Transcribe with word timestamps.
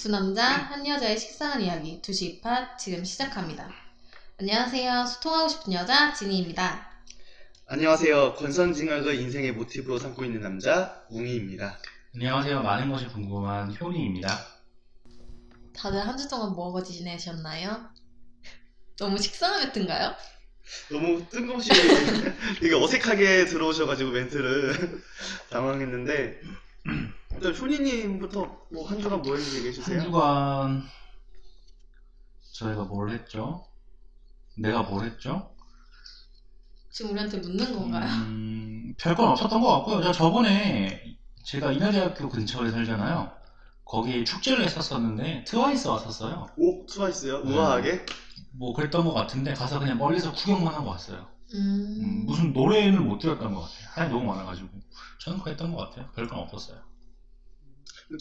두 0.00 0.08
남자, 0.08 0.46
한 0.46 0.86
여자의 0.86 1.18
식상한 1.18 1.60
이야기, 1.60 2.00
두시 2.00 2.40
팟 2.40 2.74
지금 2.78 3.04
시작합니다. 3.04 3.68
안녕하세요. 4.38 5.04
소통하고 5.04 5.48
싶은 5.48 5.72
여자, 5.74 6.14
지니입니다. 6.14 6.88
안녕하세요. 7.66 8.34
권선징악을 8.34 9.14
인생의 9.16 9.52
모티브로 9.52 9.98
삼고 9.98 10.24
있는 10.24 10.40
남자 10.40 11.04
웅이입니다. 11.10 11.78
안녕하세요. 12.14 12.62
많은 12.62 12.90
것이 12.90 13.06
궁금한 13.08 13.76
효리입니다. 13.78 14.38
다들 15.74 16.00
한 16.06 16.16
주 16.16 16.28
동안 16.28 16.52
뭐하고 16.54 16.82
지내셨나요? 16.82 17.90
너무 18.98 19.18
식상하였던가요? 19.18 20.14
너무 20.90 21.28
뜬금없이 21.28 21.68
되게 22.60 22.74
어색하게 22.74 23.44
들어오셔가지고 23.46 24.10
멘트를 24.12 25.02
당황했는데 25.50 26.40
일단 27.32 27.54
효니님부터 27.56 28.40
뭐 28.72 28.86
한 28.88 29.00
주간 29.00 29.22
뭐 29.22 29.34
했는지 29.34 29.58
얘기해 29.58 29.72
주세요. 29.72 29.98
한 29.98 30.04
주간 30.06 30.82
저희가 32.52 32.84
뭘 32.84 33.10
했죠? 33.10 33.64
내가 34.58 34.82
뭘 34.82 35.06
했죠? 35.06 35.54
지금 36.90 37.12
우리한테 37.12 37.38
묻는 37.38 37.72
건가요? 37.78 38.04
음, 38.10 38.94
별건 38.98 39.28
없었던 39.28 39.60
것 39.60 39.68
같고요. 39.78 40.02
저 40.02 40.12
저번에 40.12 41.16
제가 41.44 41.72
인하대학교 41.72 42.28
근처에 42.28 42.70
살잖아요. 42.70 43.32
거기 43.84 44.24
축제를 44.24 44.64
했었었는데 44.64 45.44
트와이스 45.44 45.88
왔었어요. 45.88 46.48
오 46.56 46.86
트와이스요? 46.86 47.44
네. 47.44 47.56
우아하게? 47.56 48.06
뭐 48.52 48.74
그랬던 48.74 49.04
것 49.04 49.12
같은데 49.14 49.54
가서 49.54 49.78
그냥 49.78 49.98
멀리서 49.98 50.32
구경만 50.32 50.74
하고 50.74 50.90
왔어요. 50.90 51.28
음, 51.54 52.00
음, 52.00 52.26
무슨 52.26 52.52
노래는 52.52 53.04
못 53.06 53.18
들었던 53.18 53.52
것 53.54 53.62
같아요. 53.62 53.88
사람이 53.94 54.12
너무 54.12 54.26
많아가지고 54.26 54.68
저는 55.24 55.40
그랬던 55.40 55.72
것 55.72 55.90
같아요. 55.90 56.10
별건 56.14 56.38
없었어요. 56.38 56.82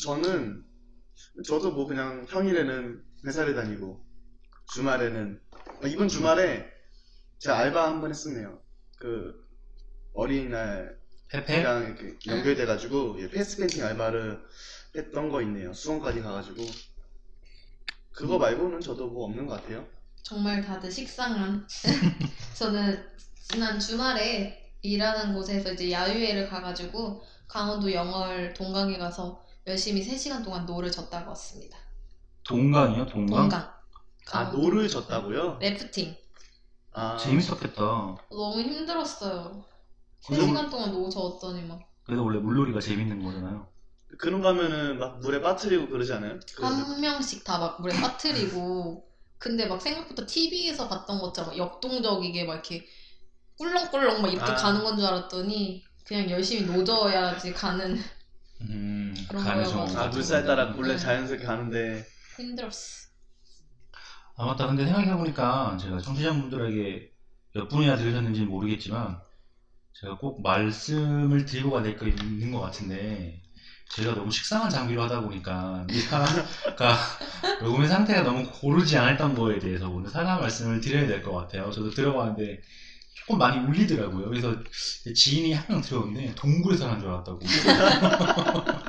저는 0.02 0.64
저도 1.46 1.72
뭐 1.72 1.88
그냥 1.88 2.26
평일에는 2.26 3.04
회사를 3.26 3.56
다니고 3.56 4.06
주말에는 4.74 5.42
아, 5.84 5.88
이번 5.88 6.08
주말에 6.08 6.66
제가 7.40 7.58
알바 7.58 7.88
한 7.88 8.02
번 8.02 8.10
했었네요. 8.12 8.62
그 8.98 9.34
어린이날 10.14 10.98
페페? 11.30 11.62
랑 11.64 11.84
이렇게 12.00 12.18
연결돼가지고 12.32 13.22
예, 13.22 13.30
패스 13.30 13.58
펜팅 13.58 13.84
알바를 13.86 14.42
했던 14.96 15.30
거 15.30 15.42
있네요. 15.44 15.74
수원까지 15.74 16.22
가가지고 16.22 16.64
그거 18.12 18.38
말고는 18.38 18.82
저도 18.82 19.08
뭐 19.10 19.26
없는 19.26 19.46
것 19.46 19.62
같아요. 19.62 19.88
정말 20.24 20.62
다들 20.62 20.92
식상한. 20.92 21.66
저는 22.56 23.04
지난 23.52 23.80
주말에 23.80 24.74
일하는 24.82 25.34
곳에서 25.34 25.74
이제 25.74 25.92
야유회를 25.92 26.50
가가지고 26.50 27.22
강원도 27.48 27.92
영월 27.92 28.54
동강에 28.54 28.98
가서 28.98 29.44
열심히 29.66 30.02
3시간 30.04 30.44
동안 30.44 30.66
노를 30.66 30.92
젓다가 30.92 31.30
왔습니다. 31.30 31.78
동강이요? 32.44 33.08
동강? 33.08 33.50
동강. 33.50 33.74
아. 34.32 34.44
노를 34.52 34.88
저었다고요? 34.88 35.58
래프팅. 35.60 36.16
아 36.94 37.18
재밌었겠다. 37.18 37.82
너무 38.30 38.62
힘들었어요. 38.62 39.66
그래서 40.28 40.44
3시간 40.46 40.70
동안 40.70 40.92
노 40.92 41.10
저었더니 41.10 41.64
막 41.64 41.80
그래서 42.06 42.24
원래 42.24 42.40
물놀이가 42.40 42.80
재밌는 42.80 43.24
거잖아요. 43.24 43.68
그런 44.20 44.42
거 44.42 44.50
하면은 44.50 45.00
막 45.00 45.20
물에 45.20 45.42
빠뜨리고 45.42 45.88
그러지 45.88 46.14
않아요? 46.14 46.40
그- 46.56 46.64
한 46.66 47.02
명씩 47.02 47.44
다 47.44 47.58
막 47.60 47.82
물에 47.82 48.00
빠뜨리고 48.00 49.08
근데 49.38 49.66
막 49.68 49.82
생각보다 49.82 50.26
TV에서 50.26 50.88
봤던 50.90 51.20
것처럼 51.20 51.58
역동적이게 51.58 52.44
막 52.46 52.54
이렇게 52.54 52.86
꿀렁꿀렁 53.60 54.22
막 54.24 54.34
이렇게 54.34 54.52
아. 54.52 54.56
가는 54.56 54.84
건 54.84 54.98
줄 54.98 55.06
알았더니 55.06 55.86
그냥 56.04 56.30
열심히 56.32 56.64
노져야지 56.66 57.54
가는 57.54 57.96
음, 58.62 59.14
그런 59.28 59.44
간에서. 59.44 59.86
거여가지고. 59.86 60.00
아 60.00 60.08
물살 60.08 60.46
따라 60.46 60.74
원래 60.78 60.94
네. 60.94 60.98
자연스럽게 60.98 61.46
가는데 61.46 62.06
힘들었어. 62.38 63.10
아, 64.36 64.46
맞다. 64.46 64.68
근데 64.68 64.86
생각해보니까 64.86 65.78
제가 65.80 66.00
청취자분들에게 66.00 67.10
몇 67.56 67.68
분이나 67.68 67.96
들으셨는지 67.98 68.44
모르겠지만 68.46 69.20
제가 69.94 70.18
꼭 70.18 70.42
말씀을 70.44 71.46
드리고 71.46 71.72
가야 71.72 71.84
될거 71.84 72.08
있는 72.08 72.52
것 72.52 72.62
같은데 72.62 73.42
제가 73.92 74.16
너무 74.16 74.32
식상한 74.32 74.70
장비로 74.70 75.04
하다 75.04 75.22
보니까 75.22 75.86
미카가 75.90 76.96
녹음의 77.62 77.88
상태가 77.90 78.24
너무 78.24 78.50
고르지 78.52 78.98
않았던 78.98 79.36
거에 79.36 79.60
대해서 79.60 79.90
오늘 79.90 80.10
사과 80.10 80.38
말씀을 80.40 80.82
드려야 80.82 81.08
될 81.08 81.22
것 81.24 81.34
같아요. 81.34 81.72
저도 81.72 81.90
들어봤는데 81.92 82.62
조금 83.22 83.38
많이 83.38 83.58
울리더라고요. 83.66 84.30
그래서 84.30 84.56
지인이 85.14 85.54
한 85.54 85.66
명 85.70 85.82
들었는데 85.82 86.34
동굴에서 86.36 86.88
난줄 86.88 87.08
알았다고. 87.10 87.40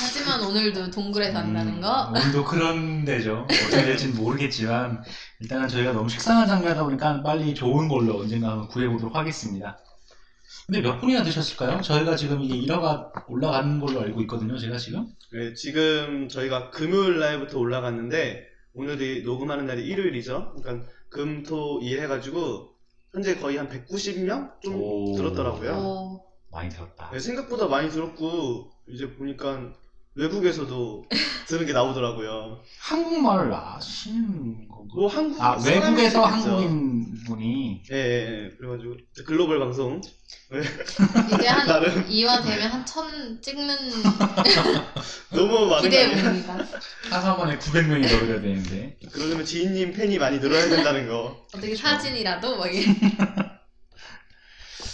하지만 0.00 0.40
오늘도 0.40 0.90
동굴에 0.90 1.30
산다는 1.32 1.74
음, 1.74 1.80
거. 1.80 2.08
오늘도 2.10 2.44
그런 2.44 3.04
데죠. 3.04 3.46
어떻게 3.50 3.84
될지는 3.84 4.16
모르겠지만 4.16 5.02
일단은 5.40 5.68
저희가 5.68 5.92
너무 5.92 6.08
식상한 6.08 6.46
장면이다 6.46 6.82
보니까 6.84 7.22
빨리 7.22 7.54
좋은 7.54 7.86
걸로 7.88 8.20
언젠가 8.20 8.50
한번 8.52 8.68
구해보도록 8.68 9.14
하겠습니다. 9.14 9.78
근데 10.66 10.80
몇 10.80 10.98
분이나 11.00 11.22
드셨을까요? 11.22 11.80
저희가 11.82 12.16
지금 12.16 12.42
이게 12.42 12.54
1화가 12.66 13.24
올라가는 13.28 13.78
걸로 13.78 14.00
알고 14.00 14.20
있거든요. 14.22 14.56
제가 14.58 14.78
지금. 14.78 15.06
네, 15.32 15.52
지금 15.54 16.28
저희가 16.28 16.70
금요일 16.70 17.18
날부터 17.20 17.58
올라갔는데 17.58 18.44
오늘이 18.74 19.22
녹음하는 19.24 19.66
날이 19.66 19.84
일요일이죠. 19.86 20.54
그러니까 20.56 20.86
금 21.10 21.42
토 21.44 21.80
일 21.82 22.00
해가지고 22.02 22.70
현재 23.16 23.34
거의 23.36 23.56
한 23.56 23.66
190명 23.70 24.60
좀 24.60 24.74
오. 24.78 25.14
들었더라고요. 25.16 25.72
어, 25.74 26.22
많이 26.52 26.68
들었다. 26.68 27.08
네, 27.10 27.18
생각보다 27.18 27.66
많이 27.66 27.88
들었고 27.88 28.70
이제 28.88 29.10
보니까 29.14 29.72
외국에서도 30.16 31.04
들은 31.46 31.66
게 31.66 31.72
나오더라고요. 31.72 32.62
한국말을 32.80 33.52
아시는 33.52 34.66
건가? 34.68 34.94
뭐 34.94 35.08
한국 35.08 35.40
아, 35.42 35.58
외국에서. 35.64 36.24
한국인 36.24 37.04
분이 37.26 37.82
예, 37.92 37.96
예, 37.96 38.44
예. 38.44 38.50
그래가지고 38.56 38.94
글로벌 39.26 39.58
방송 39.58 40.00
이제 41.34 41.46
한 41.48 41.66
나름. 41.66 42.06
2화 42.08 42.42
되면 42.44 42.70
한 42.70 42.86
천 42.86 43.42
찍는 43.42 43.76
너무 45.34 45.66
많은 45.66 45.68
거 45.68 45.80
기대해? 45.82 46.22
봅니다. 46.22 46.64
하사번에 47.10 47.58
900명이 47.58 48.10
넘어야 48.20 48.40
되는데. 48.40 48.96
그러려면 49.12 49.44
지인님 49.44 49.92
팬이 49.92 50.18
많이 50.18 50.40
늘어야 50.40 50.66
된다는 50.68 51.08
거. 51.08 51.44
어떻게 51.54 51.74
사진이라도 51.76 52.56
막 52.56 52.74
이렇게. 52.74 52.90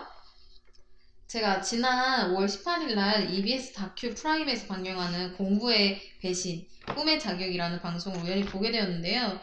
제가 1.29 1.61
지난 1.61 2.33
5월 2.33 2.47
18일 2.47 2.95
날 2.95 3.31
EBS 3.31 3.73
다큐 3.73 4.15
프라임에서 4.15 4.65
방영하는 4.65 5.33
공부의 5.33 6.01
배신, 6.21 6.65
꿈의 6.95 7.19
자격이라는 7.19 7.81
방송을 7.81 8.23
우연히 8.23 8.43
보게 8.43 8.71
되었는데요. 8.71 9.39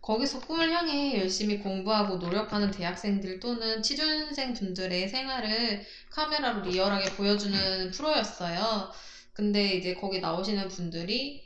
거기서 0.00 0.38
꿈을 0.38 0.70
향해 0.70 1.18
열심히 1.18 1.58
공부하고 1.58 2.18
노력하는 2.18 2.70
대학생들 2.70 3.40
또는 3.40 3.82
취준생 3.82 4.52
분들의 4.52 5.08
생활을 5.08 5.84
카메라로 6.10 6.62
리얼하게 6.62 7.10
보여주는 7.16 7.90
프로였어요. 7.90 8.92
근데 9.32 9.74
이제 9.74 9.94
거기 9.94 10.20
나오시는 10.20 10.68
분들이 10.68 11.42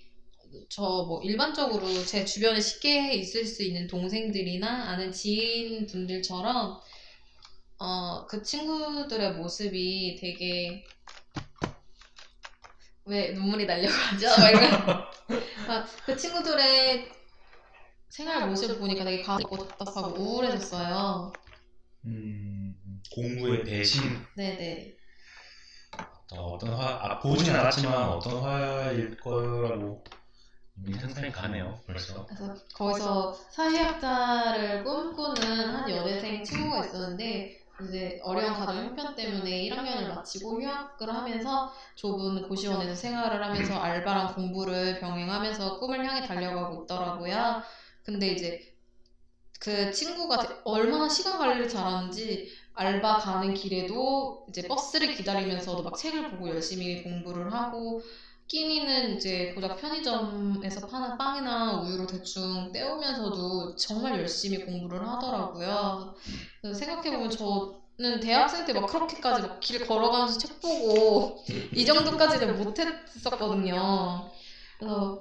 저 0.69 1.07
뭐 1.09 1.23
일반적으로 1.23 1.87
제 2.05 2.27
주변에 2.27 2.61
쉽게 2.61 3.15
있을 3.15 3.47
수 3.47 3.63
있는 3.63 3.87
동생들이나 3.87 4.91
아는 4.91 5.13
지인 5.13 5.87
분들처럼 5.87 6.79
어 7.83 8.27
그 8.29 8.43
친구들의 8.43 9.35
모습이 9.35 10.17
되게 10.21 10.85
왜 13.05 13.33
눈물이 13.33 13.67
날려가죠? 13.67 14.27
막 14.41 14.49
이런 14.51 14.63
아, 15.69 15.87
그 16.07 16.17
친구들의 16.17 17.11
생활 18.09 18.49
모습 18.49 18.79
보니까 18.79 19.05
되게 19.05 19.23
가슴이 19.23 19.69
답답하고 19.69 20.15
우울해졌어요. 20.17 21.33
음, 22.07 23.03
공부의 23.15 23.65
대신 23.65 24.25
네네. 24.37 24.95
어, 26.35 26.55
어떤 26.55 26.73
화, 26.73 27.05
아, 27.05 27.19
보진 27.19 27.55
않았지만 27.55 28.09
어떤 28.09 28.43
화일 28.43 29.17
거라고 29.19 30.05
이미 30.77 30.97
가네요, 31.33 31.81
벌써. 31.87 32.27
그래서 32.27 32.55
거기서 32.75 33.33
사회학자를 33.51 34.85
꿈꾸는 34.85 35.75
한 35.75 35.91
여대생 35.91 36.43
친구가 36.45 36.87
있었는데 36.87 37.62
이제 37.87 38.19
어려운 38.23 38.55
가정 38.55 38.77
형편 38.77 39.15
때문에 39.15 39.63
1학년을 39.65 40.09
마치고 40.09 40.61
휴학을 40.61 41.15
하면서 41.15 41.73
좁은 41.97 42.43
고시원에서 42.43 42.95
생활을 42.95 43.43
하면서 43.43 43.77
알바랑 43.79 44.35
공부를 44.35 45.01
병행하면서 45.01 45.79
꿈을 45.79 46.05
향해 46.05 46.21
달려가고 46.23 46.75
있더라고요. 46.77 47.63
근데 48.05 48.29
이제 48.31 48.57
그 49.61 49.91
친구가 49.91 50.39
되- 50.39 50.49
얼마나 50.65 51.09
시간 51.09 51.39
관리를 51.39 51.69
잘하는지 51.69 52.43
알바 52.75 53.19
가는 53.19 53.55
길에도 53.55 54.45
이제 54.49 54.63
버스를 54.63 55.09
기다리면서도 55.09 55.83
막 55.83 55.95
책을 55.95 56.23
보고 56.25 56.49
열심히 56.49 57.03
공부를 57.03 57.53
하고 57.53 58.01
끼니는 58.53 59.17
이제 59.17 59.47
고작 59.55 59.81
편의점에서 59.81 60.81
파는 60.83 61.17
빵이나 61.19 61.73
우유로 61.81 62.07
대충 62.07 62.71
때우면서도 62.73 63.77
정말 63.77 64.17
열심히 64.17 64.59
공부를 64.59 65.09
하더라고요. 65.09 66.15
생각해보면 66.75 67.31
저는 67.31 68.21
대학생 68.21 68.65
때 68.65 68.73
막 68.75 68.87
그렇게까지 68.87 69.43
막 69.43 69.61
길 69.61 69.79
걸어가면서 69.81 70.37
책 70.37 70.61
보고 70.61 71.25
이 71.77 71.85
정도까지는 71.85 72.55
못했었거든요. 72.57 74.23
그래서 74.79 75.15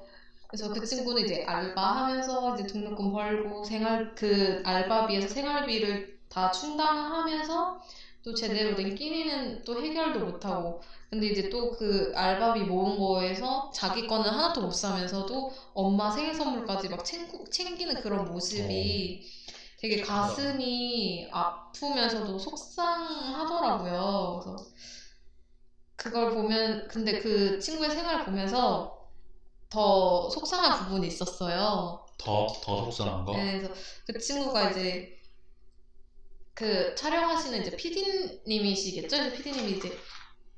그래서 0.47 0.69
그 0.69 0.81
친구는 0.81 1.23
이제 1.23 1.39
알바하면서 1.45 2.51
이제 2.51 2.63
등록금 2.65 3.11
벌고 3.11 3.63
생활 3.63 4.01
그 4.15 4.55
알바비에서 4.63 5.27
생활비를 5.29 5.99
다 6.29 6.49
충당하면서 6.49 7.71
또 8.23 8.33
제대로 8.33 8.75
된 8.75 8.93
끼니는 8.95 9.57
또 9.65 9.77
해결도 9.77 10.21
못하고 10.21 10.75
근데 11.09 11.27
이제 11.27 11.49
또 11.49 11.69
그 11.71 12.09
알바비 12.13 12.65
모은 12.65 12.97
거에서 12.97 13.61
자기 13.71 14.03
거는 14.03 14.29
하나도 14.29 14.61
못 14.61 14.71
사면서도 14.71 15.47
엄마 15.73 16.11
생일 16.11 16.33
선물까지 16.33 16.89
막 16.89 17.03
챙고, 17.03 17.43
챙기는 17.49 17.97
그런 17.97 18.25
모습이 18.25 19.17
되게 19.77 19.97
가슴이 19.97 21.25
아프면서도 21.31 22.37
속상하더라고요. 22.39 24.37
그래서 24.41 24.57
그걸 25.95 26.27
보면 26.27 26.81
근데 26.87 27.13
그 27.13 27.55
친구의 27.57 27.91
생활을 27.91 28.19
보면서 28.19 28.83
더 29.69 30.29
속상한 30.29 30.73
부분이 30.73 31.05
있었어요. 31.07 31.95
더, 32.17 32.47
더 32.61 32.77
속상한 32.77 33.25
거? 33.25 33.33
네, 33.33 33.59
그래서 33.59 33.69
그 34.05 34.13
친구가 34.17 34.65
이제 34.65 35.01
그 36.53 36.95
촬영하시는 36.95 37.61
이제 37.61 37.75
PD님이시겠죠? 37.75 39.15
이제 39.15 39.33
PD님이 39.33 39.77
이제 39.77 39.97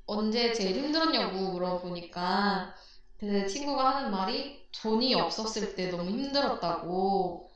언제 0.06 0.52
제일 0.52 0.76
힘들었냐고 0.76 1.52
물어보니까 1.52 2.74
그 3.18 3.46
친구가 3.46 3.96
하는 3.96 4.10
말이 4.10 4.68
돈이 4.82 5.14
없었을 5.14 5.74
때 5.74 5.88
너무 5.90 6.10
힘들었다고. 6.10 7.50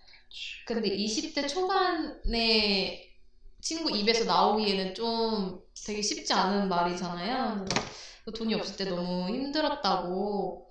근데 0.67 0.89
20대 0.89 1.47
초반에 1.47 3.09
친구 3.61 3.91
입에서 3.91 4.25
나오기에는 4.25 4.95
좀 4.95 5.61
되게 5.87 6.01
쉽지 6.01 6.33
않은 6.33 6.69
말이잖아요. 6.69 7.65
그 8.25 8.33
돈이 8.33 8.55
없을 8.55 8.77
때 8.77 8.85
너무 8.85 9.29
힘들었다고. 9.29 10.68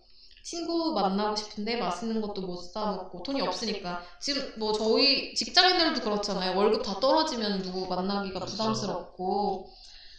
친구 0.50 0.94
만나고 0.94 1.36
싶은데 1.36 1.76
맛있는 1.76 2.22
것도 2.22 2.42
못 2.42 2.58
사 2.58 2.86
먹고 2.86 3.20
돈이 3.24 3.42
없으니까 3.42 3.98
지금 4.22 4.42
뭐 4.60 4.72
저희 4.72 5.34
직장인들도 5.36 6.00
그렇잖아요. 6.02 6.54
월급 6.56 6.82
다 6.82 7.00
떨어지면 7.00 7.62
누구 7.62 7.86
만나기가. 7.88 8.40
부담스럽고. 8.40 9.60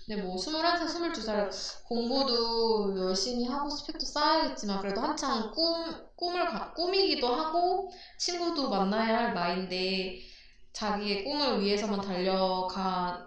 근데 0.07 0.17
뭐 0.17 0.37
21살, 0.37 0.87
22살 0.89 1.49
공부도 1.83 2.97
열심히 2.97 3.45
하고 3.47 3.71
스펙도 3.71 4.07
쌓아야겠지만 4.07 4.79
그래도 4.79 5.01
한창 5.01 5.51
꿈, 5.51 5.95
꿈을 6.17 6.47
가- 6.47 6.73
꾸미기도 6.75 7.29
하고 7.29 7.91
친구도 8.19 8.69
만나야 8.69 9.17
할 9.17 9.33
나이인데 9.33 10.11
자기의 10.73 11.25
꿈을 11.25 11.59
위해서만 11.61 12.01
달려간 12.01 13.19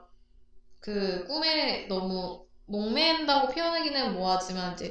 그 0.79 1.19
꿈에 1.23 1.79
너무 1.87 2.31
목맨다고 2.65 3.47
표현하기는 3.47 4.11
뭐하지만 4.11 4.73
이제 4.73 4.89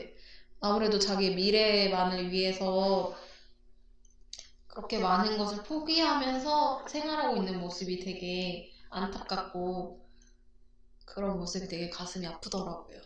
아무래도 0.61 0.99
자기의 0.99 1.35
미래만을 1.35 2.31
위해서 2.31 3.15
그렇게 4.67 4.99
많은 4.99 5.37
것을 5.39 5.62
포기하면서 5.65 6.87
생활하고 6.87 7.37
있는 7.39 7.61
모습이 7.61 8.01
되게 8.01 8.71
안타깝고 8.91 10.07
그런 11.07 11.39
모습이 11.39 11.67
되게 11.67 11.91
가슴이 11.91 12.27
아프더라고요. 12.27 13.01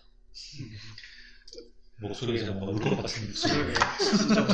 목소리에서 2.00 2.52
뭔가 2.52 2.72
울것 2.72 3.02
같은 3.02 3.28
목소리. 3.28 3.72
진짜. 3.98 4.46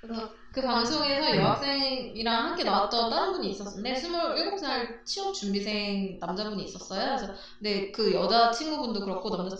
그래서 0.00 0.30
그 0.52 0.62
방송에서 0.62 1.36
여학생이랑 1.36 2.44
함께 2.46 2.64
나왔던 2.64 3.10
다른 3.10 3.32
분이 3.32 3.50
있었는데 3.50 3.94
27살 3.94 5.04
취업 5.04 5.34
준비생 5.34 6.18
남자분이 6.20 6.64
있었어요. 6.64 7.16
그래서 7.16 7.34
근데 7.58 7.90
그 7.92 8.12
여자 8.14 8.50
친구분도 8.50 9.00
그렇고 9.00 9.36
남자 9.36 9.56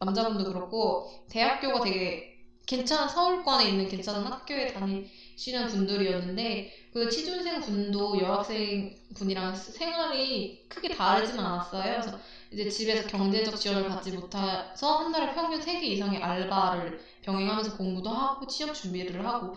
남자분도 0.00 0.44
그렇고 0.44 0.98
대학교가 1.28 1.80
되게 1.80 2.20
괜찮은 2.66 3.08
서울권에 3.08 3.64
있는 3.66 3.88
괜찮은 3.88 4.24
학교에 4.26 4.64
다니시는 4.66 5.66
분들이었는데 5.66 6.62
그 6.92 7.08
취준생 7.08 7.60
분도 7.60 8.18
여학생 8.18 8.88
분이랑 9.14 9.54
생활이 9.54 10.50
크게 10.68 10.88
다르지는 10.88 11.40
않았어요. 11.44 11.82
그래서 11.94 12.12
이제 12.52 12.64
집에서 12.64 13.02
경제적 13.04 13.56
지원을 13.56 13.84
받지 13.84 14.12
못해서 14.12 14.94
한 14.94 15.10
달에 15.10 15.26
평균 15.26 15.60
3개 15.60 15.86
이상의 15.86 16.18
알바를 16.20 16.92
병행하면서 17.22 17.72
공부도 17.72 18.10
하고 18.10 18.46
취업 18.46 18.72
준비를 18.72 19.24
하고 19.24 19.50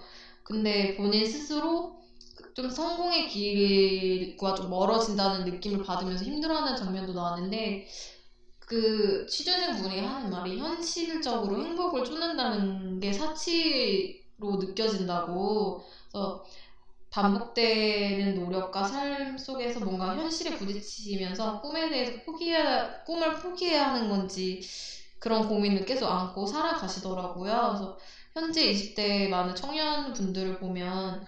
근데 0.44 0.88
본인 0.96 1.26
스스로 1.26 1.86
좀 2.54 2.70
성공의 2.70 3.26
길과 3.26 4.54
좀 4.54 4.70
멀어진다는 4.70 5.44
느낌을 5.44 5.78
받으면서 5.80 6.24
힘들어하는 6.26 6.76
장면도 6.76 7.14
나왔는데 7.14 7.80
그 8.74 9.26
취준생 9.28 9.76
분이 9.84 10.00
하는 10.00 10.32
말이 10.32 10.58
현실적으로 10.58 11.64
행복을 11.64 12.04
쫓는다는 12.04 13.00
게 13.00 13.14
사치로 13.14 14.58
느껴진다고 14.60 15.84
그래서 16.12 16.44
반복되는 17.12 18.36
노력과 18.36 18.84
삶 18.86 19.38
속에서 19.38 19.80
뭔가 19.82 20.16
현실에 20.16 20.58
부딪히면서 20.58 21.62
꿈에 21.62 21.90
대해서 21.90 22.14
포기해야 22.26 23.04
꿈을 23.04 23.36
포기해야 23.36 23.92
하는 23.94 24.10
건지 24.10 24.62
그런 25.20 25.48
고민을 25.48 25.86
계속 25.86 26.08
안고 26.10 26.46
살아가시더라고요. 26.48 27.54
그래서 27.70 27.98
현재 28.34 28.72
20대 28.72 29.28
많은 29.30 29.56
청년분들을 29.56 30.60
보면 30.60 31.26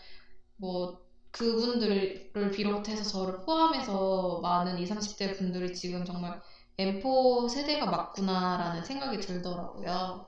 뭐 0.58 1.06
그분들을 1.32 2.32
비롯해서 2.52 3.04
저를 3.04 3.42
포함해서 3.46 4.40
많은 4.42 4.78
20, 4.80 4.96
30대 4.96 5.34
분들이 5.34 5.74
지금 5.74 6.06
정말 6.06 6.42
M4 6.78 7.50
세대가 7.50 7.86
맞구나라는 7.86 8.84
생각이 8.84 9.20
들더라고요. 9.20 10.28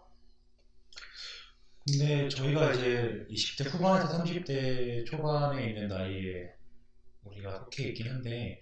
근데 1.86 2.28
저희가 2.30 2.74
이제 2.74 3.26
20대 3.30 3.70
후반에서 3.70 4.10
30대 4.24 5.06
초반에 5.06 5.68
있는 5.70 5.88
나이에 5.88 6.54
우리가 7.24 7.60
속해 7.60 7.90
있긴 7.90 8.10
한데 8.10 8.62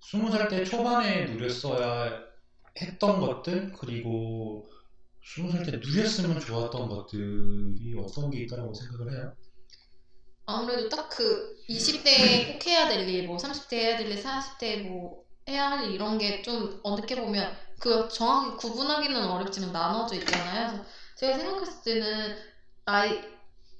20살 0.00 0.48
때 0.48 0.64
초반에 0.64 1.26
누렸어야 1.26 2.24
했던 2.80 3.20
것들 3.20 3.72
그리고 3.72 4.70
20살 5.22 5.66
때 5.66 5.72
누렸으면 5.78 6.40
좋았던 6.40 6.88
것들이 6.88 7.94
어떤 7.98 8.30
게 8.30 8.40
있다고 8.40 8.72
생각을 8.74 9.12
해요? 9.12 9.36
아무래도 10.46 10.88
딱 10.88 11.08
그 11.10 11.56
20대에 11.68 12.52
꼭 12.54 12.66
해야 12.66 12.88
될 12.88 13.08
일, 13.08 13.26
뭐 13.26 13.36
30대 13.36 13.74
해야 13.74 13.96
될 13.98 14.08
일, 14.10 14.22
40대 14.22 14.82
뭐 14.88 15.24
해야 15.48 15.70
할일 15.70 15.90
이런 15.90 16.18
게 16.18 16.42
좀 16.42 16.80
어떻게 16.82 17.14
보면 17.14 17.50
그 17.78 18.08
정확히 18.08 18.50
구분하기는 18.56 19.24
어렵지만 19.24 19.72
나눠져 19.72 20.16
있잖아요. 20.16 20.80
제가 21.16 21.34
생각했을 21.34 21.82
때는 21.82 22.34
나이 22.84 23.20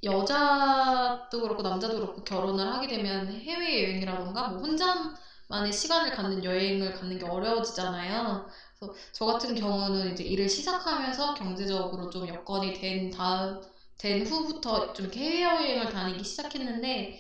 여자도 0.02 1.40
그렇고 1.40 1.62
남자도 1.62 1.94
그렇고 1.96 2.22
결혼을 2.24 2.66
하게 2.72 2.86
되면 2.88 3.28
해외 3.30 3.82
여행이라던가 3.84 4.44
뭐 4.44 4.58
혼자만의 4.58 5.72
시간을 5.72 6.10
갖는 6.10 6.42
여행을 6.44 6.92
갖는 6.92 7.18
게 7.18 7.24
어려워지잖아요. 7.26 8.46
그래서 8.78 8.92
저 9.12 9.24
같은 9.26 9.54
경우는 9.54 10.10
이제 10.12 10.24
일을 10.24 10.48
시작하면서 10.48 11.34
경제적으로 11.34 12.08
좀 12.08 12.26
여건이 12.28 12.72
된 12.72 13.10
다음 13.10 13.56
된 13.98 14.22
후부터 14.22 14.92
좀 14.94 15.04
이렇게 15.04 15.20
해외 15.20 15.42
여행을 15.42 15.86
다니기 15.88 16.24
시작했는데 16.24 17.10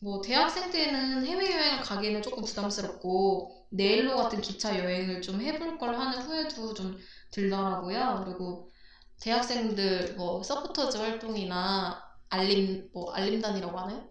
뭐 0.00 0.20
대학생 0.20 0.70
때는 0.70 1.24
해외 1.24 1.52
여행을 1.52 1.80
가기에는 1.80 2.22
조금 2.22 2.42
부담스럽고 2.44 3.53
내일로 3.74 4.16
같은 4.16 4.40
기차 4.40 4.78
여행을 4.78 5.22
좀 5.22 5.40
해볼 5.40 5.78
걸 5.78 5.94
하는 5.98 6.18
후회도 6.22 6.74
좀 6.74 6.96
들더라고요. 7.30 8.22
그리고 8.24 8.68
대학생들 9.20 10.14
뭐 10.16 10.42
서포터즈 10.42 10.98
활동이나 10.98 12.02
알림 12.30 12.90
뭐 12.92 13.12
알림단이라고 13.12 13.78
하나요? 13.78 14.08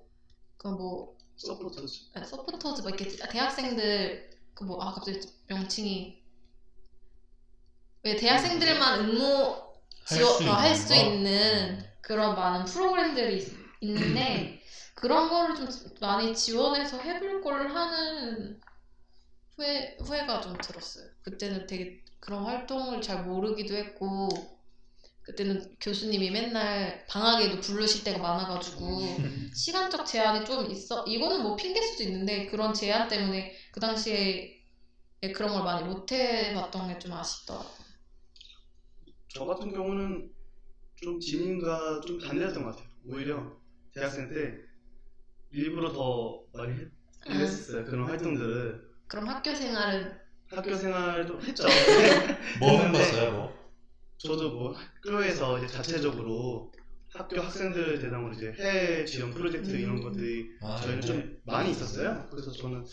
그뭐 0.58 1.18
서포터즈. 1.38 2.06
서포터즈 2.26 2.82
뭐 2.82 2.90
이렇게 2.92 3.06
대학생들 3.30 4.30
그 4.56 4.66
뭐 4.66 4.80
아 4.82 4.92
갑자기 4.94 5.20
명칭이 5.48 6.24
왜 8.04 8.16
대학생들만 8.16 9.00
응모 9.02 9.56
할 10.06 10.24
지원 10.24 10.26
수 10.26 10.44
어, 10.48 10.54
할 10.54 10.76
있는 10.76 10.76
수 10.76 10.94
거? 10.94 10.96
있는 10.96 11.84
그런 12.02 12.36
많은 12.36 12.66
프로그램들이 12.66 13.38
있, 13.38 13.48
있는데 13.82 14.62
그런 14.96 15.30
거를 15.30 15.56
좀 15.56 15.68
많이 16.02 16.34
지원해서 16.36 16.98
해볼 17.00 17.42
걸 17.42 17.68
하는 17.68 18.60
후회, 19.58 19.96
후회가 20.00 20.42
좀 20.42 20.56
들었어요. 20.58 21.10
그때는 21.24 21.66
되게 21.68 22.04
그런 22.20 22.44
활동을 22.46 23.02
잘 23.02 23.26
모르기도 23.26 23.76
했고 23.76 24.30
그때는 25.24 25.76
교수님이 25.80 26.32
맨날 26.32 27.06
방학에도 27.08 27.60
부르실 27.62 28.04
때가 28.04 28.20
많아가지고 28.20 28.82
시간적 29.56 30.06
제한이 30.06 30.46
좀 30.46 30.70
있어. 30.72 31.06
이거는 31.06 31.44
뭐 31.44 31.56
핑계일 31.56 31.84
수도 31.88 32.04
있는데 32.04 32.48
그런 32.48 32.74
제한 32.74 33.08
때문에 33.08 33.56
그 33.72 33.80
당시에 33.80 34.62
그런 35.36 35.54
걸 35.54 35.64
많이 35.64 35.88
못 35.88 36.12
해봤던 36.12 36.88
게 36.90 37.00
좀 37.00 37.14
아쉽더라고요. 37.14 37.70
저 39.28 39.46
같은 39.46 39.72
경우는 39.74 40.32
좀 40.98 41.20
지민과 41.20 42.02
좀 42.02 42.18
반대였던 42.20 42.64
것 42.64 42.72
같아요. 42.76 42.90
오히려 43.06 43.58
대학생 43.94 44.30
때 44.30 44.58
일부러 45.52 45.92
더 45.94 46.46
많이 46.54 46.74
했- 46.74 46.92
음. 47.30 47.34
했었어요. 47.34 47.86
그런 47.86 48.08
활동들을 48.08 48.93
그럼 49.14 49.30
학교 49.30 49.54
생활은 49.54 50.12
학교 50.50 50.76
생활도 50.76 51.40
했죠. 51.44 51.66
뭐 52.60 52.80
해봤어요, 52.80 53.32
뭐? 53.38 53.54
저도 54.18 54.50
뭐 54.56 54.74
학교에서 54.74 55.60
이제 55.60 55.68
자체적으로 55.68 56.72
학교 57.14 57.40
학생들 57.40 58.00
대상으로 58.00 58.34
이제 58.34 58.52
해외 58.58 59.06
지원 59.06 59.32
프로젝트 59.32 59.70
이런 59.70 59.98
음. 59.98 60.02
것들이 60.02 60.48
아, 60.64 60.78
저희는 60.78 61.02
네. 61.02 61.06
좀 61.06 61.38
많이 61.46 61.70
있었어요. 61.70 62.28
그래서 62.32 62.52
저는 62.54 62.84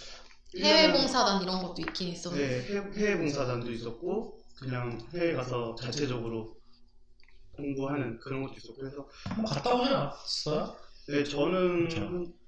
해외 0.58 0.92
봉사단 0.92 1.42
이런 1.42 1.62
것도 1.62 1.76
있긴 1.80 2.08
있었는데 2.08 2.46
네, 2.46 2.62
해외, 2.66 2.92
해외 2.98 3.16
봉사단도 3.16 3.72
있었고 3.72 4.44
그냥 4.58 4.98
해외 5.14 5.32
가서 5.32 5.74
자체적으로 5.74 6.54
공부하는 7.52 8.18
그런 8.20 8.42
것도 8.42 8.56
있었고 8.58 8.76
그래서 8.76 9.08
갔다 9.46 9.74
오지 9.74 9.88
않았어요? 9.88 10.76
네, 11.08 11.24
저는. 11.24 11.88
한- 11.96 12.39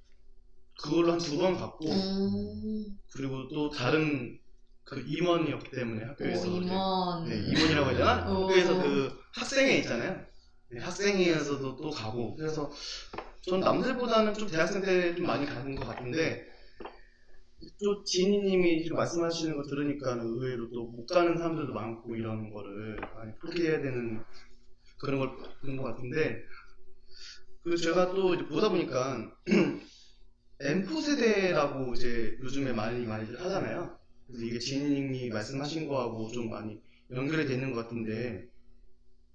그걸로 0.83 1.13
한 1.13 1.19
두 1.19 1.39
번 1.39 1.57
갔고 1.57 1.87
음, 1.91 2.99
그리고 3.15 3.49
또 3.49 3.71
다른 3.71 4.39
그 4.85 5.01
임원이었기 5.07 5.71
때문에 5.71 6.05
오 6.05 6.09
학교에서 6.09 6.47
이제 6.49 6.57
임원 6.59 7.29
네, 7.29 7.37
임원이라고 7.39 7.91
해야 7.91 7.97
되나? 7.97 8.31
오. 8.31 8.43
학교에서 8.45 8.83
그 8.83 9.11
학생회 9.35 9.79
있잖아요. 9.79 10.27
네, 10.71 10.81
학생회에서도 10.81 11.77
또 11.77 11.91
가고 11.91 12.35
그래서 12.37 12.71
전 13.43 13.61
남들보다는 13.61 14.35
좀 14.35 14.49
대학생 14.49 14.83
때 14.83 15.15
좀 15.15 15.27
많이 15.27 15.47
가는 15.47 15.75
것 15.77 15.87
같은데 15.87 16.47
또 17.83 18.03
지니님이 18.05 18.83
지금 18.83 18.97
말씀하시는 18.97 19.57
거 19.57 19.63
들으니까 19.65 20.13
의외로 20.21 20.69
또 20.71 20.85
못 20.91 21.07
가는 21.07 21.37
사람들도 21.37 21.73
많고 21.73 22.17
이런 22.17 22.51
거를 22.53 22.97
많이 23.15 23.33
포기해야 23.41 23.81
되는 23.83 24.23
그런 25.01 25.21
걸 25.21 25.37
보는 25.61 25.77
것 25.77 25.85
같은데 25.85 26.43
그 27.63 27.77
제가 27.77 28.15
또 28.15 28.35
이제 28.35 28.45
보다 28.47 28.69
보니까 28.69 29.31
M4 30.63 31.03
세대라고 31.03 31.93
이제 31.95 32.37
요즘에 32.41 32.73
많이 32.73 33.05
많이들 33.05 33.41
하잖아요. 33.41 33.99
그래서 34.27 34.45
이게 34.45 34.59
지니님이 34.61 35.31
말씀하신 35.31 35.89
거하고 35.89 36.31
좀 36.31 36.51
많이 36.51 36.81
연결이 37.11 37.47
되는 37.47 37.73
것 37.73 37.83
같은데 37.83 38.49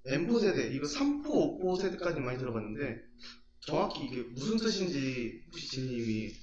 M4 0.05 0.39
세대 0.39 0.69
이거 0.73 0.87
3포, 0.87 1.25
5포 1.25 1.81
세대까지 1.81 2.21
많이 2.21 2.37
들어봤는데 2.37 3.01
정확히 3.59 4.05
이게 4.05 4.21
무슨 4.21 4.55
뜻인지 4.55 5.43
혹시 5.47 5.67
지니님이 5.69 6.33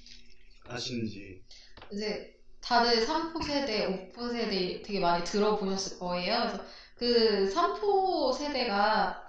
아시는지 0.67 1.43
이제 1.91 2.35
다들 2.61 3.05
3포 3.05 3.43
세대, 3.43 4.11
5포 4.13 4.31
세대 4.31 4.81
되게 4.83 4.99
많이 4.99 5.23
들어보셨을 5.23 5.97
거예요. 5.97 6.41
그래서 6.41 6.63
그 6.95 7.51
3포 7.51 8.37
세대가 8.37 9.27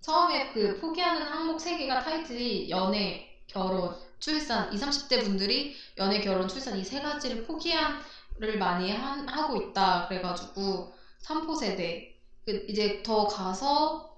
처음에 0.00 0.52
그 0.52 0.80
포기하는 0.80 1.22
항목 1.22 1.58
3개가 1.58 2.04
타이틀이 2.04 2.70
연애, 2.70 3.40
결혼, 3.48 4.03
출산, 4.28 4.72
20, 4.72 4.88
30대 4.88 5.22
분들이 5.22 5.76
연애, 5.98 6.18
결혼, 6.18 6.48
출산 6.48 6.78
이 6.78 6.82
세 6.84 7.02
가지를 7.02 7.44
포기한을 7.44 8.58
많이 8.58 8.90
한- 8.90 9.28
하고 9.28 9.60
있다. 9.60 10.08
그래가지고 10.08 10.94
3포 11.22 11.54
세대. 11.58 12.16
그 12.46 12.64
이제 12.66 13.02
더 13.02 13.26
가서 13.26 14.16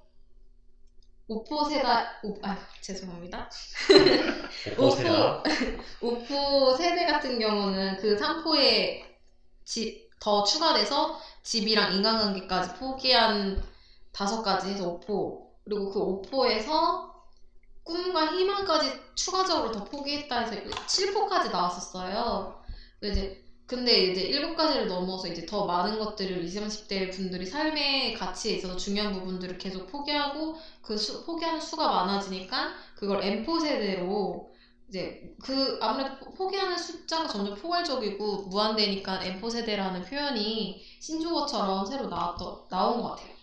5포 1.28 1.68
세다, 1.70 2.20
오, 2.22 2.38
아, 2.42 2.56
죄송합니다. 2.80 3.50
오세요. 4.78 5.42
오포 6.00 6.76
세대 6.76 7.04
같은 7.06 7.40
경우는 7.40 7.96
그 7.96 8.16
3포에 8.16 9.02
더 10.20 10.44
추가돼서 10.44 11.20
집이랑 11.42 11.94
인간관계까지 11.94 12.74
포기한 12.78 13.60
다섯 14.12 14.42
가지 14.44 14.68
해서 14.70 14.86
오포 14.88 15.50
그리고 15.64 15.90
그 15.90 15.98
오포에서 15.98 17.15
꿈과 17.86 18.26
희망까지 18.28 18.92
추가적으로 19.16 19.72
더 19.72 19.84
포기했다 19.84 20.40
해서 20.40 20.56
7포까지 20.86 21.50
나왔었어요. 21.50 22.60
이제 23.02 23.40
근데 23.66 24.04
이제 24.06 24.22
7가지를 24.28 24.86
넘어서 24.86 25.28
이제 25.28 25.46
더 25.46 25.64
많은 25.66 25.98
것들을 25.98 26.44
20, 26.44 26.62
30대 26.62 27.08
분들이 27.08 27.46
삶의 27.46 28.12
가치에 28.14 28.54
있어서 28.54 28.76
중요한 28.76 29.12
부분들을 29.12 29.58
계속 29.58 29.86
포기하고 29.86 30.56
그 30.82 30.96
수, 30.98 31.24
포기하는 31.24 31.60
수가 31.60 31.88
많아지니까 31.88 32.72
그걸 32.94 33.20
M4 33.22 33.60
세대로 33.60 34.50
이제 34.88 35.20
그 35.42 35.78
아무래도 35.80 36.14
포- 36.16 36.32
포기하는 36.32 36.78
숫자가 36.78 37.26
점점 37.28 37.54
포괄적이고 37.56 38.46
무한대니까 38.48 39.20
M4 39.20 39.50
세대라는 39.50 40.02
표현이 40.04 40.80
신조어처럼 41.00 41.86
새로 41.86 42.06
나왔더, 42.06 42.66
나온 42.70 43.00
것 43.00 43.10
같아요. 43.16 43.34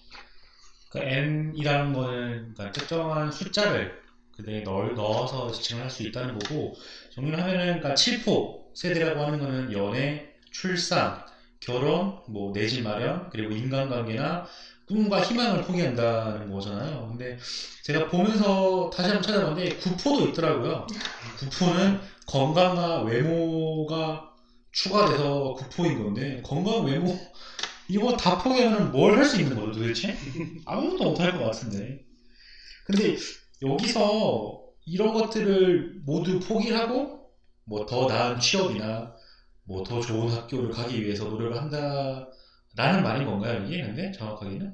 그 0.90 1.00
M이라는 1.00 1.92
거는 1.94 2.54
그러니까 2.54 2.72
특정한 2.72 3.32
숫자를 3.32 4.03
그대에 4.36 4.62
넣, 4.64 4.94
넣어서 4.96 5.52
지칭을 5.52 5.82
할 5.84 5.90
수 5.90 6.04
있다는 6.04 6.34
거고 6.34 6.76
정리를 7.12 7.38
하면은 7.40 7.66
그러니까 7.66 7.94
7포 7.94 8.56
세대라고 8.74 9.22
하는 9.22 9.40
거는 9.40 9.72
연애, 9.72 10.26
출산, 10.52 11.16
결혼, 11.60 12.14
뭐 12.28 12.52
내 12.54 12.68
집 12.68 12.82
마련 12.84 13.30
그리고 13.30 13.52
인간관계나 13.52 14.44
꿈과 14.88 15.22
희망을 15.22 15.62
포기한다는 15.62 16.50
거잖아요. 16.50 17.08
근데 17.08 17.36
제가 17.84 18.08
보면서 18.08 18.90
다시 18.92 19.10
한번 19.10 19.22
찾아봤는데 19.22 19.70
9포도 19.78 20.22
있더라고요. 20.30 20.86
9포는 21.40 21.98
건강과 22.28 23.00
외모가 23.00 24.22
추가돼서 24.72 25.54
9포인 25.56 25.96
건데 25.98 26.40
건강 26.44 26.84
외모 26.84 27.16
이거 27.88 28.12
다 28.14 28.32
포기하면 28.38 28.92
뭘 28.92 29.14
할 29.16 29.26
수 29.26 29.38
있는 29.38 29.56
거죠 29.56 29.72
도대체? 29.74 30.16
아무것도 30.66 31.04
못 31.06 31.20
할 31.20 31.32
것 31.34 31.40
같은데. 31.44 31.98
근데 32.86 33.14
여기서 33.64 34.62
이런 34.86 35.14
것들을 35.14 36.02
모두 36.06 36.40
포기를 36.40 36.78
하고 36.78 37.32
뭐 37.66 37.86
더 37.86 38.08
나은 38.08 38.40
취업이나 38.40 39.16
뭐 39.66 39.84
더 39.84 40.02
좋은 40.02 40.30
학교를 40.30 40.72
가기 40.72 41.02
위해서 41.04 41.26
노력을 41.26 41.56
한다라는 41.58 43.04
말인 43.04 43.26
건가요 43.26 43.66
이게 43.66 43.82
근데 43.84 44.12
정확하게는? 44.12 44.74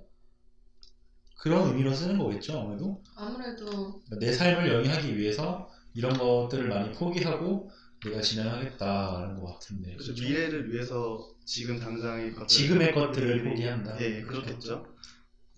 그런 1.41 1.67
의미로 1.69 1.93
쓰는 1.93 2.17
거겠죠 2.17 2.57
아무래도 2.59 3.01
아무래도 3.15 4.01
내 4.19 4.31
삶을 4.33 4.71
영위하기 4.73 5.17
위해서 5.17 5.69
이런 5.93 6.17
것들을 6.17 6.67
많이 6.67 6.91
포기하고 6.91 7.69
내가 8.03 8.21
진행하겠다라는 8.21 9.39
것 9.39 9.53
같은데 9.53 9.93
그래서 9.93 10.13
그렇죠? 10.13 10.23
미래를 10.23 10.71
위해서 10.73 11.19
지금 11.45 11.79
당장의 11.79 12.33
것들 12.33 12.47
지금의 12.47 12.93
것들을 12.93 13.43
포기한다 13.43 13.99
예, 14.01 14.21
그렇겠죠. 14.21 14.85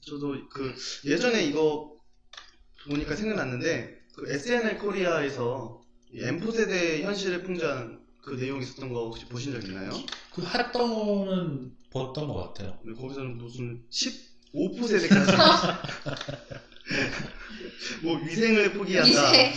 저도 0.01 0.35
그 0.49 0.73
예전에 1.05 1.43
이거 1.45 1.91
보니까 2.89 3.15
생각났는데 3.15 4.01
그 4.15 4.29
SNL 4.31 4.77
코리아에서 4.77 5.81
이 6.13 6.21
M4 6.21 6.51
세대 6.53 7.01
현실을 7.03 7.43
풍자한 7.43 7.99
그 8.21 8.31
내용 8.37 8.61
있었던 8.61 8.91
거 8.91 9.05
혹시 9.05 9.25
보신 9.25 9.53
적 9.53 9.63
있나요? 9.67 9.91
그 10.33 10.43
했던 10.43 10.93
거는 10.93 11.71
봤던 11.91 12.27
것 12.27 12.33
같아요 12.53 12.77
근데 12.83 12.99
거기서는 12.99 13.37
무슨 13.37 13.81
15% 13.89 14.87
세대까지 14.87 15.31
뭐 18.03 18.17
위생을 18.19 18.73
포기한다. 18.73 19.31
위생 19.31 19.53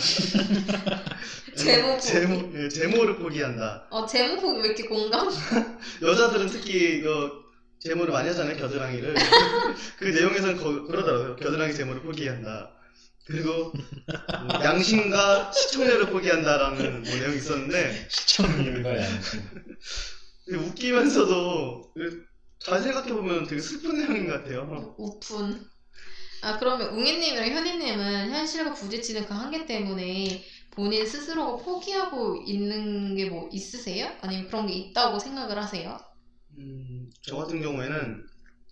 제모 1.55 1.91
포기. 1.95 2.01
제모 2.01 2.51
예, 2.55 2.69
제모를 2.69 3.17
포기한다. 3.17 3.87
어 3.89 4.05
제목 4.05 4.41
보기 4.41 4.59
왜 4.61 4.65
이렇게 4.67 4.83
공감? 4.85 5.29
여자들은 6.01 6.47
특히 6.47 7.01
그 7.01 7.31
제모를 7.79 8.11
많이 8.13 8.27
하잖아요 8.29 8.55
겨드랑이를 8.57 9.13
그 9.99 10.05
내용에서는 10.05 10.57
거- 10.57 10.83
그러더라고요 10.85 11.35
겨드랑이 11.35 11.73
제모를 11.73 12.01
포기한다 12.01 12.71
그리고 13.25 13.73
뭐 14.37 14.59
양심과 14.63 15.51
시청률을 15.53 16.07
포기한다라는 16.11 17.03
뭐 17.03 17.17
내용이 17.17 17.37
있었는데 17.37 18.07
시청률과 18.09 18.97
양심 18.97 19.41
웃기면서도 20.49 21.93
잘 22.59 22.81
생각해보면 22.81 23.47
되게 23.47 23.61
슬픈 23.61 23.97
내용인 23.97 24.27
것 24.27 24.33
같아요 24.43 24.95
우픈. 24.97 25.65
아 26.41 26.57
그러면 26.59 26.89
웅이님이랑 26.95 27.49
현이님은 27.51 28.31
현실과 28.31 28.73
부딪히는 28.73 29.25
그 29.27 29.33
한계 29.33 29.65
때문에 29.65 30.43
본인 30.71 31.05
스스로가 31.07 31.63
포기하고 31.63 32.43
있는 32.45 33.15
게 33.15 33.29
뭐 33.29 33.49
있으세요? 33.51 34.15
아니면 34.21 34.47
그런 34.47 34.67
게 34.67 34.73
있다고 34.73 35.19
생각을 35.19 35.57
하세요? 35.57 35.99
음, 36.57 37.09
저 37.21 37.35
같은 37.37 37.61
경우에는 37.61 38.25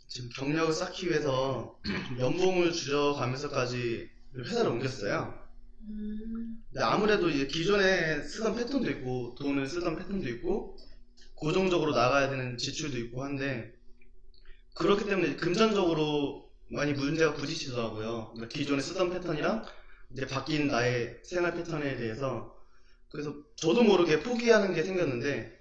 지금 0.07 0.29
경력을 0.35 0.73
쌓기 0.73 1.09
위해서 1.09 1.79
좀 2.05 2.17
연봉을 2.19 2.71
줄여가면서까지 2.71 4.09
회사를 4.37 4.71
옮겼어요. 4.71 5.33
음. 5.89 6.63
근데 6.69 6.83
아무래도 6.83 7.29
이제 7.29 7.47
기존에 7.47 8.21
쓰던 8.23 8.55
패턴도 8.55 8.89
있고 8.91 9.35
돈을 9.39 9.67
쓰던 9.67 9.95
패턴도 9.97 10.27
있고 10.29 10.77
고정적으로 11.35 11.91
나가야 11.93 12.29
되는 12.29 12.57
지출도 12.57 12.97
있고 12.99 13.23
한데 13.23 13.73
그렇기 14.75 15.05
때문에 15.05 15.35
금전적으로 15.35 16.49
많이 16.69 16.93
문제가 16.93 17.33
부딪히더라고요. 17.33 18.31
그러니까 18.33 18.47
기존에 18.47 18.81
쓰던 18.81 19.11
패턴이랑 19.11 19.65
이제 20.11 20.25
바뀐 20.27 20.67
나의 20.67 21.19
생활 21.23 21.53
패턴에 21.53 21.95
대해서 21.97 22.55
그래서 23.09 23.35
저도 23.55 23.83
모르게 23.83 24.21
포기하는 24.21 24.73
게 24.73 24.83
생겼는데 24.83 25.59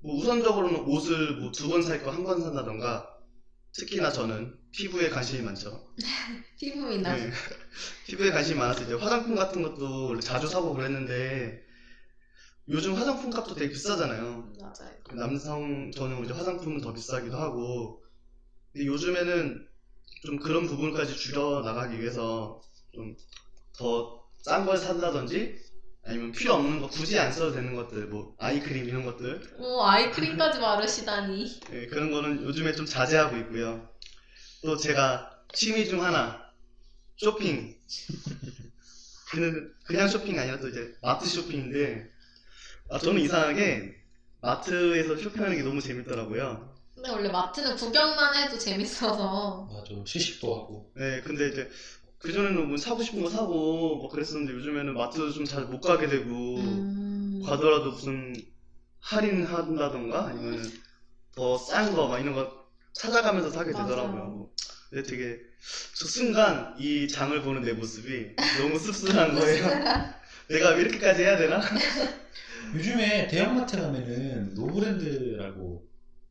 뭐 0.00 0.16
우선적으로는 0.16 0.80
옷을 0.86 1.36
뭐 1.38 1.52
두 1.52 1.68
번 1.70 1.82
살 1.82 2.02
거 2.02 2.10
한 2.10 2.24
번 2.24 2.40
산다던가 2.42 3.08
특히나 3.72 4.10
저는 4.10 4.58
피부에 4.72 5.10
관심이 5.10 5.42
많죠. 5.42 5.94
피부 6.58 6.86
미남. 6.86 7.16
네. 7.16 7.30
피부에 8.06 8.30
관심이 8.30 8.58
많아서 8.58 8.84
이제 8.84 8.94
화장품 8.94 9.34
같은 9.34 9.62
것도 9.62 10.08
원래 10.08 10.20
자주 10.20 10.48
사고 10.48 10.74
그랬는데 10.74 11.62
요즘 12.68 12.94
화장품 12.94 13.30
값도 13.30 13.54
되게 13.54 13.70
비싸잖아요. 13.72 14.52
맞아요. 14.60 14.92
남성 15.14 15.90
전용 15.92 16.24
이제 16.24 16.32
화장품은 16.32 16.80
더 16.80 16.92
비싸기도 16.92 17.36
하고 17.36 18.02
근데 18.72 18.86
요즘에는 18.86 19.66
좀 20.24 20.38
그런 20.38 20.66
부분까지 20.66 21.14
줄여 21.16 21.62
나가기 21.64 22.00
위해서 22.00 22.60
좀 22.94 23.16
더 23.78 24.22
싼 24.44 24.66
걸 24.66 24.76
산다든지 24.76 25.56
아니면 26.04 26.32
필요 26.32 26.54
없는 26.54 26.80
거 26.80 26.88
굳이 26.88 27.18
안 27.18 27.30
써도 27.32 27.52
되는 27.52 27.74
것들 27.76 28.06
뭐 28.08 28.34
아이크림 28.38 28.86
이런 28.88 29.04
것들 29.04 29.40
오 29.58 29.82
아이크림까지 29.84 30.58
바르시다니. 30.60 31.60
네, 31.70 31.86
그런 31.86 32.10
거는 32.10 32.42
요즘에 32.42 32.72
좀 32.72 32.84
자제하고 32.84 33.36
있고요. 33.38 33.88
또 34.62 34.76
제가 34.76 35.30
취미 35.52 35.86
중 35.86 36.02
하나 36.02 36.40
쇼핑. 37.16 37.76
그는 39.30 39.72
그냥 39.84 40.08
쇼핑이 40.08 40.38
아니라 40.38 40.58
또 40.60 40.68
이제 40.68 40.94
마트 41.00 41.26
쇼핑인데 41.26 42.10
아, 42.90 42.98
저는 42.98 43.20
이상하게 43.22 43.94
마트에서 44.40 45.16
쇼핑하는 45.16 45.56
게 45.56 45.62
너무 45.62 45.80
재밌더라고요. 45.80 46.74
근데 46.94 47.10
원래 47.10 47.30
마트는 47.30 47.76
구경만 47.76 48.34
해도 48.36 48.58
재밌어서. 48.58 49.68
맞아. 49.72 49.94
시식도 50.04 50.54
하고. 50.54 50.92
네, 50.94 51.20
근데 51.22 51.48
이제 51.48 51.68
그전에는 52.18 52.68
뭐 52.68 52.76
사고 52.76 53.02
싶은 53.02 53.22
거 53.22 53.30
사고 53.30 53.96
뭐 53.96 54.08
그랬었는데 54.08 54.52
요즘에는 54.52 54.94
마트 54.94 55.32
좀잘 55.32 55.64
못 55.66 55.80
가게 55.80 56.06
되고 56.06 56.58
음. 56.58 57.42
가더라도 57.44 57.92
무슨 57.92 58.34
할인한다던가 59.00 60.26
아니면 60.26 60.62
더 61.34 61.56
싼 61.58 61.94
거 61.96 62.08
막 62.08 62.18
이런 62.20 62.34
거 62.34 62.61
찾아가면서 62.92 63.50
사게 63.50 63.72
맞아요. 63.72 63.86
되더라고요. 63.88 64.50
근데 64.90 65.08
되게 65.08 65.38
저 65.96 66.06
순간 66.06 66.74
이 66.78 67.08
장을 67.08 67.40
보는 67.42 67.62
내 67.62 67.72
모습이 67.72 68.36
너무 68.60 68.78
씁쓸한 68.78 69.34
거예요. 69.38 69.66
내가 70.48 70.70
왜 70.70 70.82
이렇게까지 70.82 71.22
해야 71.22 71.36
되나? 71.38 71.60
요즘에 72.74 73.26
대형마트 73.28 73.76
가면은 73.80 74.54
노브랜드라고 74.54 75.86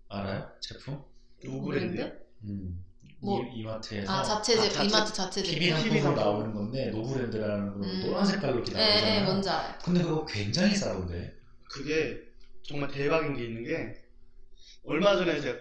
알아요? 0.09 0.49
제품? 0.59 1.01
노브랜드? 1.43 2.19
음. 2.43 2.85
뭐? 3.23 3.43
이, 3.45 3.59
이마트에서 3.59 4.11
아 4.11 4.23
자체 4.23 4.53
아, 4.57 4.61
제품, 4.63 4.73
자체- 4.73 4.87
이마트 4.87 5.13
자체 5.13 5.43
제품. 5.43 5.99
상품. 6.01 6.15
나오는 6.15 6.53
건데 6.53 6.89
노브랜드라는 6.89 7.73
그 7.79 7.85
음. 7.85 8.01
노란 8.05 8.25
색깔로 8.25 8.55
이렇게 8.55 8.71
예, 8.73 8.77
나오잖아요. 8.77 9.15
예, 9.21 9.23
뭔지 9.25 9.49
알아요. 9.49 9.75
근데 9.83 10.01
그거 10.01 10.25
굉장히 10.25 10.75
싸던데. 10.75 11.33
그게 11.69 12.19
정말 12.63 12.89
대박인 12.89 13.35
게 13.35 13.45
있는 13.45 13.63
게 13.63 13.95
얼마 14.83 15.15
전에 15.15 15.39
제가 15.39 15.57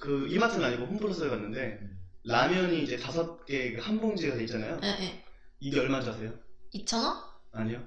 그 0.00 0.26
이마트는 0.28 0.64
아니고 0.64 0.84
홈플러스에 0.86 1.28
갔는데 1.28 1.78
라면이 2.24 2.82
이제 2.82 2.96
다섯 2.96 3.44
개 3.46 3.76
한 3.80 4.00
봉지가 4.00 4.36
돼 4.36 4.42
있잖아요. 4.44 4.78
예, 4.82 4.88
예. 4.88 5.24
이게 5.60 5.80
얼마인지 5.80 6.10
아세요? 6.10 6.32
2,000원? 6.74 7.16
아니요. 7.52 7.82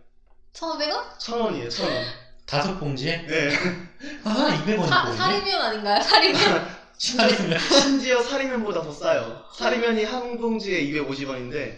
1,500원? 0.54 1.20
천 1.20 1.40
원이에요, 1.40 1.70
천 1.70 1.92
원. 1.92 2.04
다섯 2.46 2.78
봉지에 2.80 3.26
네. 3.28 3.50
아 4.26 4.64
200원이 4.66 4.88
사. 4.88 5.12
사리면 5.14 5.62
아닌가요? 5.62 6.02
사리면? 6.02 6.68
사리면 6.98 7.60
심지어 7.60 8.22
사리면보다 8.22 8.82
더 8.82 8.92
싸요. 8.92 9.46
사리면이 9.56 10.04
한 10.04 10.38
봉지에 10.38 10.84
250원인데 10.84 11.78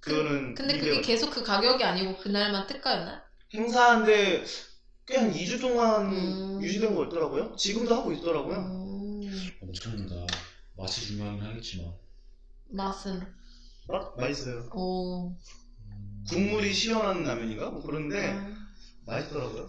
그거는 0.00 0.54
근데 0.54 0.74
200원. 0.74 0.80
그게 0.80 1.00
계속 1.02 1.30
그 1.30 1.42
가격이 1.42 1.84
아니고 1.84 2.16
그날만 2.18 2.66
특가였나요? 2.66 3.20
행사인데 3.52 4.44
꽤 5.06 5.16
한 5.18 5.32
2주 5.32 5.60
동안 5.60 6.06
음. 6.12 6.62
유지된 6.62 6.94
거 6.94 7.04
있더라고요. 7.06 7.54
지금도 7.56 7.94
하고 7.94 8.12
있더라고요. 8.12 8.80
음, 9.70 9.72
엄청난다. 9.72 10.26
맛이 10.76 11.06
중요하긴 11.06 11.42
하겠지만. 11.42 11.92
맛은 12.70 13.20
맛 13.86 14.16
맛있어요. 14.16 14.68
오. 14.74 15.28
음. 15.28 16.24
국물이 16.28 16.72
시원한 16.72 17.22
라면인가? 17.22 17.70
뭐 17.70 17.82
그런데 17.82 18.32
음, 18.32 18.56
맛있더라고요. 19.06 19.68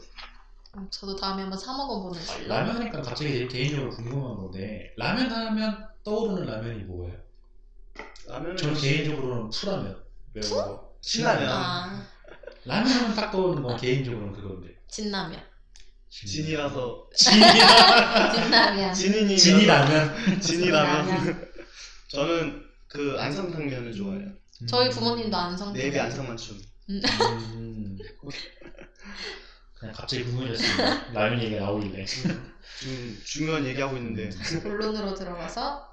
음, 0.77 0.87
저도 0.89 1.15
다음에 1.15 1.41
한번 1.43 1.59
사 1.59 1.75
먹어보는 1.75 2.25
걸로. 2.25 2.47
라면 2.47 2.75
하니까 2.77 3.01
갑자기 3.01 3.31
제 3.31 3.47
개인적으로 3.47 3.91
궁금한 3.91 4.35
건데 4.37 4.93
라면 4.97 5.31
하면 5.31 5.87
떠오르는 6.03 6.45
라면이 6.45 6.83
뭐예요? 6.83 7.19
라면은 8.27 8.57
저는 8.57 8.75
개인적으로는 8.75 9.49
푸라면. 9.49 10.03
매운 10.33 10.49
거. 10.49 10.95
신라면. 11.01 11.49
아, 11.49 12.05
라면 12.65 12.91
하면 12.91 13.15
딱 13.15 13.31
떠오르는 13.31 13.63
건 13.63 13.77
개인적으로는 13.77 14.33
그건데. 14.33 14.75
진라면. 14.87 15.50
진이라서 16.11 17.09
진이라. 17.15 18.33
진라면. 18.33 18.93
진이님 18.93 19.37
진이라면. 19.37 20.41
진이라면 20.41 21.51
저는 22.09 22.63
그 22.87 23.15
안성탕면을 23.17 23.93
좋아해요. 23.93 24.27
저희 24.67 24.89
부모님도 24.89 25.35
안성. 25.35 25.73
네비 25.73 25.97
안성맞춤. 25.97 26.61
음. 26.89 27.97
그냥 29.79 29.95
갑자기 29.95 30.23
궁금해졌어요. 30.25 31.11
라면 31.13 31.41
얘기가 31.41 31.61
나오길래. 31.61 32.05
지금 32.05 32.53
중요한 33.25 33.65
얘기하고 33.65 33.95
있는데 33.97 34.29
본론으로 34.61 35.15
들어가서 35.15 35.89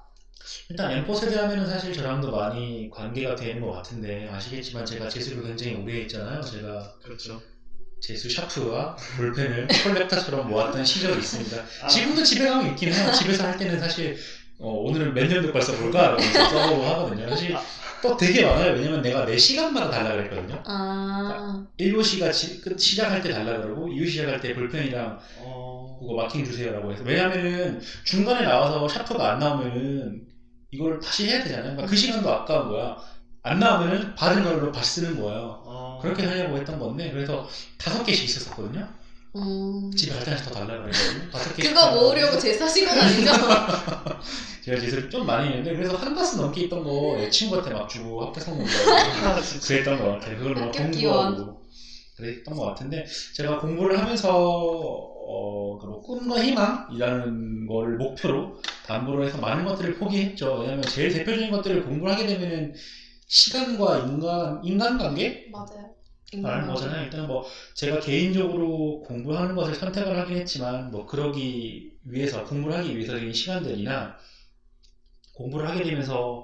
일단 0.69 0.91
엠포 0.91 1.15
세대 1.15 1.37
하면은 1.37 1.65
사실 1.65 1.93
저랑도 1.93 2.31
많이 2.31 2.89
관계가 2.91 3.35
되는 3.35 3.61
것 3.61 3.71
같은데 3.71 4.27
아시겠지만 4.29 4.85
제가 4.85 5.07
재수를 5.09 5.43
굉장히 5.43 5.75
오래 5.75 6.01
했잖아요. 6.01 6.41
제가 6.41 6.95
그렇죠. 7.01 7.41
재수 8.01 8.29
샤프와 8.29 8.95
볼펜을 9.17 9.67
콜렉터처럼 9.83 10.49
모았던 10.49 10.83
시절이 10.83 11.19
있습니다. 11.19 11.63
아. 11.83 11.87
지금도 11.87 12.23
집에 12.23 12.47
가면 12.47 12.71
있긴 12.71 12.93
해요. 12.93 13.11
집에서 13.11 13.45
할 13.45 13.57
때는 13.57 13.79
사실 13.79 14.17
어, 14.59 14.69
오늘은 14.71 15.13
몇 15.13 15.27
년도 15.27 15.51
걸 15.51 15.61
써볼까? 15.61 16.17
이러면서 16.17 16.49
써보고 16.49 16.83
하거든요. 16.85 17.29
사실 17.29 17.55
또 18.01 18.15
되게 18.15 18.45
많아요. 18.45 18.73
왜냐면 18.73 19.01
내가 19.01 19.25
내 19.25 19.37
시간마다 19.37 19.89
달라 19.89 20.11
그랬거든요. 20.15 20.63
아 20.65 21.65
1교시가 21.79 22.31
지, 22.31 22.61
끝, 22.61 22.79
시작할 22.79 23.21
때 23.21 23.31
달라 23.31 23.61
그러고 23.61 23.87
2교시 23.87 24.07
시작할 24.09 24.39
때 24.39 24.53
볼펜이랑 24.53 25.19
어... 25.39 25.97
그거 25.99 26.15
마킹 26.15 26.45
주세요라고 26.45 26.91
해서 26.93 27.03
왜냐면은 27.05 27.81
중간에 28.05 28.45
나와서 28.45 28.87
샤프가 28.87 29.33
안 29.33 29.39
나오면은 29.39 30.21
이걸 30.71 30.99
다시 30.99 31.27
해야 31.27 31.43
되잖아요. 31.43 31.71
그러니까 31.71 31.87
그 31.87 31.95
시간도 31.95 32.29
아까운 32.31 32.69
거야. 32.69 32.97
안 33.43 33.59
나오면은 33.59 34.15
받은 34.15 34.43
걸로 34.43 34.71
다시 34.71 35.01
쓰는 35.01 35.19
거예요. 35.19 35.63
어... 35.99 36.01
그렇게 36.01 36.25
하려고 36.25 36.57
했던 36.57 36.79
건데 36.79 37.11
그래서 37.11 37.47
다섯 37.77 38.03
개씩 38.03 38.25
있었었거든요. 38.25 38.87
음. 39.35 39.91
집에 39.95 40.13
갈 40.13 40.23
때는 40.25 40.41
더 40.43 40.51
달라 40.51 40.81
그랬거든요. 40.81 41.29
다섯 41.31 41.55
개씩. 41.55 41.73
그거 41.73 41.91
모으려고 41.91 42.39
제 42.39 42.53
사신 42.53 42.85
건 42.87 42.97
아니죠? 42.97 43.31
제가 44.63 44.79
재수를 44.81 45.09
좀 45.09 45.25
많이 45.25 45.49
했는데 45.49 45.75
그래서 45.75 45.95
한 45.95 46.15
다스 46.15 46.35
넘게 46.37 46.61
있던 46.63 46.83
거 46.83 47.15
내 47.17 47.29
친구한테 47.29 47.71
막 47.71 47.87
주고 47.89 48.25
학교 48.25 48.39
선물로 48.39 48.67
아. 49.25 49.41
그랬던 49.67 49.97
것 49.99 50.11
같아요. 50.13 50.37
그걸 50.37 50.55
막 50.55 50.71
공부하고 50.71 51.61
그랬던 52.17 52.55
것 52.55 52.65
같은데 52.65 53.05
제가 53.35 53.59
공부를 53.59 53.99
하면서 53.99 54.29
어, 55.31 55.77
그뭐 55.79 56.01
꿈과 56.01 56.43
희망이라는 56.43 57.67
거를 57.67 57.97
목표로 57.97 58.61
담보로 58.87 59.23
해서 59.25 59.37
많은 59.37 59.63
것들을 59.65 59.95
포기했죠. 59.95 60.55
왜냐하면 60.55 60.81
제일 60.83 61.13
대표적인 61.13 61.51
것들을 61.51 61.83
공부를 61.85 62.13
하게 62.13 62.25
되면은 62.27 62.73
시간과 63.27 63.99
인간 63.99 64.59
인간관계 64.63 65.49
맞아요. 65.51 65.88
라는 66.31 66.67
거잖아요. 66.67 67.01
일단 67.01 67.25
뭐 67.25 67.41
제가 67.73 67.97
개인적으로 67.97 68.99
공부하는 68.99 69.55
것을 69.55 69.73
선택을 69.73 70.15
하긴 70.15 70.35
했지만 70.35 70.89
뭐 70.91 71.01
그러기 71.03 71.83
위해서 72.03 72.39
공부를 72.41 72.75
하기 72.75 72.93
위해서적인 72.95 73.33
시간들이나 73.33 74.11
공부를 75.33 75.65
하게 75.67 75.81
되면서 75.81 76.41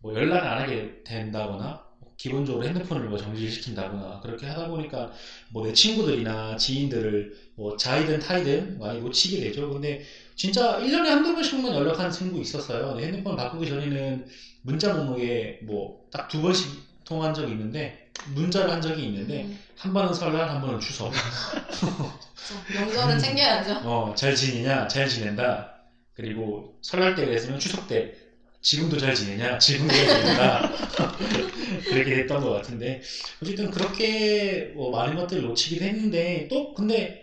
뭐 0.00 0.14
연락을 0.14 0.48
안 0.48 0.58
하게 0.58 0.88
된다거나 1.04 1.78
뭐 1.98 2.10
기본적으로 2.16 2.64
핸드폰을 2.64 3.06
뭐 3.06 3.18
정지시킨다거나 3.18 4.18
그렇게 4.20 4.46
하다 4.46 4.66
보니까 4.66 5.08
뭐 5.48 5.62
내 5.62 5.72
친구들이나 5.72 6.56
지인들을 6.56 7.26
뭐 7.56 7.72
자이든 7.72 8.18
타이든 8.18 8.78
많이 8.78 8.98
놓치게 8.98 9.38
되죠. 9.38 9.70
근데 9.70 9.96
진짜 10.36 10.76
1년에 10.76 11.08
한두 11.08 11.32
번씩만 11.32 11.72
연락하는 11.72 12.10
친구 12.10 12.40
있었어요. 12.40 12.94
핸드폰 12.98 13.36
바꾸기 13.36 13.66
전에는 13.66 14.22
문자 14.62 14.90
목록에 14.90 15.54
뭐 15.60 15.90
딱 16.10 16.26
두 16.28 16.40
번씩 16.40 16.70
통한 17.04 17.32
적이 17.34 17.52
있는데 17.52 17.92
문자를 18.24 18.70
한 18.70 18.80
적이 18.80 19.04
있는데 19.04 19.42
음, 19.42 19.58
한 19.76 19.92
번은 19.92 20.12
설날 20.14 20.48
한 20.48 20.60
번은 20.60 20.80
추석 20.80 21.12
그쵸. 21.12 22.62
명절은 22.74 23.18
챙겨야죠. 23.18 23.72
어, 23.86 24.14
잘 24.14 24.34
지내냐 24.34 24.88
잘 24.88 25.06
지낸다 25.06 25.72
그리고 26.14 26.78
설날 26.82 27.14
때 27.14 27.24
그랬으면 27.24 27.58
추석 27.58 27.86
때 27.86 28.14
지금도 28.62 28.98
잘 28.98 29.14
지내냐? 29.14 29.58
지금도 29.58 29.94
잘 29.94 30.08
지내냐? 30.08 30.60
그렇게 31.88 32.14
됐던 32.14 32.40
것 32.40 32.50
같은데 32.50 33.00
어쨌든 33.42 33.70
그렇게 33.70 34.72
뭐 34.74 34.90
많은 34.90 35.14
것들을 35.14 35.42
놓치긴 35.42 35.82
했는데 35.82 36.48
또 36.48 36.74
근데 36.74 37.22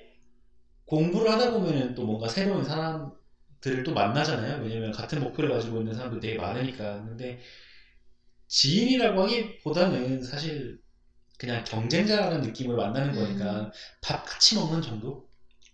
공부를 0.85 1.31
하다 1.31 1.51
보면은 1.51 1.95
또 1.95 2.03
뭔가 2.05 2.27
새로운 2.27 2.63
사람들을 2.63 3.83
또 3.83 3.93
만나잖아요. 3.93 4.61
왜냐면 4.61 4.91
같은 4.91 5.19
목표를 5.19 5.49
가지고 5.49 5.79
있는 5.79 5.93
사람들 5.93 6.19
되게 6.19 6.35
많으니까. 6.35 7.01
근데 7.03 7.39
지인이라고 8.47 9.21
하기보다는 9.23 10.21
사실 10.21 10.77
그냥 11.37 11.63
경쟁자라는 11.63 12.41
느낌을 12.41 12.75
만나는 12.75 13.15
거니까 13.15 13.71
밥 14.01 14.23
같이 14.25 14.55
먹는 14.55 14.81
정도? 14.81 15.27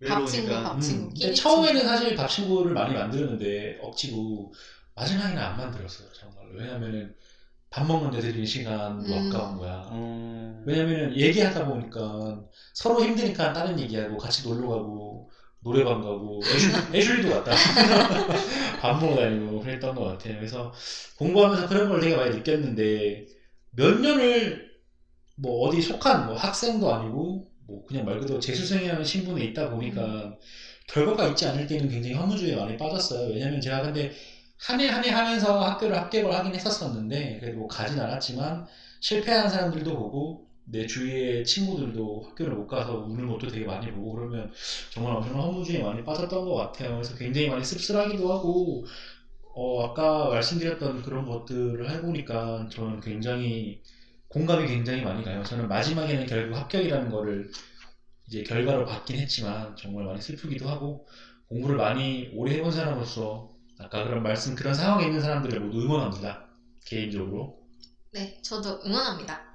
밥 0.08 0.26
친구, 0.26 0.48
외로우니까. 0.48 0.74
밥 0.74 0.80
친구. 0.80 1.06
음, 1.06 1.14
근데 1.14 1.34
처음에는. 1.34 1.84
사실 1.84 2.16
밥 2.16 2.28
친구를 2.28 2.74
많이 2.74 2.94
만들었는데 2.94 3.80
억지로 3.82 4.54
마지막에는 4.96 5.42
안 5.42 5.58
만들었어요 5.58 6.08
정말로 6.14 6.56
왜냐면은 6.56 7.16
밥 7.70 7.86
먹는데 7.86 8.20
들이는 8.20 8.46
시간도 8.46 9.14
음. 9.14 9.28
아까운 9.28 9.58
거야 9.58 9.84
어... 9.86 10.64
왜냐면은 10.66 11.16
얘기하다 11.16 11.66
보니까 11.66 12.44
서로 12.74 13.04
힘드니까 13.04 13.54
다른 13.54 13.80
얘기하고 13.80 14.18
같이 14.18 14.48
놀러 14.48 14.68
가고 14.68 15.30
노래방 15.62 16.02
가고 16.02 16.42
애슐, 16.46 16.72
애슐 16.96 17.18
리도 17.18 17.30
갔다 17.44 17.52
밥 18.80 19.00
먹어 19.02 19.16
다니고 19.18 19.60
그랬던 19.62 19.96
것 19.96 20.04
같아요 20.06 20.38
그래서 20.38 20.74
공부하면서 21.18 21.68
그런 21.68 21.90
걸 21.90 22.02
되게 22.02 22.16
많이 22.16 22.36
느꼈는데 22.36 23.26
몇 23.72 24.00
년을 24.00 24.69
뭐 25.42 25.68
어디 25.68 25.82
속한 25.82 26.26
뭐 26.26 26.36
학생도 26.36 26.92
아니고 26.94 27.48
뭐 27.68 27.84
그냥 27.86 28.06
말 28.06 28.20
그대로 28.20 28.40
재수생이라는 28.40 29.04
신분에 29.04 29.44
있다 29.46 29.70
보니까 29.70 30.36
결과가 30.88 31.28
있지 31.28 31.46
않을 31.46 31.68
때는 31.68 31.88
굉장히 31.90 32.16
허무주의에 32.16 32.56
많이 32.56 32.78
빠졌어요. 32.78 33.30
왜냐면 33.34 33.62
제가 33.62 33.82
근데 33.82 34.12
한 34.58 34.80
해 34.82 34.88
한 34.90 35.04
해 35.06 35.10
하면서 35.10 35.62
학교를 35.62 35.96
합격을 35.98 36.34
하긴 36.34 36.54
했었었는데 36.56 37.38
그래도 37.40 37.60
뭐 37.60 37.68
가진 37.68 38.00
않았지만 38.00 38.66
실패한 39.00 39.50
사람들도 39.50 39.96
보고 39.98 40.46
내 40.66 40.86
주위의 40.86 41.46
친구들도 41.46 42.24
학교를 42.28 42.54
못 42.56 42.68
가서 42.68 42.98
우는 42.98 43.28
것도 43.28 43.48
되게 43.48 43.66
많이 43.66 43.90
보고 43.92 44.12
그러면 44.14 44.52
정말 44.92 45.14
엄청난 45.16 45.44
허무주의에 45.44 45.82
많이 45.82 46.04
빠졌던 46.04 46.44
것 46.46 46.54
같아요. 46.56 46.94
그래서 46.96 47.16
굉장히 47.16 47.48
많이 47.48 47.64
씁쓸하기도 47.64 48.32
하고 48.32 48.86
어 49.56 49.84
아까 49.84 50.30
말씀드렸던 50.30 51.02
그런 51.04 51.26
것들을 51.26 51.90
해보니까 51.92 52.68
저는 52.72 53.00
굉장히 53.02 53.80
공감이 54.30 54.68
굉장히 54.68 55.02
많이 55.02 55.24
가요. 55.24 55.44
저는 55.44 55.68
마지막에는 55.68 56.26
결국 56.28 56.56
합격이라는 56.58 57.10
거를 57.10 57.50
이제 58.28 58.44
결과로 58.44 58.86
받긴 58.86 59.18
했지만 59.20 59.76
정말 59.78 60.06
많이 60.06 60.22
슬프기도 60.22 60.70
하고 60.70 61.06
공부를 61.48 61.78
많이 61.78 62.30
오래 62.34 62.56
해본 62.56 62.72
사람으로서 62.72 63.50
아까 63.80 64.04
그런 64.06 64.24
말씀 64.24 64.56
그런 64.56 64.74
상황에 64.74 65.06
있는 65.06 65.22
사람들을 65.22 65.60
모두 65.62 65.82
응원합니다. 65.82 66.46
개인적으로. 66.86 67.58
네, 68.12 68.42
저도 68.44 68.80
응원합니다. 68.86 69.46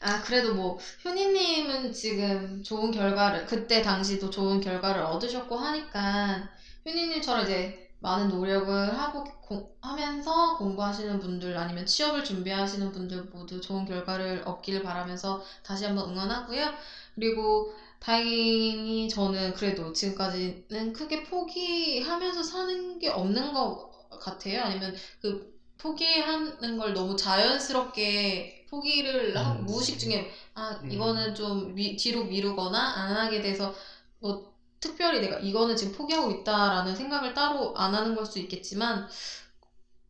아, 0.00 0.22
그래도 0.22 0.54
뭐, 0.54 0.78
효니님은 1.04 1.92
지금 1.92 2.62
좋은 2.62 2.90
결과를, 2.90 3.46
그때 3.46 3.82
당시도 3.82 4.30
좋은 4.30 4.60
결과를 4.60 5.02
얻으셨고 5.02 5.56
하니까, 5.56 6.50
효니님처럼 6.86 7.44
이제 7.44 7.85
많은 8.00 8.28
노력을 8.28 8.98
하고, 8.98 9.24
공- 9.40 9.68
하면서 9.80 10.56
공부하시는 10.58 11.18
분들, 11.20 11.56
아니면 11.56 11.86
취업을 11.86 12.24
준비하시는 12.24 12.92
분들 12.92 13.24
모두 13.32 13.60
좋은 13.60 13.84
결과를 13.84 14.42
얻길 14.46 14.82
바라면서 14.82 15.42
다시 15.62 15.84
한번 15.84 16.10
응원하고요. 16.10 16.74
그리고 17.14 17.72
다행히 17.98 19.08
저는 19.08 19.54
그래도 19.54 19.92
지금까지는 19.92 20.92
크게 20.92 21.24
포기하면서 21.24 22.42
사는 22.42 22.98
게 22.98 23.08
없는 23.08 23.52
것 23.52 23.90
같아요. 24.20 24.62
아니면 24.62 24.94
그 25.20 25.54
포기하는 25.78 26.76
걸 26.78 26.92
너무 26.94 27.16
자연스럽게 27.16 28.66
포기를 28.70 29.36
하고 29.38 29.60
음. 29.60 29.66
무의식 29.66 29.98
중에 29.98 30.28
아 30.54 30.78
음. 30.82 30.90
이거는 30.90 31.34
좀 31.34 31.74
미- 31.74 31.96
뒤로 31.96 32.24
미루거나 32.24 32.78
안 32.96 33.16
하게 33.16 33.40
돼서 33.40 33.72
뭐 34.18 34.55
특별히 34.86 35.20
내가 35.20 35.38
이거는 35.38 35.76
지금 35.76 35.92
포기하고 35.92 36.30
있다라는 36.30 36.94
생각을 36.96 37.34
따로 37.34 37.74
안 37.76 37.94
하는 37.94 38.14
걸 38.14 38.26
수 38.26 38.38
있겠지만 38.40 39.08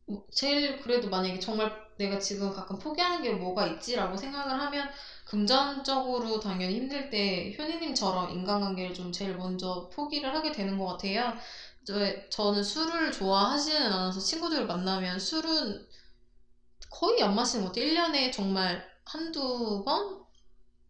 뭐 0.07 0.25
제일 0.33 0.77
그래도 0.77 1.09
만약에 1.09 1.39
정말 1.41 1.85
내가 1.99 2.19
지금 2.19 2.51
가끔 2.51 2.79
포기하는 2.79 3.23
게 3.23 3.33
뭐가 3.33 3.67
있지라고 3.67 4.17
생각을 4.17 4.61
하면 4.61 4.89
금전적으로 5.25 6.39
당연히 6.41 6.75
힘들 6.77 7.11
때 7.11 7.55
효니님처럼 7.59 8.31
인간관계를 8.31 8.95
좀 8.95 9.11
제일 9.13 9.35
먼저 9.35 9.89
포기를 9.93 10.33
하게 10.35 10.53
되는 10.53 10.77
것 10.79 10.87
같아요. 10.87 11.35
저, 11.85 11.95
저는 12.31 12.63
술을 12.63 13.13
좋아하지는 13.13 13.87
않아서 13.93 14.21
친구들을 14.21 14.67
만나면 14.67 15.19
술은 15.19 15.81
거의 16.91 17.23
안 17.23 17.35
마시는 17.35 17.65
것 17.65 17.73
같아요. 17.73 17.85
1년에 17.87 18.31
정말 18.31 18.83
한두 19.05 19.83
번? 19.85 20.25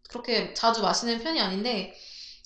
그렇게 0.09 0.53
자주 0.53 0.81
마시는 0.81 1.19
편이 1.19 1.39
아닌데 1.41 1.91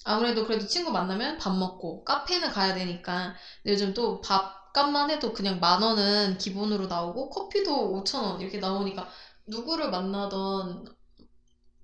아무래도 0.05 0.45
그래도 0.45 0.65
친구 0.67 0.91
만나면 0.91 1.37
밥 1.37 1.55
먹고 1.55 2.03
카페는 2.03 2.51
가야 2.51 2.73
되니까 2.73 3.35
요즘 3.65 3.93
또 3.93 4.21
밥값만 4.21 5.09
해도 5.11 5.33
그냥 5.33 5.59
만 5.59 5.81
원은 5.81 6.37
기본으로 6.37 6.87
나오고 6.87 7.29
커피도 7.29 7.91
5천 7.93 8.23
원 8.23 8.41
이렇게 8.41 8.59
나오니까 8.59 9.09
누구를 9.47 9.91
만나던 9.91 10.85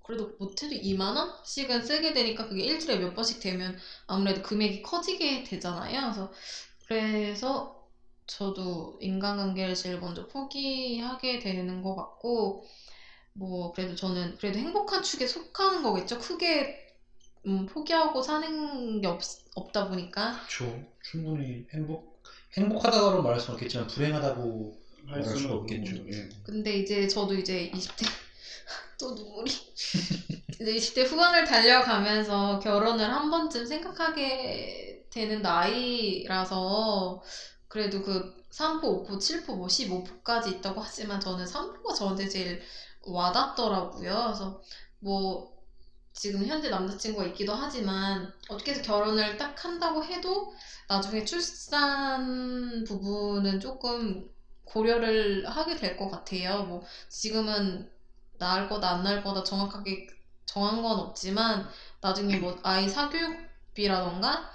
그래도 0.04 0.32
못해도 0.38 0.74
2만 0.74 1.16
원씩은 1.16 1.84
쓰게 1.84 2.14
되니까 2.14 2.48
그게 2.48 2.64
일주일에 2.64 2.98
몇 2.98 3.14
번씩 3.14 3.40
되면 3.40 3.78
아무래도 4.06 4.42
금액이 4.42 4.82
커지게 4.82 5.44
되잖아요. 5.44 6.00
그래서 6.00 6.32
그래서 6.86 7.88
저도 8.26 8.98
인간관계를 9.00 9.74
제일 9.74 9.98
먼저 10.00 10.26
포기하게 10.28 11.40
되는 11.40 11.82
것 11.82 11.94
같고 11.94 12.64
뭐 13.34 13.72
그래도 13.72 13.94
저는 13.96 14.36
그래도 14.38 14.58
행복한 14.58 15.02
축에 15.02 15.26
속하는 15.26 15.82
거겠죠. 15.82 16.18
크게 16.18 16.87
음, 17.46 17.66
포기하고 17.66 18.22
사는 18.22 19.00
게 19.00 19.06
없, 19.06 19.20
없다 19.54 19.88
보니까 19.88 20.32
그렇죠. 20.46 20.82
충분히 21.02 21.66
행복 21.72 22.22
행복하다고는 22.56 23.22
말할 23.22 23.40
수는 23.40 23.54
없겠지만 23.54 23.86
불행하다고 23.86 24.78
할 25.08 25.20
말할 25.20 25.36
수는. 25.36 25.52
없겠죠. 25.52 25.96
예. 26.12 26.28
근데 26.44 26.76
이제 26.76 27.06
저도 27.06 27.34
이제 27.34 27.70
20대 27.74 28.04
또 28.98 29.14
눈물이 29.14 29.50
이제 30.60 30.74
20대 30.74 31.06
후반을 31.06 31.44
달려가면서 31.44 32.58
결혼을 32.58 33.04
한 33.12 33.30
번쯤 33.30 33.66
생각하게 33.66 35.04
되는 35.10 35.40
나이라서 35.42 37.22
그래도 37.68 38.02
그 38.02 38.36
3포, 38.50 39.06
5포, 39.06 39.18
7포, 39.18 39.56
뭐 39.56 39.66
15포까지 39.66 40.56
있다고 40.56 40.80
하지만 40.80 41.20
저는 41.20 41.44
3포가 41.44 41.94
저한테 41.94 42.28
제일 42.28 42.60
와닿더라고요. 43.02 44.24
그래서 44.26 44.60
뭐 44.98 45.57
지금 46.12 46.44
현재 46.46 46.68
남자친구가 46.68 47.26
있기도 47.28 47.54
하지만 47.54 48.32
어떻게 48.48 48.72
해서 48.72 48.82
결혼을 48.82 49.36
딱 49.36 49.64
한다고 49.64 50.04
해도 50.04 50.52
나중에 50.88 51.24
출산 51.24 52.84
부분은 52.84 53.60
조금 53.60 54.28
고려를 54.64 55.46
하게 55.48 55.76
될 55.76 55.96
것 55.96 56.10
같아요. 56.10 56.64
뭐 56.64 56.82
지금은 57.08 57.90
낳을 58.38 58.68
거다 58.68 58.90
안 58.90 59.02
낳을 59.02 59.22
거다 59.22 59.44
정확하게 59.44 60.08
정한 60.46 60.82
건 60.82 60.98
없지만 60.98 61.68
나중에 62.00 62.36
뭐 62.38 62.58
아이 62.62 62.88
사교육비라던가 62.88 64.50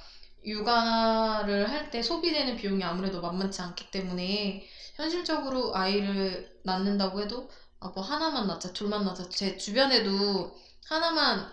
육아를 0.46 1.70
할 1.70 1.90
때 1.92 2.02
소비되는 2.02 2.58
비용이 2.58 2.84
아무래도 2.84 3.22
만만치 3.22 3.62
않기 3.62 3.92
때문에 3.92 4.68
현실적으로 4.96 5.76
아이를 5.76 6.60
낳는다고 6.64 7.22
해도 7.22 7.50
아, 7.80 7.90
뭐 7.90 8.04
하나만 8.04 8.48
낳자, 8.48 8.72
둘만 8.74 9.04
낳자. 9.06 9.30
제 9.30 9.58
주변에도 9.58 10.56
하나만 10.86 11.52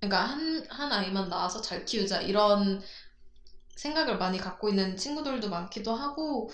그러니까 0.00 0.24
한, 0.24 0.66
한 0.70 0.92
아이만 0.92 1.28
낳아서 1.28 1.60
잘 1.62 1.84
키우자 1.84 2.20
이런 2.22 2.82
생각을 3.76 4.18
많이 4.18 4.38
갖고 4.38 4.68
있는 4.68 4.96
친구들도 4.96 5.48
많기도 5.50 5.94
하고 5.94 6.50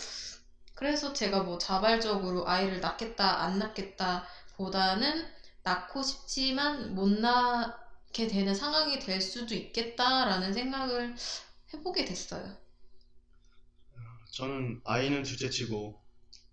그래서 0.74 1.12
제가 1.12 1.42
뭐 1.44 1.58
자발적으로 1.58 2.48
아이를 2.48 2.80
낳겠다 2.80 3.42
안 3.42 3.58
낳겠다 3.58 4.26
보다는 4.56 5.26
낳고 5.62 6.02
싶지만 6.02 6.94
못 6.94 7.08
낳게 7.10 8.28
되는 8.28 8.54
상황이 8.54 8.98
될 8.98 9.20
수도 9.20 9.54
있겠다라는 9.54 10.52
생각을 10.52 11.14
해보게 11.74 12.04
됐어요. 12.06 12.56
저는 14.32 14.80
아이는 14.84 15.22
둘째치고 15.22 16.00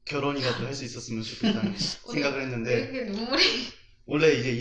결혼이라도 0.05 0.65
할 0.65 0.73
수 0.73 0.85
있었으면 0.85 1.23
좋겠다는 1.23 1.75
생각을 2.11 2.39
왜 2.39 2.43
했는데 2.45 2.91
눈물이 3.05 3.43
원래 4.05 4.33
이제 4.33 4.51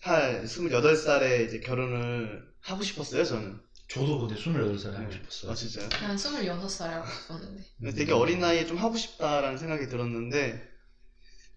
28, 0.00 0.44
28살에 0.44 1.46
이제 1.46 1.60
결혼을 1.60 2.42
하고 2.60 2.82
싶었어요, 2.82 3.24
저는. 3.24 3.60
저도 3.88 4.20
근데 4.20 4.34
28살에 4.40 4.92
하고 4.92 5.08
네. 5.08 5.12
싶었어요. 5.12 5.50
아, 5.50 5.54
진짜요? 5.54 5.88
한 5.92 6.16
26살 6.16 6.80
하고 6.88 7.10
싶었는데 7.10 7.64
근데 7.78 7.92
되게 7.94 8.12
어린 8.12 8.38
나이에 8.40 8.66
좀 8.66 8.76
하고 8.78 8.96
싶다라는 8.96 9.58
생각이 9.58 9.88
들었는데 9.88 10.68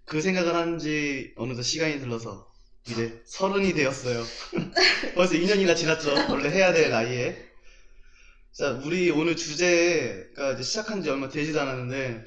그 0.05 0.21
생각을 0.21 0.55
한 0.55 0.79
지 0.79 1.33
어느덧 1.37 1.61
시간이 1.61 1.95
흘러서 1.97 2.51
이제 2.89 3.21
서른이 3.25 3.73
되었어요. 3.73 4.23
벌써 5.15 5.35
2년이나 5.35 5.75
지났죠. 5.75 6.13
원래 6.29 6.49
해야 6.49 6.73
될 6.73 6.89
나이에. 6.89 7.37
자, 8.51 8.71
우리 8.83 9.09
오늘 9.11 9.35
주제가 9.35 10.53
이제 10.53 10.63
시작한 10.63 11.01
지 11.01 11.09
얼마 11.09 11.29
되지도 11.29 11.61
않았는데 11.61 12.23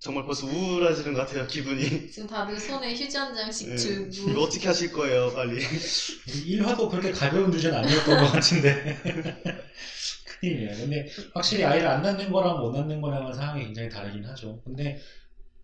정말 0.00 0.24
벌써 0.24 0.46
우울해지는 0.46 1.12
것 1.14 1.26
같아요, 1.26 1.46
기분이. 1.46 2.08
지금 2.10 2.28
다들 2.28 2.58
손에 2.58 2.94
휴지 2.94 3.16
한 3.16 3.34
장씩 3.34 3.68
네. 3.68 3.74
들고 3.76 4.30
이거 4.30 4.42
어떻게 4.42 4.66
하실 4.68 4.92
거예요, 4.92 5.32
빨리. 5.32 5.60
일화도 6.46 6.88
그렇게 6.88 7.10
가벼운 7.10 7.50
주제는 7.50 7.76
아니었던 7.78 8.16
것 8.18 8.26
같은데. 8.32 8.96
큰일이에요. 10.24 10.78
근데 10.78 11.08
확실히 11.34 11.64
아이를 11.64 11.86
안 11.88 12.02
낳는 12.02 12.30
거랑 12.30 12.60
못 12.60 12.72
낳는 12.72 13.00
거랑은 13.00 13.32
상황이 13.34 13.64
굉장히 13.64 13.88
다르긴 13.88 14.24
하죠. 14.26 14.60
근데 14.64 15.00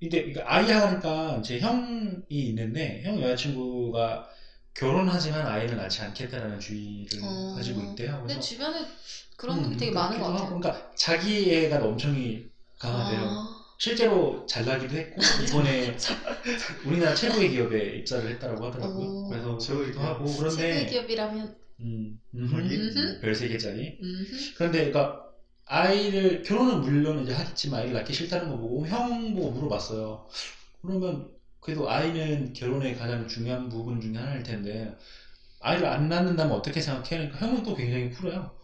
근데 0.00 0.18
이거 0.18 0.42
아이 0.44 0.70
하니까 0.70 1.42
제 1.42 1.58
형이 1.60 2.22
있는데 2.30 3.02
형 3.04 3.20
여자친구가 3.20 4.28
결혼하지만 4.74 5.46
아이를 5.46 5.76
낳지 5.76 6.02
않겠다라는 6.02 6.60
주의를 6.60 7.20
어. 7.22 7.54
가지고 7.54 7.82
있대요. 7.82 8.20
근데 8.20 8.34
그래서 8.34 8.40
주변에 8.40 8.86
그런 9.36 9.56
음, 9.56 9.62
분이 9.62 9.76
되게 9.76 9.90
많은 9.92 10.18
것 10.20 10.32
같아요. 10.32 10.58
그러니까 10.58 10.90
자기 10.96 11.52
애가 11.54 11.84
엄청이 11.84 12.48
강하대요. 12.78 13.38
아, 13.38 13.53
실제로 13.78 14.46
잘 14.46 14.64
나기도 14.64 14.94
했고 14.96 15.20
이번에 15.48 15.96
우리나라 16.86 17.14
최고의 17.14 17.50
기업에 17.50 17.96
입사를 17.96 18.28
했다라고 18.30 18.66
하더라고요. 18.66 19.06
오. 19.06 19.28
그래서 19.28 19.58
최고의 19.58 19.92
그렇기도 19.92 20.00
기업. 20.00 20.14
하고 20.14 20.26
최고의 20.26 20.38
그런데 20.38 20.86
기업이라면 20.86 21.56
음? 21.80 22.20
음, 22.34 23.18
별세 23.20 23.48
개짜리. 23.48 23.98
그런데 24.56 24.90
그러니까 24.90 25.24
아이를 25.66 26.42
결혼은 26.42 26.80
물론 26.82 27.22
이제 27.22 27.32
하겠지만 27.32 27.80
아이를 27.80 27.94
낳기 27.94 28.12
싫다는 28.12 28.48
거 28.50 28.56
보고 28.58 28.86
형 28.86 29.34
보고 29.34 29.50
물어봤어요. 29.50 30.26
그러면 30.82 31.30
그래도 31.60 31.90
아이는 31.90 32.52
결혼의 32.52 32.94
가장 32.96 33.26
중요한 33.26 33.68
부분 33.68 34.00
중에 34.00 34.14
하나일 34.16 34.42
텐데 34.42 34.94
아이를 35.60 35.86
안 35.86 36.08
낳는다면 36.08 36.54
어떻게 36.56 36.80
생각해? 36.80 37.08
그러니까 37.10 37.38
형은 37.38 37.62
또 37.62 37.74
굉장히 37.74 38.10
쿨해요. 38.10 38.54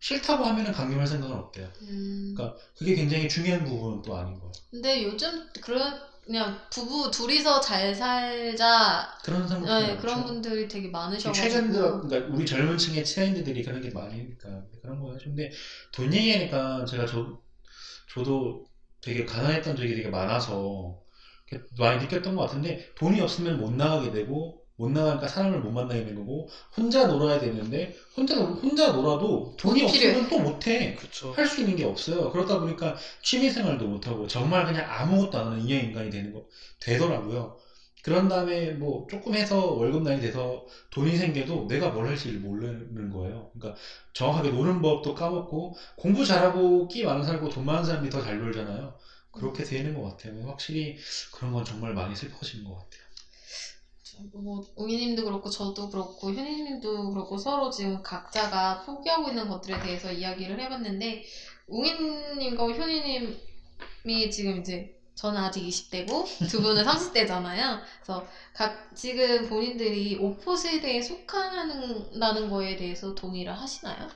싫다고 0.00 0.44
하면은 0.44 0.72
강요할 0.72 1.06
생각은 1.06 1.34
없대요. 1.36 1.68
음. 1.82 2.34
그러니까 2.36 2.58
그게 2.76 2.94
굉장히 2.94 3.28
중요한 3.28 3.64
부분은 3.64 4.02
또 4.02 4.16
아닌 4.16 4.38
거예요. 4.38 4.52
근데 4.70 5.04
요즘 5.04 5.48
그런 5.60 6.00
그냥 6.26 6.58
부부 6.70 7.10
둘이서 7.10 7.60
잘 7.60 7.94
살자 7.94 9.08
그런 9.24 9.46
생각 9.46 9.80
네, 9.80 9.96
그런 9.96 10.24
분들이 10.24 10.66
되게 10.66 10.88
많으셔가지고 10.88 11.32
최근 11.32 11.70
들어 11.70 12.00
그러니까 12.00 12.34
우리 12.34 12.44
젊은 12.44 12.76
층의 12.76 13.04
트렌드들이 13.04 13.62
그런 13.62 13.80
게 13.80 13.90
많으니까 13.90 14.64
그런 14.82 15.00
거죠. 15.00 15.26
근데 15.26 15.52
돈 15.92 16.12
얘기하니까 16.12 16.84
제가 16.84 17.06
저 17.06 17.40
저도 18.12 18.66
되게 19.00 19.24
가난했던 19.24 19.76
적이 19.76 19.94
되게 19.94 20.08
많아서 20.08 21.00
많이 21.78 22.02
느꼈던 22.02 22.34
것 22.34 22.42
같은데 22.42 22.92
돈이 22.96 23.20
없으면 23.20 23.60
못 23.60 23.72
나가게 23.72 24.10
되고 24.10 24.65
못 24.76 24.90
나가니까 24.90 25.26
사람을 25.28 25.60
못 25.60 25.70
만나게 25.70 26.00
되는 26.04 26.14
거고 26.16 26.48
혼자 26.76 27.06
놀아야 27.06 27.38
되는데 27.40 27.94
혼자 28.16 28.34
놀- 28.36 28.52
혼자 28.62 28.92
놀아도 28.92 29.54
돈이. 29.56 29.82
없으면 29.82 30.28
또 30.28 30.38
못해. 30.40 30.94
할 31.32 31.46
수 31.46 31.60
있는 31.60 31.76
게 31.76 31.84
없어요. 31.84 32.30
그러다 32.30 32.58
보니까 32.58 32.94
취미 33.22 33.50
생활도 33.50 33.86
못하고 33.86 34.26
정말 34.26 34.64
그냥 34.66 34.84
아무것도 34.88 35.38
안 35.38 35.46
하는 35.46 35.60
인형 35.60 35.78
인간이 35.78 36.10
되는 36.10 36.32
거 36.32 36.42
되더라고요. 36.80 37.54
그런 38.02 38.28
다음에 38.28 38.70
뭐 38.70 39.06
조금 39.10 39.34
해서 39.34 39.72
월급날이 39.72 40.20
돼서 40.20 40.64
돈이 40.90 41.16
생겨도 41.16 41.66
내가 41.68 41.88
뭘 41.88 42.06
할지를 42.06 42.38
모르는 42.38 43.10
거예요. 43.10 43.48
그러니까 43.52 43.78
정확하게 44.12 44.50
노는 44.50 44.80
법도 44.80 45.14
까먹고 45.14 45.74
공부 45.96 46.24
잘하고 46.24 46.86
끼 46.88 47.02
많은 47.04 47.24
사람고 47.24 47.48
돈 47.48 47.64
많은 47.64 47.84
사람이 47.84 48.08
더 48.10 48.20
잘 48.22 48.38
놀잖아요. 48.38 48.94
그렇게 49.32 49.64
되는 49.64 49.92
것 49.94 50.02
같아요. 50.02 50.40
확실히 50.46 50.96
그런 51.32 51.52
건 51.52 51.64
정말 51.64 51.92
많이 51.94 52.14
슬퍼지는 52.14 52.64
것 52.64 52.74
같아요. 52.76 53.05
뭐 54.32 54.62
웅이님도 54.76 55.24
그렇고 55.24 55.50
저도 55.50 55.90
그렇고 55.90 56.32
현희님도 56.32 57.10
그렇고 57.10 57.38
서로 57.38 57.70
지금 57.70 58.02
각자가 58.02 58.82
포기하고 58.84 59.28
있는 59.28 59.48
것들에 59.48 59.80
대해서 59.82 60.10
이야기를 60.10 60.58
해봤는데 60.60 61.24
웅이님과 61.68 62.72
현희님이 62.72 64.30
지금 64.30 64.60
이제 64.60 64.94
저는 65.14 65.40
아직 65.40 65.62
20대고 65.62 66.48
두 66.50 66.60
분은 66.60 66.84
30대잖아요. 66.84 67.80
그래서 68.02 68.28
각 68.52 68.94
지금 68.94 69.48
본인들이 69.48 70.16
오포 70.16 70.56
세대에 70.56 71.00
속한다는 71.00 72.50
거에 72.50 72.76
대해서 72.76 73.14
동의를 73.14 73.52
하시나요? 73.58 74.08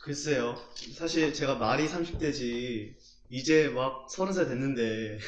글쎄요. 0.00 0.56
사실 0.94 1.32
제가 1.32 1.56
말이 1.56 1.86
30대지 1.86 2.94
이제 3.30 3.68
막 3.68 4.08
30살 4.08 4.48
됐는데 4.48 5.18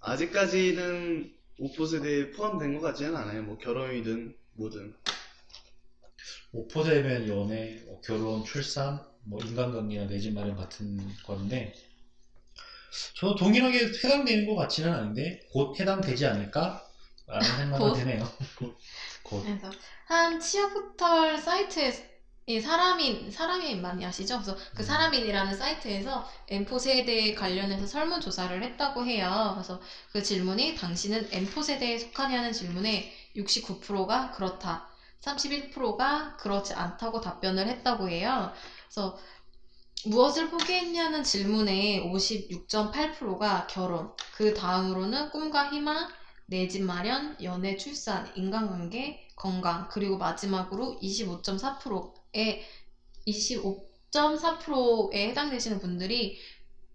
아직까지는 0.00 1.37
오포 1.58 1.84
세대에 1.86 2.30
포함된 2.30 2.72
것 2.74 2.80
같지는 2.80 3.14
않아요. 3.16 3.42
뭐 3.42 3.58
결혼이든 3.58 4.34
뭐든. 4.54 4.94
오포되면 6.52 7.26
연애, 7.28 7.80
뭐 7.86 8.00
결혼, 8.02 8.44
출산, 8.44 9.02
뭐 9.24 9.40
인간관계나 9.42 10.06
내 10.06 10.18
집 10.20 10.34
마련 10.34 10.56
같은 10.56 10.98
건데 11.24 11.72
저 13.14 13.34
동일하게 13.34 13.86
해당되는 14.02 14.46
것 14.46 14.54
같지는 14.56 14.92
않은데 14.92 15.40
곧 15.52 15.78
해당되지 15.78 16.26
않을까? 16.26 16.82
라는 17.26 17.54
생각은 17.56 17.78
곧? 17.78 17.92
드네요. 17.92 18.24
곧. 19.22 19.44
그래서 19.44 19.74
한 20.06 20.40
취업 20.40 20.72
포털 20.74 21.38
사이트에 21.38 21.92
이 22.48 22.60
사람인 22.60 23.30
사람인 23.30 23.82
많이 23.82 24.04
아시죠? 24.04 24.36
그래서 24.36 24.56
그 24.74 24.82
음. 24.82 24.84
사람인이라는 24.84 25.56
사이트에서 25.56 26.26
M4 26.48 26.78
세대에 26.80 27.34
관련해서 27.34 27.86
설문 27.86 28.20
조사를 28.20 28.62
했다고 28.62 29.04
해요. 29.04 29.52
그래서 29.54 29.80
그 30.12 30.22
질문이 30.22 30.74
당신은 30.74 31.28
M4 31.30 31.62
세대에 31.62 31.98
속하냐는 31.98 32.52
질문에 32.52 33.12
69%가 33.36 34.30
그렇다. 34.32 34.88
31%가 35.20 36.36
그렇지 36.38 36.72
않다고 36.74 37.20
답변을 37.20 37.68
했다고 37.68 38.08
해요. 38.08 38.52
그래서 38.86 39.18
무엇을 40.06 40.50
포기했냐는 40.50 41.22
질문에 41.24 42.02
56.8%가 42.10 43.66
결혼, 43.68 44.12
그 44.34 44.54
다음으로는 44.54 45.30
꿈과 45.30 45.70
희망, 45.70 46.08
내 46.46 46.66
집 46.68 46.82
마련, 46.82 47.36
연애, 47.42 47.76
출산, 47.76 48.30
인간관계, 48.36 49.28
건강, 49.36 49.88
그리고 49.88 50.16
마지막으로 50.18 50.98
25.4% 51.02 52.17
의 52.38 52.62
25.4%에 53.26 55.28
해당되시는 55.28 55.80
분들이 55.80 56.38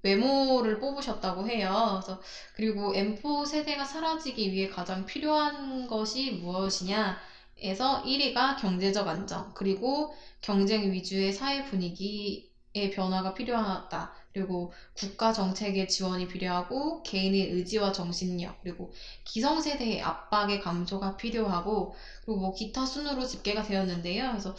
외모를 0.03 0.79
뽑으셨다고 0.79 1.47
해요. 1.47 2.01
그래서 2.03 2.21
그리고 2.56 2.93
M4 2.93 3.45
세대가 3.45 3.86
사라지기 3.86 4.51
위해 4.51 4.67
가장 4.67 5.06
필요한 5.06 5.88
것이 5.88 6.32
무엇이냐? 6.32 7.17
에서 7.58 8.03
1위가 8.03 8.60
경제적 8.60 9.08
안정, 9.08 9.53
그리고 9.53 10.13
경쟁 10.41 10.91
위주의 10.91 11.32
사회 11.32 11.63
분위기의 11.63 12.91
변화가 12.93 13.34
필요하다. 13.34 14.13
그리고 14.34 14.73
국가 14.95 15.32
정책의 15.32 15.88
지원이 15.88 16.27
필요하고 16.27 17.03
개인의 17.03 17.51
의지와 17.51 17.93
정신력, 17.93 18.62
그리고 18.62 18.91
기성세대의 19.23 20.01
압박의 20.01 20.60
감소가 20.60 21.15
필요하고 21.15 21.95
그리고 22.25 22.39
뭐 22.39 22.53
기타 22.53 22.86
순으로 22.86 23.25
집계가 23.25 23.63
되었는데요. 23.63 24.32
그래서 24.32 24.56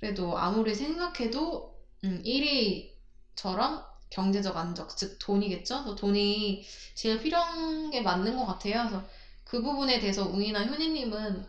그래도 0.00 0.36
아무리 0.38 0.74
생각해도 0.74 1.78
음, 2.04 2.20
1위처럼 2.24 3.84
경제적 4.10 4.56
안정, 4.56 4.88
즉 4.96 5.18
돈이겠죠. 5.20 5.82
그래서 5.84 5.94
돈이 5.94 6.64
제일 6.94 7.20
필요한 7.20 7.90
게 7.90 8.00
맞는 8.00 8.36
것 8.36 8.46
같아요. 8.46 8.88
그래서 8.88 9.06
그 9.44 9.60
부분에 9.62 9.98
대해서 10.00 10.24
웅이나 10.26 10.64
효니님은 10.66 11.44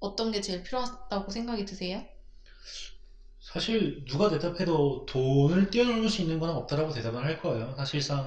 어떤 0.00 0.30
게 0.32 0.40
제일 0.40 0.62
필요하다고 0.62 1.30
생각이 1.32 1.64
드세요? 1.64 2.02
사실 3.40 4.04
누가 4.04 4.28
대답해도 4.28 5.06
돈을 5.06 5.70
뛰어넘을 5.70 6.08
수 6.08 6.20
있는 6.20 6.38
건 6.38 6.50
없다라고 6.50 6.92
대답을 6.92 7.24
할 7.24 7.40
거예요. 7.40 7.74
사실상 7.76 8.26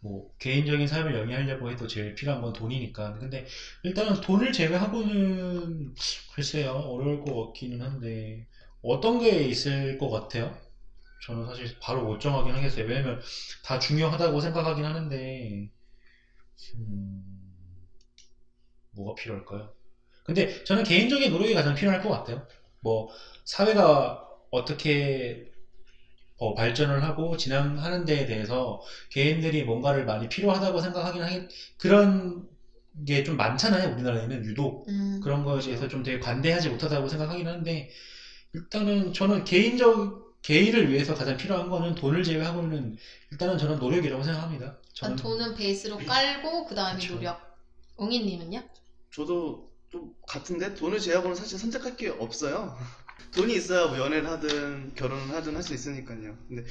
뭐 0.00 0.28
개인적인 0.38 0.86
삶을 0.86 1.14
영위하려고 1.14 1.70
해도 1.70 1.86
제일 1.86 2.14
필요한 2.14 2.40
건 2.40 2.52
돈이니까. 2.52 3.18
근데 3.18 3.46
일단은 3.84 4.20
돈을 4.20 4.52
제외하고는 4.52 5.94
글쎄요 6.34 6.72
어려울 6.74 7.20
것 7.24 7.46
같기는 7.48 7.80
한데 7.82 8.46
어떤 8.82 9.18
게 9.18 9.42
있을 9.44 9.98
것 9.98 10.08
같아요? 10.10 10.56
저는 11.26 11.46
사실 11.46 11.78
바로 11.80 12.04
못 12.04 12.20
정하긴 12.20 12.54
하겠어요. 12.54 12.86
왜냐면 12.86 13.20
다 13.64 13.78
중요하다고 13.78 14.40
생각하긴 14.40 14.84
하는데 14.84 15.70
음, 16.74 17.88
뭐가 18.92 19.14
필요할까요? 19.14 19.72
근데 20.24 20.64
저는 20.64 20.84
개인적인 20.84 21.30
노력이 21.30 21.54
가장 21.54 21.74
필요할 21.74 22.02
것 22.02 22.10
같아요. 22.10 22.46
뭐 22.80 23.08
사회가 23.44 24.26
어떻게 24.50 25.50
어, 26.38 26.54
발전을 26.54 27.02
하고 27.04 27.36
진행하는 27.36 28.04
데에 28.04 28.26
대해서 28.26 28.80
개인들이 29.10 29.64
뭔가를 29.64 30.04
많이 30.04 30.28
필요하다고 30.28 30.80
생각하긴 30.80 31.22
하긴 31.22 31.48
그런 31.78 32.48
게 33.06 33.24
좀 33.24 33.36
많잖아요. 33.36 33.92
우리나라에는 33.92 34.44
유독 34.44 34.88
음, 34.88 35.20
그런 35.20 35.44
거에 35.44 35.60
대해서 35.60 35.88
좀 35.88 36.02
되게 36.02 36.18
관대하지 36.20 36.68
못하다고 36.70 37.08
생각하긴 37.08 37.46
하는데 37.46 37.90
일단은 38.54 39.12
저는 39.12 39.44
개인적 39.44 40.40
개인을 40.42 40.90
위해서 40.90 41.14
가장 41.14 41.36
필요한 41.36 41.68
거는 41.68 41.94
돈을 41.94 42.22
제외하고는 42.24 42.96
일단은 43.32 43.58
저는 43.58 43.78
노력이라고 43.78 44.22
생각합니다. 44.22 44.78
저는 44.94 45.16
돈은 45.16 45.54
베이스로 45.54 45.98
깔고 45.98 46.66
그 46.66 46.74
다음에 46.74 47.00
그쵸. 47.00 47.14
노력. 47.14 47.40
웅이님은요? 47.96 48.62
저도 49.12 49.68
좀 49.90 50.12
같은데 50.26 50.74
돈을 50.74 51.00
제외하고는 51.00 51.34
사실 51.36 51.58
선택할 51.58 51.96
게 51.96 52.08
없어요. 52.08 52.76
돈이 53.34 53.54
있어야 53.54 53.86
뭐 53.88 53.98
연애를 53.98 54.28
하든 54.28 54.94
결혼을 54.94 55.34
하든 55.34 55.54
할 55.56 55.62
수 55.62 55.74
있으니까요. 55.74 56.36
근데 56.48 56.64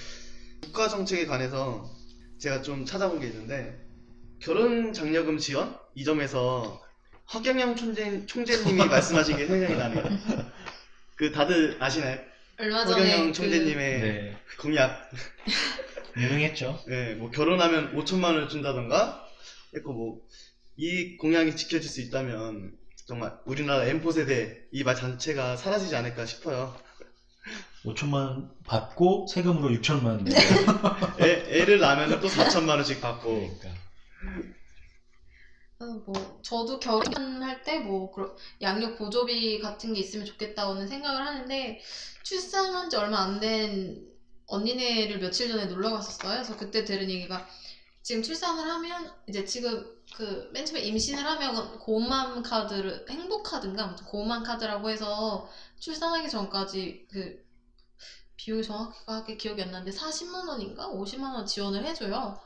국가 0.62 0.88
정책에 0.88 1.26
관해서 1.26 1.86
제가 2.40 2.62
좀 2.62 2.86
찾아본 2.86 3.20
게 3.20 3.28
있는데 3.28 3.80
결혼 4.40 4.94
장려금 4.94 5.38
지원 5.38 5.78
이 5.96 6.04
점에서 6.04 6.82
허경영 7.34 7.76
총재, 7.76 8.26
총재님이 8.26 8.86
말씀하신 8.88 9.38
게 9.38 9.48
생각이 9.48 9.76
나네요. 9.76 10.04
그 11.18 11.32
다들 11.32 11.78
아시나요? 11.82 12.20
얼마 12.60 12.86
전에 12.86 13.02
허경영 13.12 13.28
그 13.28 13.34
총재님의 13.34 14.00
네. 14.02 14.38
공약. 14.60 15.10
유명했죠. 16.18 16.84
네, 16.88 17.14
뭐 17.16 17.30
결혼하면 17.30 17.96
5천만 17.96 18.26
원을 18.26 18.50
준다던가 18.50 19.28
했고 19.76 19.94
뭐 19.94 20.28
이 20.80 21.18
공약이 21.18 21.56
지켜질 21.56 21.90
수 21.90 22.02
있다면 22.02 22.72
정말 23.08 23.34
우리나라 23.46 23.84
M4 23.86 24.14
세대 24.14 24.60
이 24.72 24.84
말 24.84 24.96
자체가 24.96 25.56
사라지지 25.58 25.96
않을까 25.96 26.28
싶어요. 26.28 26.76
5천만 27.84 28.14
원 28.14 28.52
받고 28.64 29.26
세금으로 29.28 29.70
6천만 29.78 30.06
원 30.06 30.24
내고. 30.24 30.38
애, 31.26 31.62
애를 31.62 31.80
낳으면 31.80 32.20
또 32.22 32.28
4천만 32.28 32.70
원씩 32.76 33.02
받고 33.02 33.58
그러니까. 33.58 33.70
어, 35.80 35.86
뭐 36.06 36.40
저도 36.42 36.80
결혼할 36.80 37.62
때 37.64 37.80
뭐 37.80 38.12
양육 38.62 38.98
보조비 38.98 39.60
같은 39.60 39.94
게 39.94 40.00
있으면 40.00 40.26
좋겠다고는 40.26 40.88
생각을 40.88 41.22
하는데 41.26 41.80
출산한 42.24 42.90
지 42.90 42.96
얼마 42.96 43.20
안 43.22 43.40
된 43.40 44.04
언니네를 44.48 45.20
며칠 45.20 45.50
전에 45.50 45.66
놀러 45.66 45.92
갔었어요. 45.92 46.36
그래서 46.36 46.56
그때 46.58 46.84
들은 46.86 47.10
얘기가 47.10 47.46
지금 48.04 48.22
출산을 48.24 48.68
하면 48.70 49.12
이제 49.28 49.46
지금 49.46 49.86
그 50.16 50.50
맨 50.54 50.66
처음에 50.66 50.82
임신을 50.82 51.26
하면 51.26 51.78
고만 51.80 52.42
카드를 52.44 53.06
행복 53.10 53.44
카드인가 53.44 53.84
아무튼 53.86 54.06
고만 54.06 54.44
카드라고 54.44 54.90
해서 54.90 55.50
출산하기 55.80 56.30
전까지 56.30 57.08
그 57.12 57.46
비용이 58.38 58.64
정확하게 58.64 59.38
기억이 59.38 59.62
안 59.64 59.72
나는데 59.72 59.92
40만 59.92 60.48
원인가 60.48 60.88
50만 60.90 61.34
원 61.34 61.46
지원을 61.46 61.86
해줘요. 61.86 62.40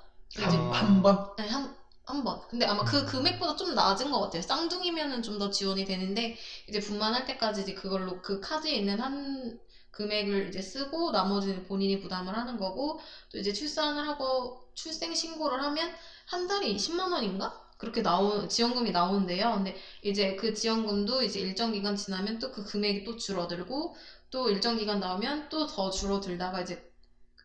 한 0.71 1.01
번? 1.01 1.35
네, 1.37 1.47
한, 1.47 1.75
한 2.11 2.23
번. 2.23 2.39
근데 2.47 2.65
아마 2.65 2.83
그 2.83 2.99
음. 3.01 3.05
금액보다 3.05 3.55
좀 3.55 3.73
낮은 3.73 4.11
것 4.11 4.19
같아요. 4.21 4.41
쌍둥이면은 4.41 5.21
좀 5.23 5.37
더 5.39 5.49
지원이 5.49 5.85
되는데, 5.85 6.35
이제 6.67 6.79
분만할 6.79 7.25
때까지 7.25 7.61
이제 7.61 7.73
그걸로 7.73 8.21
그 8.21 8.39
카드에 8.39 8.75
있는 8.75 8.99
한 8.99 9.57
금액을 9.91 10.49
이제 10.49 10.61
쓰고, 10.61 11.11
나머지는 11.11 11.63
본인이 11.63 11.99
부담을 11.99 12.35
하는 12.35 12.57
거고, 12.57 12.99
또 13.31 13.37
이제 13.37 13.51
출산을 13.51 14.05
하고, 14.05 14.61
출생 14.75 15.13
신고를 15.15 15.61
하면, 15.61 15.91
한 16.25 16.47
달에 16.47 16.67
20만 16.67 17.11
원인가? 17.11 17.59
그렇게 17.77 18.01
나오, 18.01 18.47
지원금이 18.47 18.91
나오는데요. 18.91 19.53
근데 19.55 19.75
이제 20.03 20.35
그 20.35 20.53
지원금도 20.53 21.23
이제 21.23 21.39
일정 21.39 21.71
기간 21.71 21.95
지나면 21.95 22.37
또 22.39 22.51
그 22.51 22.63
금액이 22.63 23.03
또 23.03 23.15
줄어들고, 23.15 23.95
또 24.29 24.49
일정 24.49 24.75
기간 24.77 24.99
나오면 24.99 25.49
또 25.49 25.65
더 25.65 25.89
줄어들다가 25.89 26.61
이제 26.61 26.79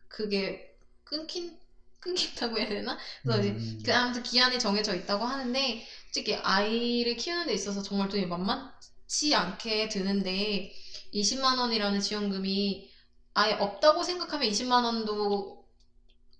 그게 0.07 0.77
끊긴, 1.03 1.57
끊긴다고 1.99 2.57
해야 2.57 2.67
되나? 2.67 2.97
그래서 3.25 3.39
이제 3.41 3.57
음. 3.57 3.81
그 3.83 3.93
아무튼 3.93 4.23
기한이 4.23 4.59
정해져 4.59 4.93
있다고 4.95 5.25
하는데 5.25 5.85
솔직히 6.05 6.35
아이를 6.35 7.15
키우는 7.15 7.47
데 7.47 7.53
있어서 7.53 7.81
정말 7.81 8.07
돈이 8.07 8.25
만만치 8.27 9.33
않게 9.35 9.89
드는데 9.89 10.71
20만 11.11 11.57
원이라는 11.57 11.99
지원금이 11.99 12.89
아예 13.33 13.53
없다고 13.53 14.03
생각하면 14.03 14.47
20만 14.49 14.83
원도 14.83 15.65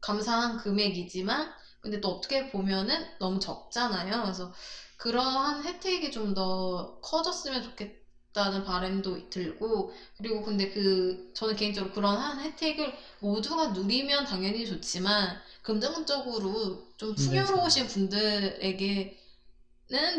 감사한 0.02 0.58
금액이지만 0.58 1.52
근데 1.82 2.00
또 2.02 2.10
어떻게 2.10 2.50
보면은 2.52 3.06
너무 3.20 3.39
적잖아요. 3.39 4.24
그래서 4.24 4.52
그러한 4.98 5.63
혜택이 5.63 6.12
좀 6.12 6.34
더 6.34 7.00
커졌으면 7.02 7.62
좋겠다 7.63 7.97
는 8.45 8.63
바람도 8.63 9.30
들고 9.30 9.91
그리고 10.17 10.41
근데 10.43 10.69
그 10.69 11.32
저는 11.34 11.56
개인적으로 11.56 11.91
그런 11.93 12.15
한 12.17 12.39
혜택을 12.39 12.93
모두가 13.19 13.69
누리면 13.69 14.26
당연히 14.26 14.65
좋지만 14.65 15.38
금전적으로 15.63 16.88
좀 16.97 17.13
풍요로우신 17.15 17.88
분들에게는 17.88 19.15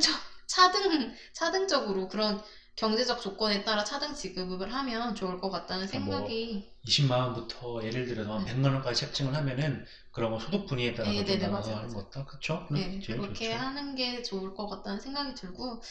좀 0.02 0.14
차등 0.46 1.14
차등적으로 1.32 2.08
그런 2.08 2.42
경제적 2.76 3.20
조건에 3.20 3.64
따라 3.64 3.82
차등 3.84 4.14
지급을 4.14 4.72
하면 4.72 5.14
좋을 5.14 5.40
것 5.40 5.50
같다는 5.50 5.86
아, 5.92 5.98
뭐, 5.98 6.18
생각이 6.18 6.70
20만 6.86 7.20
원부터 7.20 7.82
예를 7.84 8.06
들어서 8.06 8.34
한 8.34 8.44
네. 8.44 8.52
100만 8.52 8.72
원까지 8.74 9.00
책정을 9.00 9.34
하면은 9.34 9.84
그런 10.12 10.30
거 10.30 10.38
소득 10.38 10.66
분위에 10.66 10.94
따라서 10.94 11.12
네, 11.12 11.24
좀 11.24 11.26
네, 11.26 11.38
네, 11.38 11.48
맞아요, 11.48 11.76
하는 11.76 11.88
맞아요. 11.88 12.04
것도 12.10 12.24
그렇죠? 12.24 12.66
네, 12.70 13.00
그렇게 13.00 13.50
좋죠. 13.50 13.56
하는 13.56 13.94
게 13.94 14.22
좋을 14.22 14.54
것 14.54 14.68
같다는 14.68 15.00
생각이 15.00 15.34
들고, 15.34 15.82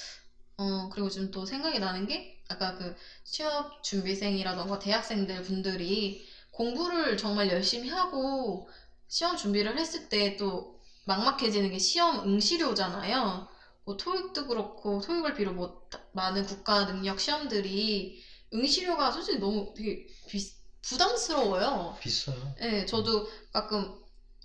어, 0.57 0.89
그리고 0.89 1.09
지금 1.09 1.29
또 1.31 1.45
생각이 1.45 1.79
나는 1.79 2.07
게, 2.07 2.35
아까 2.49 2.75
그 2.75 2.95
취업 3.23 3.83
준비생이라던가 3.83 4.79
대학생들 4.79 5.43
분들이 5.43 6.25
공부를 6.51 7.17
정말 7.17 7.49
열심히 7.49 7.89
하고 7.89 8.67
시험 9.07 9.35
준비를 9.35 9.77
했을 9.77 10.09
때 10.09 10.35
또 10.37 10.77
막막해지는 11.05 11.71
게 11.71 11.77
시험 11.77 12.19
응시료잖아요. 12.27 13.47
뭐 13.85 13.95
토익도 13.97 14.47
그렇고, 14.47 14.99
토익을 15.01 15.33
비롯 15.35 15.53
뭐 15.55 15.87
많은 16.11 16.43
국가 16.45 16.85
능력 16.85 17.19
시험들이 17.19 18.21
응시료가 18.53 19.11
솔직히 19.11 19.37
너무 19.39 19.73
되게 19.75 20.05
비- 20.27 20.53
부담스러워요. 20.81 21.95
비싸요. 21.99 22.55
네, 22.59 22.85
저도 22.85 23.27
가끔 23.53 23.93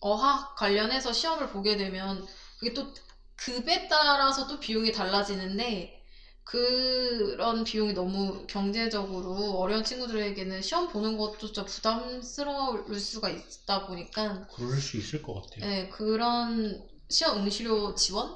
어학 0.01 0.55
관련해서 0.57 1.12
시험을 1.12 1.48
보게 1.48 1.77
되면 1.77 2.25
그게 2.59 2.72
또 2.75 2.92
급에 3.37 3.88
따라서 3.88 4.46
또 4.46 4.59
비용이 4.61 4.92
달라지는데 4.92 6.01
그런 6.44 7.64
비용이 7.64 7.92
너무 7.92 8.46
경제적으로 8.46 9.59
어려운 9.59 9.85
친구들에게는 9.85 10.61
시험 10.62 10.88
보는 10.88 11.16
것조차 11.16 11.64
부담스러울 11.64 12.98
수가 12.98 13.28
있다 13.31 13.87
보니까 13.87 14.46
그럴 14.55 14.78
수 14.78 14.96
있을 14.96 15.22
것 15.22 15.35
같아요. 15.35 15.64
네, 15.64 15.88
그런 15.88 16.87
시험 17.09 17.38
응시료 17.38 17.94
지원? 17.94 18.33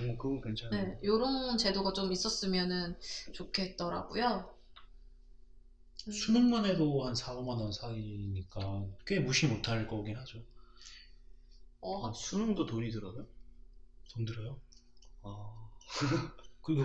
어, 0.00 0.16
그거 0.16 0.40
괜찮아요. 0.40 0.84
네, 0.84 0.98
이런 1.02 1.58
제도가 1.58 1.92
좀 1.92 2.12
있었으면 2.12 2.98
좋겠더라고요. 3.32 4.48
음. 6.06 6.12
수능만 6.12 6.64
해도 6.64 7.04
한 7.04 7.14
4, 7.14 7.34
5만 7.34 7.58
원 7.58 7.70
사이니까 7.72 8.86
꽤 9.06 9.18
무시 9.20 9.46
못할 9.46 9.86
거긴 9.86 10.16
하죠. 10.16 10.42
어, 11.80 12.08
아, 12.08 12.12
수능도 12.12 12.66
돈이 12.66 12.90
들어요? 12.90 13.26
돈 14.14 14.24
들어요. 14.24 14.58
아, 15.22 15.68
그리고 16.62 16.84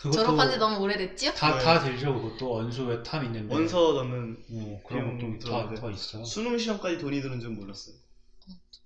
졸업한 0.00 0.50
지 0.50 0.58
너무 0.58 0.78
오래됐지요? 0.80 1.32
다, 1.32 1.56
네. 1.56 1.64
다 1.64 1.80
들죠. 1.80 2.14
그것도 2.14 2.50
원서 2.50 2.84
외탐 2.84 3.24
있는데 3.24 3.54
원서 3.54 3.92
넣는 3.94 4.44
어, 4.50 4.82
그런 4.86 5.16
비용 5.16 5.38
것도 5.38 5.38
다, 5.38 5.44
들어가는데. 5.46 5.80
다 5.80 5.90
있어요. 5.90 6.24
수능 6.24 6.58
시험까지 6.58 6.98
돈이 6.98 7.20
드는 7.22 7.40
줄 7.40 7.50
몰랐어요. 7.50 7.94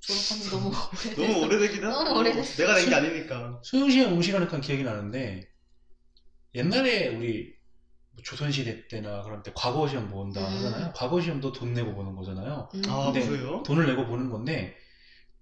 졸업한 0.00 0.40
지 0.40 0.50
너무 0.50 0.68
오래됐어. 0.68 1.20
너무 1.20 1.44
오래되긴 1.44 1.84
하고 1.84 2.04
너무 2.04 2.18
오래됐어. 2.20 2.56
내가 2.62 2.74
낸 2.76 2.88
게 2.88 2.94
아니니까. 2.94 3.60
수능시험 3.64 4.12
응시라니까 4.14 4.60
기억이 4.60 4.82
나는데 4.84 5.48
옛날에 6.54 7.08
우리 7.08 7.54
뭐 8.12 8.22
조선시대 8.24 8.88
때나 8.88 9.22
그런 9.22 9.42
때 9.42 9.52
과거시험 9.54 10.08
본다 10.08 10.40
음. 10.48 10.54
하잖아요. 10.56 10.92
과거시험도 10.94 11.52
돈 11.52 11.74
내고 11.74 11.94
보는 11.94 12.14
거잖아요. 12.16 12.68
음. 12.74 12.82
아, 12.88 13.12
근데 13.12 13.26
그래요? 13.26 13.62
돈을 13.66 13.86
내고 13.86 14.06
보는 14.06 14.30
건데 14.30 14.76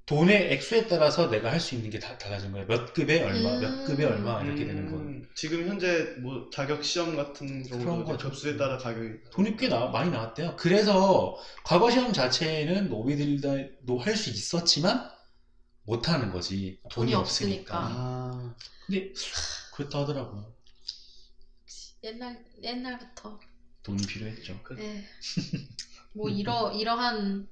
돈의 0.06 0.52
액수에 0.52 0.86
따라서 0.86 1.28
내가 1.28 1.50
할 1.50 1.58
수 1.60 1.74
있는 1.74 1.90
게 1.90 1.98
다 1.98 2.16
달라진 2.16 2.52
거예요. 2.52 2.66
몇 2.66 2.92
급에 2.94 3.22
얼마, 3.24 3.50
음. 3.56 3.60
몇 3.60 3.84
급에 3.84 4.04
얼마 4.04 4.40
이렇게 4.42 4.64
되는 4.64 4.88
거. 4.90 4.96
음, 4.98 5.24
지금 5.34 5.66
현재 5.66 6.14
뭐 6.22 6.48
자격 6.52 6.84
시험 6.84 7.16
같은 7.16 7.62
경우도. 7.64 8.16
급수에 8.16 8.56
따라 8.56 8.78
자격이 8.78 9.18
돈이 9.32 9.56
꽤 9.56 9.68
나, 9.68 9.86
많이 9.86 10.10
나왔대요. 10.10 10.54
그래서 10.56 11.36
과거 11.64 11.90
시험 11.90 12.12
자체는 12.12 12.88
노비들도 12.88 13.98
할 13.98 14.16
수 14.16 14.30
있었지만 14.30 15.10
못 15.82 16.08
하는 16.08 16.30
거지. 16.30 16.78
돈이, 16.90 17.06
돈이 17.10 17.14
없으니까. 17.14 17.76
없으니까. 17.78 18.00
아, 18.00 18.54
근데 18.86 19.12
그렇다 19.74 20.00
하더라고요. 20.02 20.54
옛날 22.04 22.44
옛날부터 22.62 23.40
돈이 23.82 24.06
필요했죠. 24.06 24.60
그- 24.62 24.74
네. 24.74 25.04
뭐 26.14 26.28
이러 26.28 26.70
이러한 26.72 27.48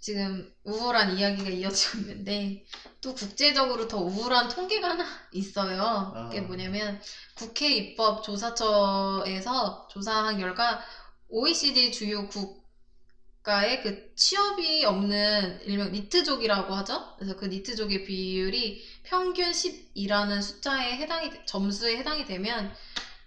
지금 0.00 0.52
우울한 0.62 1.18
이야기가 1.18 1.50
이어지고 1.50 1.98
있는데 1.98 2.64
또 3.00 3.14
국제적으로 3.14 3.88
더 3.88 3.98
우울한 3.98 4.48
통계가 4.48 4.90
하나 4.90 5.04
있어요. 5.32 6.28
그게 6.28 6.40
아. 6.40 6.42
뭐냐면 6.42 7.00
국회 7.34 7.72
입법 7.72 8.22
조사처에서 8.22 9.88
조사한 9.90 10.38
결과 10.38 10.80
OECD 11.28 11.90
주요 11.90 12.28
국가의 12.28 13.82
그 13.82 14.14
취업이 14.14 14.84
없는 14.84 15.62
일명 15.64 15.90
니트족이라고 15.90 16.74
하죠. 16.74 17.16
그래서 17.16 17.36
그 17.36 17.46
니트족의 17.46 18.04
비율이 18.04 18.82
평균 19.02 19.50
10이라는 19.50 20.42
숫자에 20.42 20.96
해당이 20.96 21.30
점수에 21.44 21.96
해당이 21.96 22.24
되면 22.24 22.72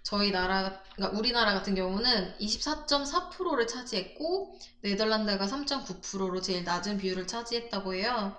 저희 0.02 0.30
나라, 0.30 0.82
그러니까 0.94 1.18
우리나라 1.18 1.54
같은 1.54 1.74
경우는 1.74 2.36
24.4%를 2.38 3.66
차지했고 3.66 4.58
네덜란드가 4.82 5.46
3.9%로 5.46 6.40
제일 6.40 6.64
낮은 6.64 6.98
비율을 6.98 7.26
차지했다고 7.26 7.94
해요. 7.94 8.36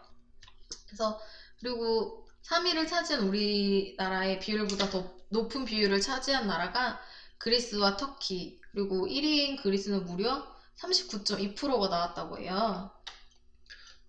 그래서 0.88 1.20
그리고 1.60 2.28
3위를 2.44 2.88
차지한 2.88 3.24
우리나라의 3.24 4.40
비율보다 4.40 4.90
더 4.90 5.16
높은 5.30 5.66
비율을 5.66 6.02
차지한 6.02 6.48
나라가 6.48 7.00
그리스와 7.38 7.98
터키 7.98 8.60
그리고 8.72 9.08
1위인 9.08 9.62
그리스는 9.62 10.06
무려 10.06 10.46
39.2%가 10.76 11.88
나왔다고 11.88 12.40
해요. 12.40 12.92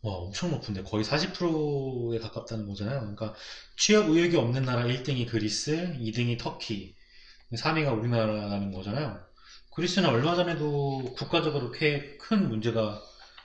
와, 0.03 0.13
엄청 0.17 0.51
높은데 0.51 0.83
거의 0.83 1.05
40%에 1.05 2.19
가깝다는 2.19 2.67
거잖아요. 2.69 3.01
그러니까 3.01 3.35
취업 3.77 4.11
의욕이 4.11 4.37
없는 4.37 4.63
나라 4.65 4.85
1등이 4.85 5.27
그리스, 5.29 5.95
2등이 5.99 6.39
터키, 6.39 6.95
3위가 7.53 7.97
우리나라라는 7.99 8.73
거잖아요. 8.73 9.19
그리스는 9.75 10.09
얼마 10.09 10.35
전에도 10.35 11.03
국가적으로 11.17 11.71
꽤 11.73 12.17
큰 12.19 12.49
문제가 12.49 13.01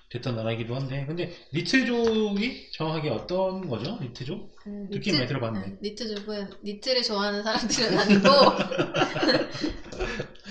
됐던 0.10 0.36
나라이기도 0.36 0.74
한데, 0.76 1.06
근데 1.06 1.32
니트족이 1.54 2.72
정확하게 2.72 3.10
어떤 3.12 3.68
거죠? 3.70 4.00
니트족? 4.02 4.56
그 4.64 4.70
느낌 4.89 5.16
많이 5.16 5.28
들어봤네. 5.28 5.60
응, 5.66 5.78
니트족은 5.84 6.50
니트를 6.64 7.04
좋아하는 7.04 7.43
사람들은 7.43 8.00
아니고 8.00 8.28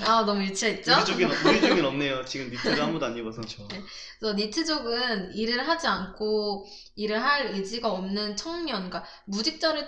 아 0.06 0.22
너무 0.24 0.42
유치했죠? 0.44 0.92
우리 0.92 1.04
쪽엔 1.04 1.30
우리 1.30 1.60
쪽엔 1.60 1.84
없네요. 1.84 2.24
지금 2.24 2.50
니트를 2.50 2.80
아무도 2.80 3.06
안 3.06 3.16
입어서. 3.16 3.42
그래서 4.20 4.36
니트족은 4.36 5.34
일을 5.34 5.66
하지 5.66 5.88
않고 5.88 6.66
일을 6.94 7.20
할 7.22 7.46
의지가 7.54 7.90
없는 7.90 8.36
청년, 8.36 8.88
그러니까 8.88 9.04
무직자를 9.26 9.86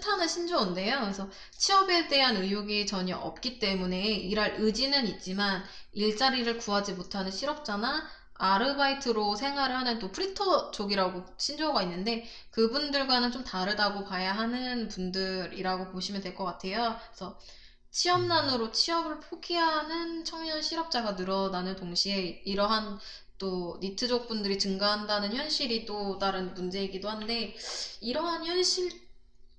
뜻하는 0.00 0.28
신조어인데요. 0.28 1.00
그래서 1.00 1.28
취업에 1.56 2.08
대한 2.08 2.36
의욕이 2.36 2.86
전혀 2.86 3.16
없기 3.16 3.58
때문에 3.58 4.02
일할 4.06 4.56
의지는 4.58 5.06
있지만 5.06 5.64
일자리를 5.92 6.58
구하지 6.58 6.92
못하는 6.94 7.30
실업자나 7.30 8.06
아르바이트로 8.34 9.34
생활을 9.36 9.74
하는 9.74 9.98
또 9.98 10.12
프리터족이라고 10.12 11.24
신조어가 11.38 11.82
있는데 11.82 12.28
그분들과는 12.50 13.32
좀 13.32 13.42
다르다고 13.44 14.04
봐야 14.04 14.32
하는 14.32 14.88
분들이라고 14.88 15.90
보시면 15.92 16.20
될 16.22 16.34
것 16.34 16.44
같아요. 16.44 16.96
그래서 17.08 17.38
취업난으로 17.90 18.70
취업을 18.70 19.20
포기하는 19.20 20.24
청년 20.24 20.62
실업자가 20.62 21.12
늘어나는 21.12 21.76
동시에 21.76 22.42
이러한 22.44 22.98
또 23.38 23.78
니트족 23.80 24.28
분들이 24.28 24.58
증가한다는 24.58 25.34
현실이 25.34 25.86
또 25.86 26.18
다른 26.18 26.54
문제이기도 26.54 27.08
한데 27.08 27.54
이러한 28.00 28.44
현실 28.44 28.90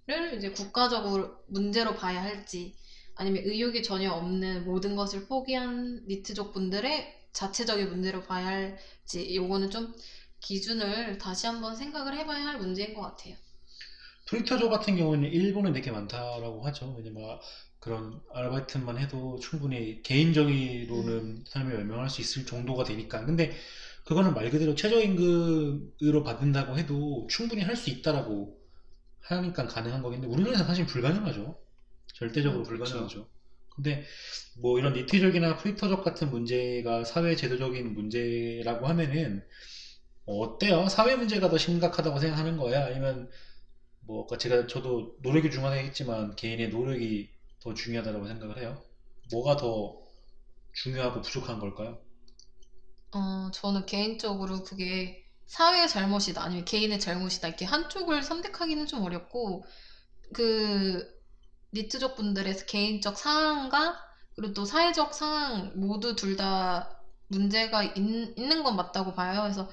을 0.09 0.33
이제 0.35 0.51
국가적으로 0.51 1.37
문제로 1.47 1.95
봐야 1.95 2.21
할지 2.23 2.75
아니면 3.15 3.43
의욕이 3.45 3.83
전혀 3.83 4.11
없는 4.11 4.65
모든 4.65 4.95
것을 4.95 5.27
포기한 5.27 6.05
니트족 6.07 6.53
분들의 6.53 7.15
자체적인 7.33 7.89
문제로 7.89 8.23
봐야 8.23 8.47
할지 8.47 9.35
요거는 9.35 9.69
좀 9.71 9.93
기준을 10.41 11.17
다시 11.17 11.47
한번 11.47 11.75
생각을 11.75 12.17
해봐야 12.17 12.45
할 12.47 12.59
문제인 12.59 12.93
것 12.93 13.01
같아요. 13.01 13.35
프리터족 14.25 14.69
같은 14.69 14.95
경우는 14.95 15.31
일본은 15.31 15.73
되게 15.73 15.91
많다라고 15.91 16.63
하죠. 16.67 16.93
왜냐면 16.97 17.39
그런 17.79 18.21
아르바이트만 18.33 18.97
해도 18.97 19.39
충분히 19.39 20.01
개인적으로는 20.03 21.43
삶을 21.47 21.73
연명할 21.75 22.09
수 22.09 22.21
있을 22.21 22.45
정도가 22.45 22.83
되니까. 22.83 23.25
근데 23.25 23.55
그거는 24.05 24.33
말 24.33 24.49
그대로 24.51 24.75
최저임금으로 24.75 26.23
받는다고 26.23 26.77
해도 26.77 27.27
충분히 27.29 27.61
할 27.63 27.75
수 27.75 27.89
있다라고 27.89 28.58
하니까 29.29 29.67
가능한 29.67 30.01
거겠는데 30.01 30.33
우리나라에서 30.33 30.65
사실 30.65 30.85
불가능하죠. 30.85 31.59
절대적으로 32.13 32.63
음, 32.63 32.67
그렇죠. 32.67 33.09
불가능하죠. 33.09 33.29
근데 33.75 34.05
뭐 34.61 34.79
이런 34.79 34.93
니트족이나 34.93 35.57
프리터족 35.57 36.03
같은 36.03 36.29
문제가 36.31 37.03
사회 37.05 37.35
제도적인 37.35 37.93
문제라고 37.93 38.87
하면은 38.87 39.45
어때요? 40.25 40.87
사회 40.89 41.15
문제가 41.15 41.49
더 41.49 41.57
심각하다고 41.57 42.19
생각하는 42.19 42.57
거야? 42.57 42.85
아니면 42.85 43.29
뭐 44.01 44.23
아까 44.25 44.37
제가 44.37 44.67
저도 44.67 45.17
노력이 45.21 45.51
중요하겠지만 45.51 46.35
개인의 46.35 46.69
노력이 46.69 47.31
더 47.61 47.73
중요하다고 47.73 48.27
생각을 48.27 48.59
해요. 48.59 48.83
뭐가 49.31 49.57
더 49.57 50.01
중요하고 50.73 51.21
부족한 51.21 51.59
걸까요? 51.59 51.99
어, 53.11 53.51
저는 53.53 53.85
개인적으로 53.85 54.63
그게 54.63 55.28
사회의 55.49 55.89
잘못이다, 55.89 56.41
아니면 56.43 56.65
개인의 56.65 56.99
잘못이다, 56.99 57.49
이렇게 57.49 57.65
한쪽을 57.65 58.23
선택하기는 58.23 58.85
좀 58.87 59.03
어렵고, 59.03 59.65
그, 60.33 61.07
니트족 61.73 62.15
분들의 62.15 62.65
개인적 62.67 63.17
상황과, 63.17 63.99
그리고 64.35 64.53
또 64.53 64.65
사회적 64.65 65.13
상황 65.13 65.73
모두 65.79 66.15
둘 66.15 66.37
다 66.37 67.01
문제가 67.27 67.83
있, 67.83 67.97
있는 67.97 68.63
건 68.63 68.75
맞다고 68.75 69.13
봐요. 69.13 69.41
그래서 69.43 69.69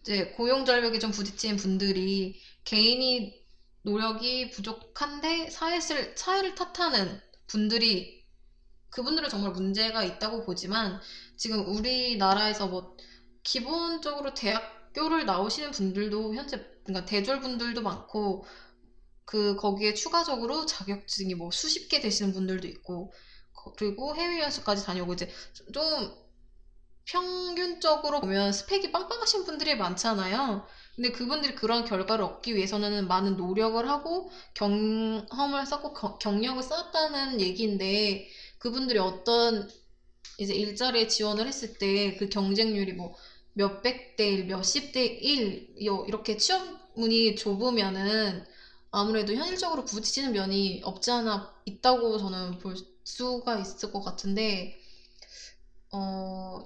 이제 0.00 0.32
고용 0.36 0.64
절벽에 0.64 0.98
좀 0.98 1.10
부딪힌 1.12 1.56
분들이 1.56 2.40
개인이 2.64 3.34
노력이 3.82 4.50
부족한데 4.50 5.50
사회를, 5.50 6.14
사회를 6.16 6.54
탓하는 6.56 7.20
분들이 7.46 8.24
그분들은 8.90 9.28
정말 9.28 9.52
문제가 9.52 10.04
있다고 10.04 10.44
보지만 10.44 11.00
지금 11.36 11.66
우리나라에서 11.66 12.68
뭐 12.68 12.96
기본적으로 13.42 14.34
대학 14.34 14.79
교를 14.94 15.26
나오시는 15.26 15.70
분들도 15.72 16.34
현재 16.34 16.64
그러니까 16.84 17.06
대졸 17.06 17.40
분들도 17.40 17.82
많고 17.82 18.44
그 19.24 19.56
거기에 19.56 19.94
추가적으로 19.94 20.66
자격증이 20.66 21.34
뭐 21.34 21.50
수십 21.52 21.88
개 21.88 22.00
되시는 22.00 22.32
분들도 22.32 22.66
있고 22.68 23.12
거- 23.54 23.72
그리고 23.78 24.16
해외 24.16 24.40
연수까지 24.40 24.84
다녀오고 24.84 25.14
이제 25.14 25.30
좀 25.72 25.84
평균적으로 27.04 28.20
보면 28.20 28.52
스펙이 28.52 28.92
빵빵하신 28.92 29.44
분들이 29.44 29.76
많잖아요. 29.76 30.66
근데 30.94 31.10
그분들이 31.12 31.54
그런 31.54 31.84
결과를 31.84 32.24
얻기 32.24 32.54
위해서는 32.54 33.08
많은 33.08 33.36
노력을 33.36 33.88
하고 33.88 34.30
경험을 34.54 35.66
쌓고 35.66 35.92
겨- 35.94 36.18
경력을 36.18 36.62
쌓았다는 36.62 37.40
얘기인데 37.40 38.28
그분들이 38.58 38.98
어떤 38.98 39.68
이제 40.38 40.54
일자리에 40.54 41.06
지원을 41.08 41.46
했을 41.46 41.78
때 41.78 42.16
그 42.18 42.28
경쟁률이 42.28 42.92
뭐 42.94 43.14
몇백 43.60 44.16
대 44.16 44.28
일, 44.30 44.46
몇십 44.46 44.92
대 44.92 45.04
일, 45.06 45.68
요- 45.86 46.04
이렇게 46.06 46.36
취업문이 46.36 47.36
좁으면은 47.36 48.44
아무래도 48.90 49.34
현실적으로 49.34 49.84
부딪히는 49.84 50.32
면이 50.32 50.80
없지 50.84 51.10
않아 51.12 51.54
있다고 51.66 52.18
저는 52.18 52.58
볼 52.58 52.76
수가 53.04 53.58
있을 53.60 53.92
것 53.92 54.00
같은데, 54.02 54.78
어, 55.92 56.60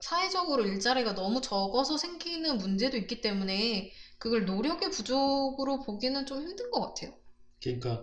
사회적으로 0.00 0.64
일자리가 0.66 1.14
너무 1.14 1.40
적어서 1.40 1.96
생기는 1.98 2.58
문제도 2.58 2.96
있기 2.96 3.20
때문에 3.20 3.92
그걸 4.18 4.44
노력의 4.46 4.90
부족으로 4.90 5.80
보기는 5.80 6.26
좀 6.26 6.42
힘든 6.42 6.70
것 6.70 6.80
같아요. 6.80 7.12
그러니까 7.62 8.02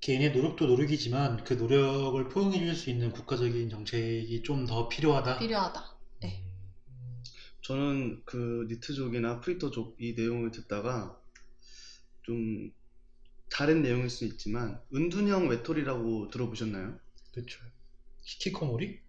개인의 0.00 0.32
노력도 0.32 0.66
노력이지만 0.66 1.44
그 1.44 1.54
노력을 1.54 2.28
포용해 2.30 2.58
줄 2.60 2.74
수 2.76 2.90
있는 2.90 3.12
국가적인 3.12 3.68
정책이 3.70 4.42
좀 4.44 4.66
더 4.66 4.88
필요하다. 4.88 5.36
필요하다. 5.36 5.93
네. 7.64 7.68
저는 7.68 8.22
그 8.24 8.66
니트족이나 8.68 9.40
프리터족 9.40 9.96
이 9.98 10.14
내용을 10.14 10.50
듣다가 10.50 11.18
좀 12.22 12.70
다른 13.50 13.82
내용일 13.82 14.10
수 14.10 14.24
있지만 14.24 14.80
은둔형 14.94 15.48
외톨이라고 15.48 16.28
들어보셨나요? 16.28 16.98
그렇죠. 17.32 17.60
히키코모리? 18.22 19.00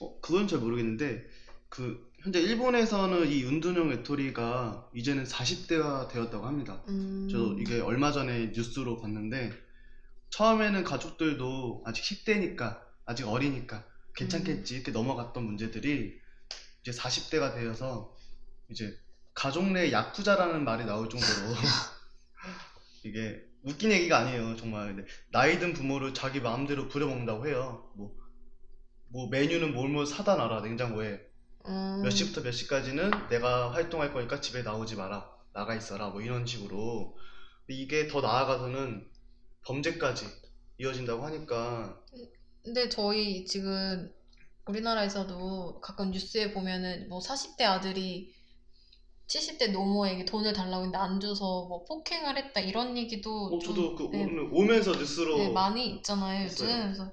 어, 0.00 0.20
그건 0.20 0.46
잘 0.46 0.58
모르겠는데 0.60 1.26
그 1.68 2.10
현재 2.20 2.40
일본에서는 2.40 3.30
이 3.30 3.44
은둔형 3.44 3.88
외톨이가 3.88 4.90
이제는 4.94 5.24
40대가 5.24 6.08
되었다고 6.08 6.46
합니다. 6.46 6.82
음, 6.88 7.28
저도 7.30 7.58
이게 7.58 7.80
얼마 7.80 8.12
전에 8.12 8.52
뉴스로 8.54 9.00
봤는데 9.00 9.52
처음에는 10.30 10.84
가족들도 10.84 11.82
아직 11.86 12.02
10대니까 12.02 12.80
아직 13.04 13.26
어리니까 13.28 13.86
괜찮겠지 14.16 14.76
이렇게 14.76 14.92
넘어갔던 14.92 15.44
문제들이 15.44 16.23
이제 16.84 16.92
40대가 16.92 17.54
되어서 17.54 18.14
이제 18.70 18.96
가족 19.32 19.70
내 19.72 19.90
야쿠자라는 19.90 20.64
말이 20.64 20.84
나올 20.84 21.08
정도로 21.08 21.54
이게 23.04 23.42
웃긴 23.62 23.90
얘기가 23.90 24.18
아니에요 24.18 24.56
정말 24.56 24.94
근데 24.94 25.10
나이 25.32 25.58
든 25.58 25.72
부모를 25.72 26.12
자기 26.12 26.40
마음대로 26.40 26.88
부려먹는다고 26.88 27.48
해요 27.48 27.90
뭐, 27.96 28.14
뭐 29.08 29.28
메뉴는 29.30 29.72
뭘뭘 29.72 30.06
사다 30.06 30.36
놔라 30.36 30.60
냉장고에 30.60 31.34
음, 31.66 32.02
몇 32.02 32.10
시부터 32.10 32.42
몇 32.42 32.52
시까지는 32.52 33.28
내가 33.28 33.72
활동할 33.72 34.12
거니까 34.12 34.40
집에 34.40 34.62
나오지 34.62 34.96
마라. 34.96 35.32
나가 35.52 35.74
있어라. 35.74 36.10
뭐 36.10 36.20
이런 36.20 36.44
식으로. 36.44 37.16
이게 37.68 38.06
더 38.06 38.20
나아가서는 38.20 39.08
범죄까지 39.64 40.26
이어진다고 40.78 41.24
하니까 41.24 41.98
근데 42.62 42.88
저희 42.90 43.46
지금 43.46 44.12
우리나라에서도 44.66 45.80
가끔 45.80 46.10
뉴스에 46.10 46.52
보면은 46.52 47.08
뭐 47.08 47.20
40대 47.20 47.62
아들이 47.62 48.34
70대 49.26 49.72
노모에게 49.72 50.24
돈을 50.24 50.52
달라고 50.52 50.84
했는데 50.84 50.98
안 50.98 51.20
줘서 51.20 51.66
뭐 51.66 51.84
폭행을 51.84 52.36
했다 52.36 52.60
이런 52.60 52.96
얘기도 52.96 53.46
어, 53.46 53.58
좀 53.58 53.74
저도 53.74 53.96
그 53.96 54.02
네, 54.04 54.26
오면서 54.50 54.92
뉴스로 54.92 55.36
네, 55.38 55.50
많이 55.50 55.96
있잖아요 55.96 56.44
요즘. 56.44 56.66
그래서 56.66 57.12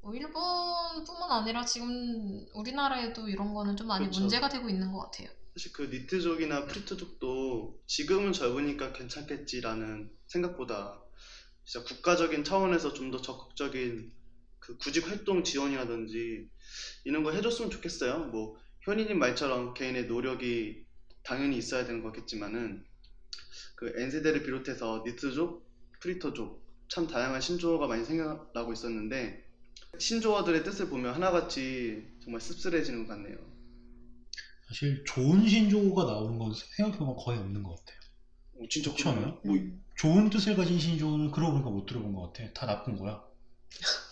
뭐 0.00 0.14
일본뿐만 0.14 1.30
아니라 1.30 1.64
지금 1.64 2.44
우리나라에도 2.54 3.28
이런 3.28 3.54
거는 3.54 3.76
좀 3.76 3.86
많이 3.86 4.04
그렇죠. 4.06 4.20
문제가 4.20 4.48
되고 4.48 4.68
있는 4.68 4.92
것 4.92 5.00
같아요. 5.00 5.28
사실 5.54 5.72
그 5.72 5.82
니트족이나 5.82 6.64
프리트족도 6.64 7.78
지금은 7.86 8.32
젊으니까 8.32 8.92
괜찮겠지라는 8.94 10.10
생각보다 10.26 10.98
진짜 11.64 11.86
국가적인 11.86 12.42
차원에서 12.44 12.94
좀 12.94 13.10
더 13.10 13.20
적극적인 13.20 14.10
그 14.58 14.78
구직 14.78 15.08
활동 15.08 15.44
지원이라든지 15.44 16.48
이런 17.04 17.22
거 17.22 17.32
해줬으면 17.32 17.70
좋겠어요. 17.70 18.26
뭐 18.26 18.56
현희님 18.82 19.18
말처럼 19.18 19.74
개인의 19.74 20.06
노력이 20.06 20.84
당연히 21.22 21.56
있어야 21.56 21.84
되는 21.86 22.02
거겠지만은 22.02 22.84
그 23.76 23.92
N세대를 23.96 24.42
비롯해서 24.42 25.02
니트족, 25.06 25.66
프리터족 26.00 26.62
참 26.88 27.06
다양한 27.06 27.40
신조어가 27.40 27.86
많이 27.86 28.04
생겨나고 28.04 28.72
있었는데 28.72 29.44
신조어들의 29.98 30.64
뜻을 30.64 30.88
보면 30.88 31.14
하나같이 31.14 32.06
정말 32.22 32.40
씁쓸해지는 32.40 33.06
것 33.06 33.14
같네요. 33.14 33.36
사실 34.68 35.04
좋은 35.06 35.46
신조어가 35.46 36.04
나오는 36.04 36.38
건 36.38 36.52
생각해보면 36.76 37.16
거의 37.16 37.38
없는 37.38 37.62
것 37.62 37.76
같아요. 37.76 38.00
어, 38.54 38.68
진짜 38.70 38.90
그렇지 38.90 39.08
않아요? 39.08 39.40
뭐 39.44 39.56
음. 39.56 39.84
좋은 39.96 40.30
뜻을 40.30 40.56
가진 40.56 40.78
신조어는 40.78 41.30
그러고 41.30 41.52
보니까 41.52 41.70
못 41.70 41.86
들어본 41.86 42.14
것 42.14 42.32
같아. 42.32 42.52
다 42.52 42.66
나쁜 42.66 42.96
거야. 42.96 43.22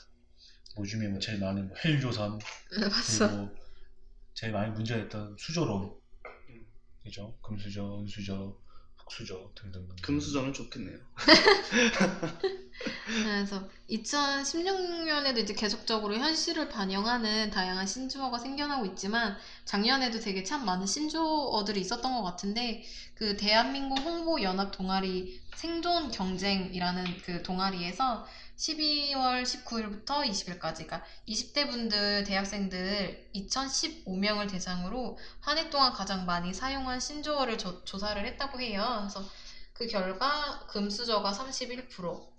뭐 0.77 0.87
중에 0.87 1.09
뭐 1.09 1.19
제일 1.19 1.39
많은 1.39 1.69
뭐 1.69 1.77
헬조선 1.85 2.39
네, 2.81 2.89
봤어. 2.89 3.29
그리고 3.29 3.57
제일 4.35 4.53
많이 4.53 4.71
문제가 4.73 5.03
됐던 5.03 5.37
수저론 5.39 5.93
음. 6.49 6.67
그죠? 7.03 7.37
금수저, 7.43 8.01
은수저, 8.01 8.57
흑수저 8.97 9.51
등등등. 9.55 9.97
금수저는 10.03 10.53
좋겠네요. 10.53 10.99
그래서 13.07 13.69
2016년에도 13.91 15.39
이제 15.39 15.53
계속적으로 15.53 16.15
현실을 16.15 16.69
반영하는 16.69 17.51
다양한 17.51 17.87
신조어가 17.87 18.39
생겨나고 18.39 18.87
있지만 18.87 19.37
작년에도 19.65 20.21
되게 20.21 20.45
참 20.45 20.65
많은 20.65 20.87
신조어들이 20.87 21.81
있었던 21.81 22.15
것 22.15 22.23
같은데 22.23 22.85
그 23.15 23.37
대한민국 23.37 23.99
홍보 23.99 24.41
연합 24.43 24.71
동아리 24.71 25.41
생존 25.57 26.11
경쟁이라는 26.11 27.05
그 27.23 27.43
동아리에서 27.43 28.27
12월 28.61 29.43
19일부터 29.43 30.23
20일까지 30.29 30.87
그러니까 30.87 31.03
20대 31.27 31.71
분들 31.71 32.25
대학생들 32.25 33.31
2015명을 33.35 34.51
대상으로 34.51 35.17
한 35.41 35.57
해 35.57 35.71
동안 35.71 35.93
가장 35.93 36.27
많이 36.27 36.53
사용한 36.53 37.01
신조어를 37.01 37.57
조, 37.59 37.85
조사를 37.85 38.25
했다고 38.27 38.61
해요. 38.61 38.99
그래서 39.01 39.25
그 39.73 39.87
결과 39.87 40.67
금수저가 40.69 41.33
31%, 41.33 42.31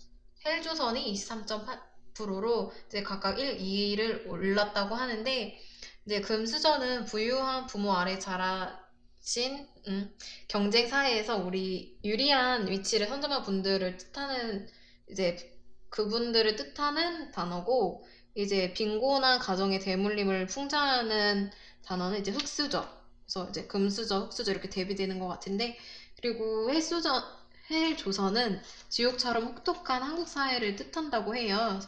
헬조선이 0.45 1.11
23.8%로 1.13 2.71
이제 2.87 3.01
각각 3.01 3.39
1, 3.39 3.57
2위를 3.57 4.27
올랐다고 4.29 4.95
하는데 4.95 5.59
이제 6.05 6.21
금수저는 6.21 7.05
부유한 7.05 7.65
부모 7.65 7.93
아래 7.93 8.19
자라신 8.19 9.67
음, 9.87 10.15
경쟁 10.47 10.87
사회에서 10.87 11.37
우리 11.37 11.99
유리한 12.03 12.69
위치를 12.69 13.07
선점한 13.07 13.43
분들을 13.43 13.97
뜻하는 13.97 14.67
이제 15.09 15.60
그분들을 15.91 16.55
뜻하는 16.55 17.31
단어고 17.31 18.05
이제 18.33 18.73
빈곤한 18.73 19.39
가정의 19.39 19.79
대물림을 19.79 20.47
풍자하는 20.47 21.51
단어는 21.83 22.19
이제 22.19 22.31
흑수저. 22.31 22.87
그래서 23.25 23.49
이제 23.49 23.67
금수저, 23.67 24.25
흑수저 24.25 24.51
이렇게 24.51 24.69
대비되는 24.69 25.19
것 25.19 25.27
같은데 25.27 25.77
그리고 26.19 26.71
헬수저, 26.71 27.23
헬조선은 27.69 28.61
지옥처럼 28.89 29.45
혹독한 29.45 30.01
한국 30.01 30.27
사회를 30.27 30.75
뜻한다고 30.75 31.35
해요. 31.35 31.79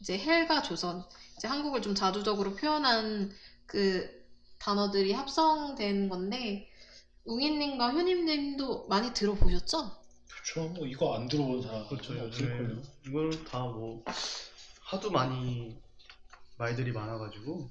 이제 0.00 0.18
헬과 0.18 0.62
조선, 0.62 1.04
이제 1.36 1.48
한국을 1.48 1.82
좀 1.82 1.94
자주적으로 1.94 2.54
표현한 2.54 3.32
그 3.66 4.22
단어들이 4.58 5.12
합성된 5.12 6.08
건데 6.08 6.68
웅이님과 7.24 7.90
효님님도 7.92 8.86
많이 8.88 9.12
들어보셨죠? 9.12 10.01
그렇죠. 10.42 10.68
뭐 10.70 10.86
이거 10.86 11.14
안 11.14 11.28
들어본 11.28 11.62
사람 11.62 11.86
그렇죠. 11.88 12.12
없을걸요. 12.14 12.24
요즘에 12.24 12.82
이걸 13.06 13.44
다 13.44 13.60
뭐 13.66 14.04
하도 14.92 15.10
많이 15.10 15.80
말들이 16.58 16.92
많아가지고 16.92 17.70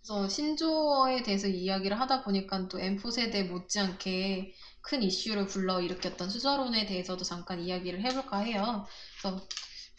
그래서 0.00 0.28
신조어에 0.28 1.22
대해서 1.22 1.46
이야기를 1.46 1.98
하다 2.00 2.24
보니까 2.24 2.68
또 2.68 2.78
M4 2.78 3.12
세대 3.12 3.44
못지않게 3.44 4.52
큰 4.80 5.02
이슈를 5.02 5.46
불러 5.46 5.80
일으켰던 5.80 6.28
수저론에 6.30 6.86
대해서도 6.86 7.22
잠깐 7.24 7.60
이야기를 7.60 8.02
해볼까 8.04 8.38
해요. 8.40 8.84
그래서 9.20 9.46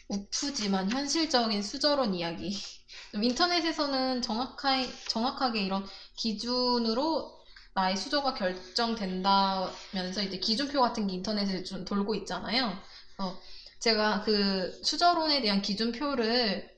우프지만 0.08 0.90
현실적인 0.90 1.62
수저론 1.62 2.14
이야기. 2.14 2.50
좀 3.12 3.24
인터넷에서는 3.24 4.20
정확하게, 4.20 4.90
정확하게 5.08 5.62
이런 5.62 5.86
기준으로 6.16 7.43
나의 7.74 7.96
수저가 7.96 8.34
결정된다면서 8.34 10.22
이제 10.22 10.38
기준표 10.38 10.80
같은 10.80 11.06
게 11.08 11.14
인터넷에 11.14 11.64
좀 11.64 11.84
돌고 11.84 12.14
있잖아요. 12.16 12.72
어, 13.18 13.38
제가 13.80 14.22
그 14.22 14.70
수저론에 14.84 15.42
대한 15.42 15.60
기준표를 15.60 16.72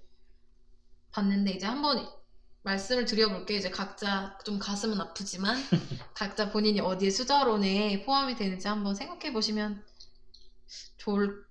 봤는데 1.12 1.53
이제 1.53 1.66
한번 1.66 2.09
말씀을 2.62 3.05
드려볼게요. 3.05 3.59
이제 3.59 3.70
각자 3.70 4.36
좀 4.44 4.59
가슴은 4.59 5.01
아프지만 5.01 5.57
각자 6.14 6.51
본인이 6.51 6.80
어디에 6.80 7.11
수저론에 7.11 8.05
포함이 8.05 8.34
되는지 8.36 8.66
한번 8.66 8.94
생각해 8.94 9.32
보시면 9.32 9.84
좋을 10.97 11.44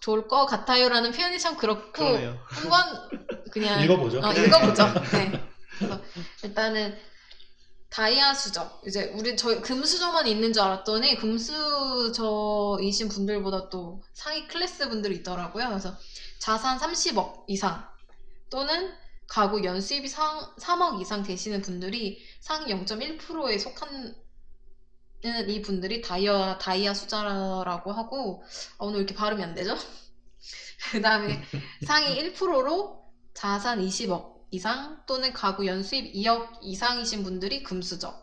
좋을 0.00 0.28
것 0.28 0.46
같아요라는 0.46 1.12
표현이 1.12 1.38
참 1.38 1.56
그렇고 1.56 1.92
그러네요. 1.92 2.38
한번 2.46 3.08
그냥 3.50 3.82
읽어보죠. 3.84 4.20
어, 4.20 4.32
읽어보죠. 4.32 4.84
네. 5.12 5.32
일단은 6.44 6.96
다이아 7.94 8.34
수저. 8.34 8.80
이제 8.84 9.12
우리 9.14 9.36
저희 9.36 9.60
금수저만 9.60 10.26
있는 10.26 10.52
줄 10.52 10.64
알았더니 10.64 11.14
금수저이신 11.14 13.08
분들보다 13.08 13.68
또 13.70 14.02
상위 14.12 14.48
클래스 14.48 14.88
분들이 14.88 15.14
있더라고요. 15.18 15.68
그래서 15.68 15.96
자산 16.40 16.76
30억 16.76 17.44
이상 17.46 17.88
또는 18.50 18.92
가구 19.28 19.62
연수입이 19.62 20.08
상, 20.08 20.40
3억 20.56 21.00
이상 21.02 21.22
되시는 21.22 21.62
분들이 21.62 22.20
상위 22.40 22.74
0.1%에 22.74 23.58
속한 23.58 24.16
이 25.46 25.62
분들이 25.62 26.02
다이아 26.02 26.58
다이아 26.58 26.94
수자라고 26.94 27.92
하고 27.92 28.42
아, 28.78 28.86
오늘 28.86 28.94
왜 28.94 29.04
이렇게 29.04 29.14
발음이 29.14 29.40
안 29.40 29.54
되죠? 29.54 29.76
그 30.90 31.00
다음에 31.00 31.40
상위 31.86 32.32
1%로 32.34 33.04
자산 33.34 33.78
20억 33.78 34.33
이상 34.54 35.02
또는 35.06 35.32
가구 35.32 35.66
연수입 35.66 36.14
2억 36.14 36.58
이상이신 36.62 37.24
분들이 37.24 37.64
금수저. 37.64 38.22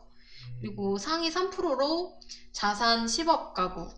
그리고 0.61 0.97
상위 0.97 1.29
3%로 1.29 2.19
자산 2.53 3.05
10억 3.05 3.53
가구. 3.53 3.89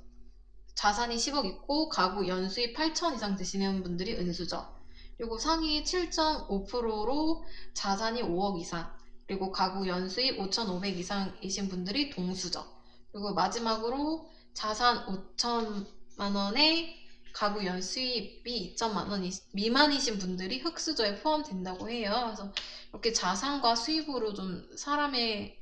자산이 0.75 1.15
10억 1.15 1.45
있고 1.45 1.89
가구 1.89 2.27
연수입 2.27 2.75
8천 2.75 3.15
이상 3.15 3.35
되시는 3.35 3.83
분들이 3.83 4.15
은수저. 4.15 4.73
그리고 5.17 5.37
상위 5.37 5.83
7.5%로 5.83 7.45
자산이 7.75 8.23
5억 8.23 8.59
이상. 8.59 8.91
그리고 9.27 9.51
가구 9.51 9.87
연수입 9.87 10.39
5,500 10.39 10.97
이상이신 10.97 11.69
분들이 11.69 12.09
동수저. 12.09 12.65
그리고 13.11 13.33
마지막으로 13.33 14.27
자산 14.53 15.05
5천만 15.05 16.35
원에 16.35 17.02
가구 17.33 17.65
연 17.65 17.81
수입이 17.81 18.75
2천만 18.77 19.09
원 19.09 19.29
미만이신 19.53 20.19
분들이 20.19 20.59
흑수저에 20.59 21.19
포함된다고 21.21 21.89
해요. 21.89 22.13
그래서 22.27 22.53
이렇게 22.91 23.11
자산과 23.11 23.75
수입으로 23.75 24.33
좀 24.33 24.69
사람의 24.77 25.59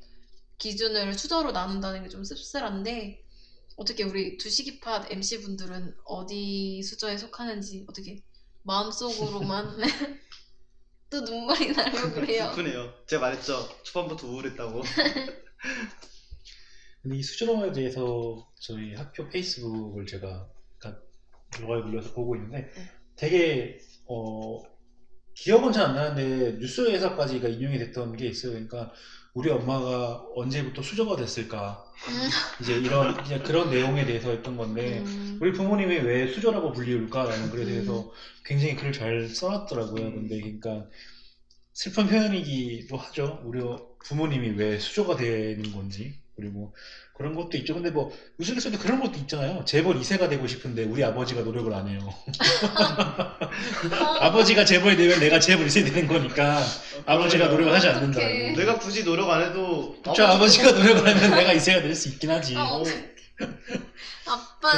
기준을 0.59 1.17
수저로 1.17 1.51
나눈다는 1.53 2.03
게 2.03 2.09
좀 2.09 2.23
씁쓸한데 2.23 3.23
어떻게 3.77 4.03
우리 4.03 4.37
두시기팟 4.37 5.07
MC 5.09 5.41
분들은 5.41 5.95
어디 6.05 6.83
수저에 6.83 7.17
속하는지 7.17 7.85
어떻게 7.89 8.21
마음속으로만 8.63 9.77
또 11.09 11.21
눈물이 11.21 11.71
나려고 11.71 12.11
그래요. 12.13 12.51
슬프네요. 12.53 12.93
제가 13.07 13.21
말했죠. 13.21 13.67
초반부터 13.83 14.27
우울했다고. 14.27 14.83
근데 17.01 17.17
이 17.17 17.23
수저론에 17.23 17.71
대해서 17.71 18.47
저희 18.59 18.93
학교 18.93 19.27
페이스북을 19.29 20.05
제가 20.05 20.47
들어가게 21.51 21.89
눌러서 21.89 22.13
보고 22.13 22.35
있는데 22.35 22.71
네. 22.75 22.91
되게 23.15 23.79
어 24.07 24.61
기억은 25.35 25.71
잘 25.71 25.85
안 25.87 25.95
나는데 25.95 26.57
뉴스에서까지 26.59 27.37
인용이 27.37 27.77
됐던 27.79 28.15
게 28.17 28.27
있어요. 28.27 28.53
그러니까 28.53 28.91
우리 29.33 29.49
엄마가 29.49 30.25
언제부터 30.35 30.81
수저가 30.81 31.15
됐을까 31.15 31.85
음, 32.09 32.29
이제 32.61 32.73
이런 32.75 33.23
이제 33.25 33.39
그런 33.39 33.69
내용에 33.69 34.05
대해서 34.05 34.29
했던 34.29 34.57
건데 34.57 34.99
음, 34.99 35.39
우리 35.41 35.53
부모님이 35.53 35.97
왜 35.99 36.27
수저라고 36.27 36.73
불리울까라는 36.73 37.49
글에 37.49 37.65
대해서 37.65 38.11
굉장히 38.43 38.75
글을 38.75 38.91
잘 38.91 39.29
써놨더라고요. 39.29 40.11
근데 40.11 40.39
그러니까 40.41 40.87
슬픈 41.73 42.07
표현이기도 42.07 42.97
하죠. 42.97 43.41
우리 43.45 43.61
부모님이 44.05 44.49
왜 44.57 44.77
수저가 44.79 45.15
되는 45.15 45.71
건지 45.71 46.19
그리고 46.35 46.73
그런 47.21 47.35
것도 47.35 47.55
있죠. 47.57 47.75
근데 47.75 47.91
뭐 47.91 48.11
우스갯소리도 48.39 48.81
그런 48.81 48.99
것도 48.99 49.17
있잖아요. 49.19 49.63
재벌 49.65 49.99
2세가 49.99 50.27
되고 50.29 50.47
싶은데 50.47 50.85
우리 50.85 51.03
아버지가 51.03 51.41
노력을 51.41 51.71
안 51.73 51.87
해요. 51.87 51.99
아버지가 54.19 54.65
재벌이 54.65 54.97
되면 54.97 55.19
내가 55.19 55.39
재벌 55.39 55.67
2세 55.67 55.85
되는 55.85 56.07
거니까 56.07 56.63
아버지가 57.05 57.47
노력을 57.47 57.71
하지 57.73 57.87
않는다. 57.87 58.19
어떡해. 58.19 58.53
내가 58.55 58.79
굳이 58.79 59.03
노력 59.03 59.29
안 59.29 59.43
해도 59.43 59.95
그렇죠. 60.01 60.25
아버지가 60.25 60.71
노력을 60.71 61.07
하면 61.07 61.31
내가 61.31 61.53
2세가 61.53 61.81
될 61.83 61.95
수 61.95 62.09
있긴 62.09 62.31
하지. 62.31 62.55
아, 62.57 62.63
어떡해. 62.63 63.11
아빠. 64.25 64.71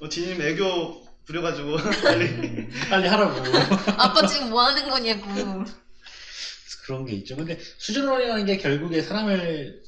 어, 0.00 0.08
지님 0.08 0.40
애교 0.42 1.02
부려가지고 1.26 1.76
빨리 2.02 2.24
음, 2.26 2.70
빨리 2.90 3.06
하라고. 3.06 3.40
아빠 3.96 4.26
지금 4.26 4.50
뭐 4.50 4.62
하는 4.62 4.88
거냐고. 4.90 5.64
그런 6.84 7.06
게 7.06 7.12
있죠. 7.14 7.36
근데 7.36 7.58
수준론이라는 7.78 8.44
게 8.46 8.56
결국에 8.56 9.02
사람을 9.02 9.82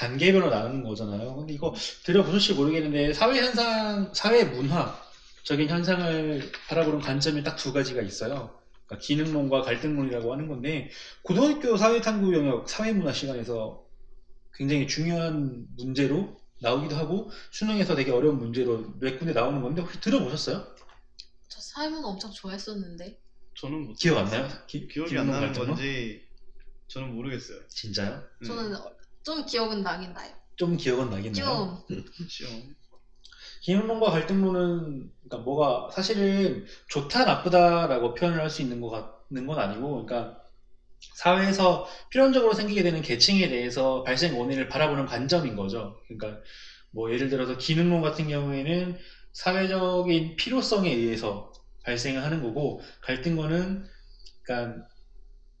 단계별로 0.00 0.50
나누는 0.50 0.82
거잖아요. 0.84 1.36
근데 1.36 1.54
이거 1.54 1.74
들어보실지 2.04 2.52
모르겠는데 2.54 3.14
사회 3.14 3.38
현상, 3.40 4.12
사회 4.14 4.44
문화적인 4.44 5.68
현상을 5.70 6.52
바라보는 6.68 7.00
관점이 7.00 7.42
딱 7.42 7.56
두 7.56 7.72
가지가 7.72 8.02
있어요. 8.02 8.60
그러니까 8.86 9.04
기능론과 9.06 9.62
갈등론이라고 9.62 10.32
하는 10.32 10.48
건데 10.48 10.90
고등학교 11.22 11.76
사회탐구 11.78 12.34
영역 12.34 12.68
사회문화 12.68 13.12
시간에서 13.12 13.82
굉장히 14.54 14.86
중요한 14.86 15.66
문제로 15.76 16.36
나오기도 16.60 16.94
하고 16.96 17.30
수능에서 17.50 17.94
되게 17.94 18.10
어려운 18.10 18.38
문제로 18.38 18.92
몇 19.00 19.18
군데 19.18 19.32
나오는 19.32 19.62
건데 19.62 19.80
혹시 19.82 20.00
들어보셨어요? 20.00 20.66
저 21.48 21.60
사회문화 21.60 22.06
엄청 22.06 22.30
좋아했었는데. 22.30 23.18
저는 23.58 23.86
못 23.86 23.94
기억 23.94 24.18
안 24.18 24.26
나요? 24.26 24.48
기, 24.66 24.86
기억이 24.86 25.16
안 25.16 25.30
나는? 25.30 25.52
건지 25.54 26.22
저는 26.88 27.14
모르겠어요. 27.14 27.66
진짜요? 27.68 28.22
음, 28.42 28.46
저는 28.46 28.76
좀 29.26 29.44
기억은 29.44 29.82
나긴 29.82 30.12
나요. 30.12 30.32
좀 30.54 30.76
기억은 30.76 31.10
나긴 31.10 31.32
나요. 31.32 31.84
좀. 31.88 32.04
시험. 32.28 32.74
기능론과 33.62 34.10
갈등론은 34.10 35.10
그러니까 35.28 35.38
뭐가 35.44 35.90
사실은 35.90 36.64
좋다 36.88 37.24
나쁘다라고 37.24 38.14
표현을 38.14 38.40
할 38.40 38.48
수 38.48 38.62
있는 38.62 38.80
것 38.80 38.88
같는 38.90 39.46
건 39.48 39.58
아니고 39.58 40.04
그러니까 40.04 40.40
사회에서 41.16 41.88
필연적으로 42.10 42.54
생기게 42.54 42.84
되는 42.84 43.02
계층에 43.02 43.48
대해서 43.48 44.04
발생 44.04 44.38
원인을 44.38 44.68
바라보는 44.68 45.06
관점인 45.06 45.56
거죠. 45.56 45.96
그러니까 46.06 46.40
뭐 46.92 47.12
예를 47.12 47.28
들어서 47.28 47.58
기능론 47.58 48.02
같은 48.02 48.28
경우에는 48.28 48.96
사회적인 49.32 50.36
필요성에 50.36 50.88
의해서 50.88 51.52
발생을 51.84 52.22
하는 52.22 52.42
거고 52.42 52.80
갈등론은 53.02 53.84
그러니까 54.42 54.86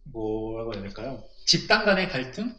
뭐라고 0.04 0.74
해야 0.74 0.82
될까요? 0.82 1.24
집단 1.46 1.84
간의 1.84 2.08
갈등? 2.08 2.54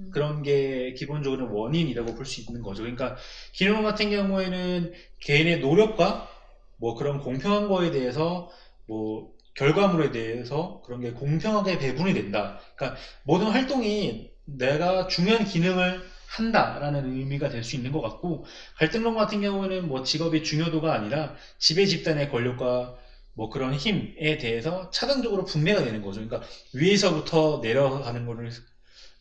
음. 0.00 0.10
그런 0.12 0.42
게 0.42 0.94
기본적으로 0.94 1.52
원인이라고 1.54 2.14
볼 2.14 2.24
수 2.26 2.40
있는 2.40 2.62
거죠. 2.62 2.82
그러니까 2.82 3.16
기능 3.52 3.82
같은 3.82 4.10
경우에는 4.10 4.92
개인의 5.20 5.60
노력과 5.60 6.28
뭐 6.76 6.94
그런 6.94 7.18
공평한 7.20 7.68
거에 7.68 7.90
대해서 7.90 8.50
뭐 8.86 9.30
결과물에 9.54 10.10
대해서 10.10 10.80
그런 10.84 11.00
게 11.00 11.12
공평하게 11.12 11.78
배분이 11.78 12.14
된다. 12.14 12.58
그러니까 12.76 12.98
모든 13.24 13.48
활동이 13.48 14.30
내가 14.46 15.06
중요한 15.06 15.44
기능을 15.44 16.02
한다라는 16.26 17.12
의미가 17.16 17.48
될 17.48 17.62
수 17.64 17.76
있는 17.76 17.92
것 17.92 18.00
같고 18.00 18.44
갈등론 18.76 19.14
같은 19.16 19.40
경우에는 19.40 19.88
뭐 19.88 20.02
직업의 20.02 20.42
중요도가 20.44 20.92
아니라 20.94 21.34
지배 21.58 21.84
집단의 21.86 22.30
권력과 22.30 22.94
뭐 23.34 23.48
그런 23.50 23.74
힘에 23.74 24.38
대해서 24.38 24.90
차등적으로 24.90 25.44
분배가 25.44 25.82
되는 25.84 26.02
거죠. 26.02 26.20
그러니까 26.26 26.46
위에서부터 26.74 27.60
내려가는 27.62 28.26
거를 28.26 28.50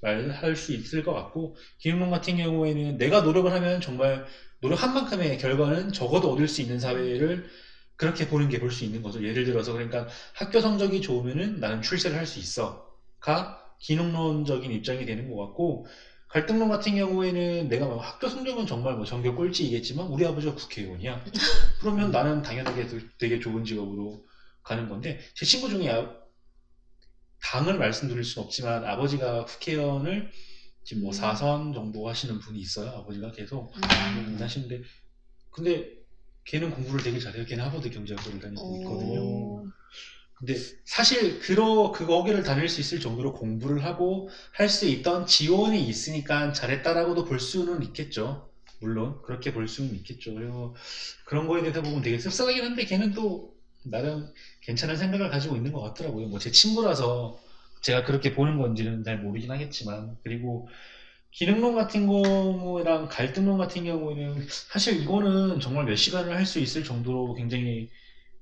말할 0.01 0.55
수 0.55 0.73
있을 0.73 1.03
것 1.03 1.13
같고 1.13 1.55
기능론 1.79 2.09
같은 2.09 2.37
경우에는 2.37 2.97
내가 2.97 3.21
노력을 3.21 3.51
하면 3.51 3.81
정말 3.81 4.25
노력한 4.61 4.93
만큼의 4.93 5.37
결과는 5.37 5.91
적어도 5.93 6.31
얻을 6.31 6.47
수 6.47 6.61
있는 6.61 6.79
사회를 6.79 7.49
그렇게 7.97 8.27
보는 8.27 8.49
게 8.49 8.59
볼 8.59 8.71
수 8.71 8.83
있는 8.85 9.01
거죠. 9.01 9.23
예를 9.23 9.43
들어서 9.45 9.73
그러니까 9.73 10.07
학교 10.33 10.59
성적이 10.61 11.01
좋으면은 11.01 11.59
나는 11.59 11.81
출세를 11.81 12.17
할 12.17 12.25
수 12.25 12.39
있어가 12.39 12.81
기능론적인 13.79 14.71
입장이 14.71 15.05
되는 15.05 15.29
것 15.29 15.37
같고 15.47 15.85
갈등론 16.27 16.69
같은 16.69 16.95
경우에는 16.95 17.69
내가 17.69 17.87
뭐 17.87 17.97
학교 17.97 18.27
성적은 18.27 18.67
정말 18.67 18.95
뭐 18.95 19.05
전교 19.05 19.33
꼴찌이겠지만 19.35 20.05
우리 20.07 20.25
아버지가 20.25 20.53
국회의원이야. 20.55 21.23
그러면 21.79 22.11
나는 22.11 22.41
당연하게 22.41 22.87
되게 23.17 23.39
좋은 23.39 23.63
직업으로 23.63 24.23
가는 24.61 24.87
건데 24.87 25.19
제 25.33 25.45
친구 25.45 25.69
중에 25.69 25.89
아- 27.39 27.59
당을 27.59 27.77
말씀드릴 27.77 28.23
수는 28.23 28.45
없지만 28.45 28.83
아버지가 28.85 29.45
국회의원을 29.45 30.31
지금 30.83 31.03
뭐 31.03 31.11
음. 31.11 31.13
4선 31.13 31.73
정도 31.73 32.07
하시는 32.07 32.39
분이 32.39 32.59
있어요. 32.59 32.89
아버지가 32.91 33.31
계속 33.31 33.73
음. 33.75 34.37
하시는데 34.39 34.81
근데 35.51 35.89
걔는 36.45 36.71
공부를 36.71 37.03
되게 37.03 37.19
잘해요. 37.19 37.45
걔는 37.45 37.63
하버드 37.63 37.89
경제학부를 37.89 38.39
다니고 38.39 38.77
있거든요. 38.81 39.19
오. 39.21 39.67
근데 40.35 40.55
사실 40.85 41.39
그러 41.39 41.91
그 41.91 42.05
거기를 42.05 42.43
다닐 42.43 42.69
수 42.69 42.79
있을 42.79 42.99
정도로 43.01 43.33
공부를 43.33 43.83
하고 43.83 44.29
할 44.53 44.69
수 44.69 44.85
있던 44.87 45.25
지원이 45.25 45.85
있으니까 45.87 46.53
잘했다라고도 46.53 47.25
볼 47.25 47.39
수는 47.39 47.83
있겠죠. 47.83 48.49
물론 48.79 49.21
그렇게 49.23 49.51
볼 49.51 49.67
수는 49.67 49.93
있겠죠. 49.95 50.33
그리고 50.33 50.75
그런 51.25 51.45
거에 51.47 51.61
대해서 51.61 51.81
보면 51.81 52.01
되게 52.01 52.17
씁쓸하긴 52.17 52.63
한데 52.63 52.85
걔는 52.85 53.11
또 53.11 53.53
나름 53.85 54.31
괜찮은 54.61 54.95
생각을 54.97 55.29
가지고 55.29 55.55
있는 55.55 55.71
것 55.71 55.81
같더라고요. 55.81 56.27
뭐 56.27 56.39
제 56.39 56.51
친구라서 56.51 57.39
제가 57.81 58.03
그렇게 58.03 58.33
보는 58.35 58.57
건지는 58.57 59.03
잘 59.03 59.19
모르긴 59.19 59.51
하겠지만 59.51 60.17
그리고 60.23 60.67
기능론 61.31 61.75
같은 61.75 62.07
경우랑 62.07 63.07
갈등론 63.09 63.57
같은 63.57 63.83
경우에는 63.85 64.45
사실 64.49 65.01
이거는 65.01 65.59
정말 65.59 65.85
몇 65.85 65.95
시간을 65.95 66.35
할 66.35 66.45
수 66.45 66.59
있을 66.59 66.83
정도로 66.83 67.33
굉장히 67.35 67.89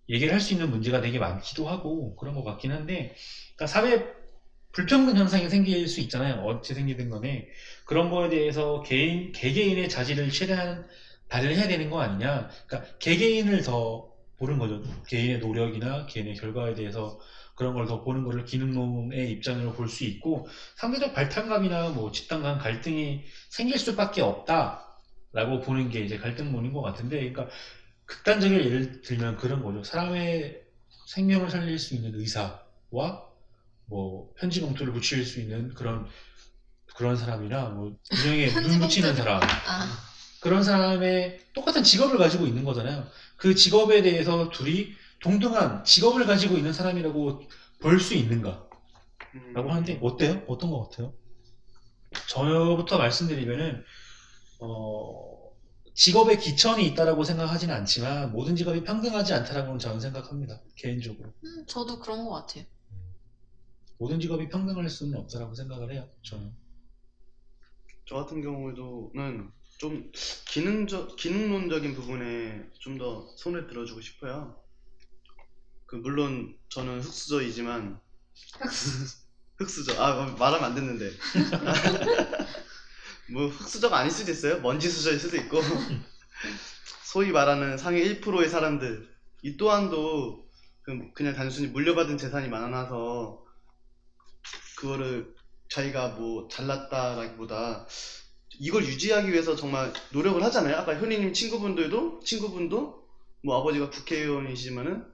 얘기를 0.09 0.33
할 0.33 0.39
수 0.41 0.53
있는 0.53 0.69
문제가 0.69 1.01
되게 1.01 1.19
많기도 1.19 1.67
하고 1.67 2.15
그런 2.15 2.35
것 2.35 2.43
같긴 2.43 2.71
한데 2.71 3.15
그러니까 3.55 3.67
사회 3.67 4.05
불평등 4.71 5.17
현상이 5.17 5.49
생길 5.49 5.87
수 5.87 5.99
있잖아요. 6.01 6.35
어찌 6.45 6.73
생기든 6.73 7.09
간에 7.09 7.47
그런 7.85 8.09
거에 8.09 8.29
대해서 8.29 8.81
개인 8.83 9.31
개개인의 9.31 9.89
자질을 9.89 10.29
최대한 10.29 10.87
발휘해야 11.29 11.67
되는 11.67 11.89
거 11.89 11.99
아니냐. 11.99 12.49
그러니까 12.67 12.97
개개인을 12.99 13.63
더 13.63 14.06
보는 14.37 14.57
거죠. 14.59 14.81
개인의 15.07 15.39
노력이나 15.39 16.05
개인의 16.05 16.35
결과에 16.35 16.73
대해서 16.75 17.19
그런 17.55 17.73
걸 17.73 17.87
더 17.87 18.03
보는 18.03 18.23
거를 18.23 18.45
기능론의 18.45 19.31
입장으로 19.31 19.73
볼 19.73 19.87
수 19.89 20.03
있고 20.03 20.47
상대적 20.75 21.13
발탈감이나 21.15 21.89
뭐 21.89 22.11
집단 22.11 22.43
간 22.43 22.59
갈등이 22.59 23.23
생길 23.49 23.79
수밖에 23.79 24.21
없다라고 24.21 25.61
보는 25.65 25.89
게 25.89 26.01
이제 26.01 26.17
갈등론인 26.17 26.71
것 26.73 26.81
같은데, 26.81 27.17
그러니까 27.31 27.47
극단적인 28.05 28.59
예를 28.59 29.01
들면 29.01 29.37
그런 29.37 29.63
거죠. 29.63 29.83
사람의 29.83 30.61
생명을 31.07 31.49
살릴 31.49 31.79
수 31.79 31.95
있는 31.95 32.13
의사와 32.19 33.23
뭐 33.87 34.33
편지 34.37 34.61
봉투를 34.61 34.93
붙일 34.93 35.25
수 35.25 35.39
있는 35.39 35.73
그런 35.73 36.05
그런 36.95 37.15
사람이나 37.15 37.69
뭐 37.69 37.95
인형에 38.11 38.47
눈 38.49 38.79
붙이는 38.79 39.15
사람 39.15 39.41
아, 39.41 39.87
그런 40.41 40.63
사람의 40.63 41.39
똑같은 41.53 41.83
직업을 41.83 42.17
가지고 42.17 42.45
있는 42.45 42.63
거잖아요. 42.63 43.07
그 43.37 43.55
직업에 43.55 44.01
대해서 44.01 44.49
둘이 44.49 44.93
동등한 45.21 45.83
직업을 45.83 46.25
가지고 46.25 46.55
있는 46.57 46.73
사람이라고 46.73 47.41
볼 47.81 47.99
수 47.99 48.13
있는가? 48.15 48.67
음, 49.35 49.53
라고 49.53 49.69
하는데 49.71 49.99
어때요? 50.01 50.43
어떤 50.47 50.71
것 50.71 50.89
같아요? 50.89 51.13
저부터 52.29 52.97
말씀드리면은 52.97 53.83
어, 54.59 55.51
직업에 55.93 56.37
기천이 56.37 56.85
있다라고 56.87 57.23
생각하지는 57.23 57.73
않지만 57.75 58.31
모든 58.31 58.55
직업이 58.55 58.83
평등하지 58.83 59.33
않다라고 59.33 59.77
저는 59.77 59.99
생각합니다. 59.99 60.61
개인적으로 60.75 61.33
음, 61.43 61.65
저도 61.67 61.99
그런 61.99 62.25
것 62.25 62.31
같아요. 62.31 62.65
모든 63.99 64.19
직업이 64.19 64.47
평등할 64.49 64.89
수는 64.89 65.19
없다라고 65.19 65.53
생각을 65.55 65.91
해요. 65.93 66.09
저는 66.23 66.51
저 68.05 68.15
같은 68.15 68.41
경우에도는 68.41 69.51
좀 69.77 70.11
기능적 70.47 71.15
기능론적인 71.17 71.95
부분에 71.95 72.69
좀 72.79 72.97
더 72.97 73.27
손을 73.37 73.67
들어주고 73.67 74.01
싶어요. 74.01 74.59
그 75.85 75.95
물론 75.95 76.57
저는 76.69 77.01
흑수저이지만 77.01 77.99
흑수저 79.57 80.01
아 80.01 80.25
말하면 80.37 80.63
안 80.65 80.75
됐는데 80.75 81.11
뭐 83.31 83.47
흑수저가 83.47 83.97
아닐 83.97 84.11
수도 84.11 84.31
있어요. 84.31 84.59
먼지 84.61 84.89
수저일 84.89 85.19
수도 85.19 85.37
있고 85.37 85.61
소위 87.03 87.31
말하는 87.31 87.77
상위 87.77 88.01
1%의 88.01 88.49
사람들 88.49 89.07
이 89.43 89.57
또한도 89.57 90.47
그- 90.83 91.11
그냥 91.13 91.33
단순히 91.35 91.67
물려받은 91.67 92.17
재산이 92.17 92.49
많아서 92.49 93.43
그거를 94.77 95.33
자기가 95.69 96.09
뭐 96.09 96.47
잘났다라기보다 96.49 97.87
이걸 98.59 98.83
유지하기 98.85 99.31
위해서 99.31 99.55
정말 99.55 99.93
노력을 100.11 100.41
하잖아요. 100.43 100.77
아까 100.77 100.95
현이님 100.95 101.33
친구분들도 101.33 102.21
친구분도 102.21 103.07
뭐 103.43 103.59
아버지가 103.59 103.89
국회의원이시면은 103.89 105.05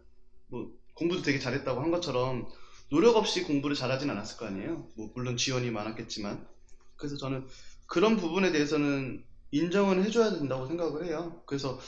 뭐 0.47 0.71
공부도 0.95 1.21
되게 1.21 1.39
잘했다고 1.39 1.81
한 1.81 1.91
것처럼 1.91 2.47
노력 2.89 3.17
없이 3.17 3.43
공부를 3.43 3.75
잘하진 3.75 4.09
않았을 4.09 4.37
거 4.37 4.45
아니에요. 4.45 4.87
뭐 4.95 5.11
물론 5.15 5.35
지원이 5.35 5.71
많았겠지만 5.71 6.47
그래서 6.95 7.17
저는 7.17 7.47
그런 7.87 8.17
부분에 8.17 8.51
대해서는 8.51 9.23
인정은 9.51 10.03
해줘야 10.03 10.31
된다고 10.31 10.65
생각을 10.67 11.05
해요. 11.05 11.43
그래서 11.45 11.79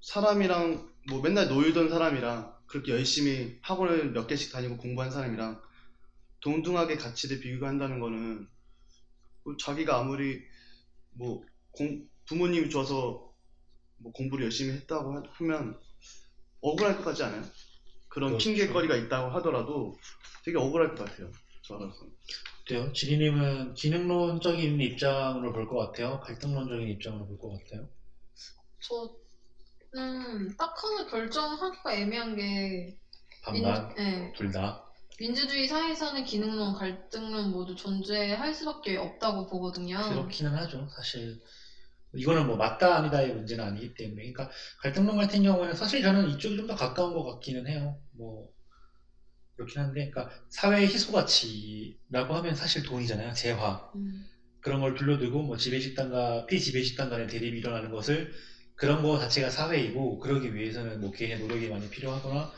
사람이랑 0.00 0.90
뭐 1.08 1.22
맨날 1.22 1.48
놀던 1.48 1.88
사람이랑 1.88 2.52
그렇게 2.66 2.92
열심히 2.92 3.58
학원을 3.62 4.12
몇 4.12 4.26
개씩 4.26 4.52
다니고 4.52 4.76
공부한 4.78 5.10
사람이랑 5.10 5.60
동등하게 6.40 6.96
가치를 6.96 7.40
비교한다는 7.40 8.00
거는 8.00 8.48
그 9.44 9.56
자기가 9.58 9.98
아무리 9.98 10.42
뭐 11.14 11.42
공- 11.72 12.08
부모님이 12.26 12.70
줘서 12.70 13.32
뭐 13.98 14.12
공부를 14.12 14.44
열심히 14.44 14.72
했다고 14.74 15.14
하- 15.16 15.22
하면 15.32 15.78
억울할 16.60 16.96
것 16.96 17.04
같지 17.04 17.22
않아요? 17.24 17.42
그런 18.08 18.30
그렇죠. 18.30 18.50
핑계거리가 18.50 18.96
있다고 18.96 19.30
하더라도 19.36 19.96
되게 20.44 20.58
억울할 20.58 20.94
것 20.94 21.04
같아요. 21.04 21.30
저로서. 21.62 22.06
어때요? 22.62 22.92
지리님은 22.92 23.74
기능론적인 23.74 24.80
입장으로 24.80 25.52
볼 25.52 25.66
것 25.68 25.76
같아요? 25.92 26.20
갈등론적인 26.20 26.88
입장으로 26.88 27.26
볼 27.26 27.38
것 27.38 27.58
같아요? 27.64 27.88
저는 28.80 30.56
딱 30.56 30.74
하나 30.82 31.06
결정하기가 31.10 31.94
애매한 31.94 32.36
게 32.36 32.98
반반 33.42 33.94
네, 33.94 34.32
둘 34.36 34.50
다. 34.50 34.83
민주주의 35.18 35.66
사회에서는 35.68 36.24
기능론, 36.24 36.74
갈등론 36.74 37.50
모두 37.50 37.74
존재할 37.74 38.52
수밖에 38.54 38.96
없다고 38.96 39.48
보거든요. 39.48 39.98
그렇기는 40.08 40.52
하죠. 40.54 40.88
사실 40.94 41.40
이거는 42.14 42.46
뭐 42.46 42.56
맞다 42.56 42.96
아니다의 42.98 43.34
문제는 43.34 43.64
아니기 43.64 43.94
때문에. 43.94 44.32
그러니까 44.32 44.50
갈등론 44.82 45.16
같은 45.16 45.42
경우에는 45.42 45.74
사실 45.74 46.02
저는 46.02 46.30
이쪽이 46.30 46.56
좀 46.56 46.66
더 46.66 46.74
가까운 46.74 47.14
것 47.14 47.24
같기는 47.24 47.66
해요. 47.68 48.00
뭐 48.12 48.48
그렇긴 49.56 49.82
한데, 49.82 50.10
그러니까 50.10 50.34
사회 50.48 50.82
희소 50.84 51.12
가치라고 51.12 52.34
하면 52.34 52.54
사실 52.54 52.82
돈이잖아요. 52.82 53.32
재화. 53.34 53.90
음, 53.94 54.26
그런 54.60 54.80
걸 54.80 54.94
둘러두고 54.94 55.42
뭐 55.42 55.56
지배식단과 55.56 56.46
피지배식단 56.46 57.10
간의 57.10 57.28
대립이 57.28 57.58
일어나는 57.58 57.90
것을 57.90 58.32
그런 58.74 59.02
거 59.02 59.18
자체가 59.18 59.50
사회이고 59.50 60.18
그러기 60.18 60.54
위해서는 60.54 61.00
뭐 61.00 61.12
개인의 61.12 61.38
노력이 61.38 61.68
많이 61.68 61.88
필요하거나 61.90 62.50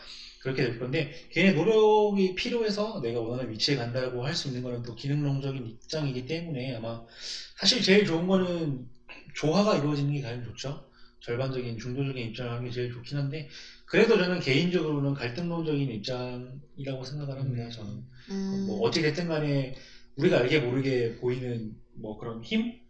그렇게 0.46 0.62
될 0.64 0.78
건데 0.78 1.12
개인의 1.32 1.54
노력이 1.54 2.34
필요해서 2.36 3.00
내가 3.02 3.20
원하는 3.20 3.50
위치에 3.50 3.76
간다고 3.76 4.24
할 4.24 4.34
수 4.34 4.48
있는 4.48 4.62
거는 4.62 4.82
또 4.82 4.94
기능론적인 4.94 5.66
입장이기 5.66 6.26
때문에 6.26 6.76
아마 6.76 7.04
사실 7.58 7.82
제일 7.82 8.04
좋은 8.04 8.26
거는 8.26 8.86
조화가 9.34 9.76
이루어지는 9.78 10.12
게 10.12 10.20
가장 10.20 10.44
좋죠. 10.44 10.84
절반적인 11.20 11.78
중도적인 11.78 12.28
입장을 12.28 12.50
하는 12.52 12.64
게 12.64 12.70
제일 12.70 12.92
좋긴 12.92 13.18
한데 13.18 13.48
그래도 13.86 14.18
저는 14.18 14.40
개인적으로는 14.40 15.14
갈등론적인 15.14 15.90
입장이라고 15.90 17.04
생각을 17.04 17.40
합니다. 17.40 17.68
저는 17.70 18.04
음, 18.30 18.66
뭐 18.66 18.80
어찌 18.82 19.02
됐든 19.02 19.28
간에 19.28 19.74
우리가 20.16 20.38
알게 20.38 20.60
모르게 20.60 21.16
보이는 21.16 21.74
뭐 21.94 22.18
그런 22.18 22.42
힘 22.44 22.60
음, 22.60 22.85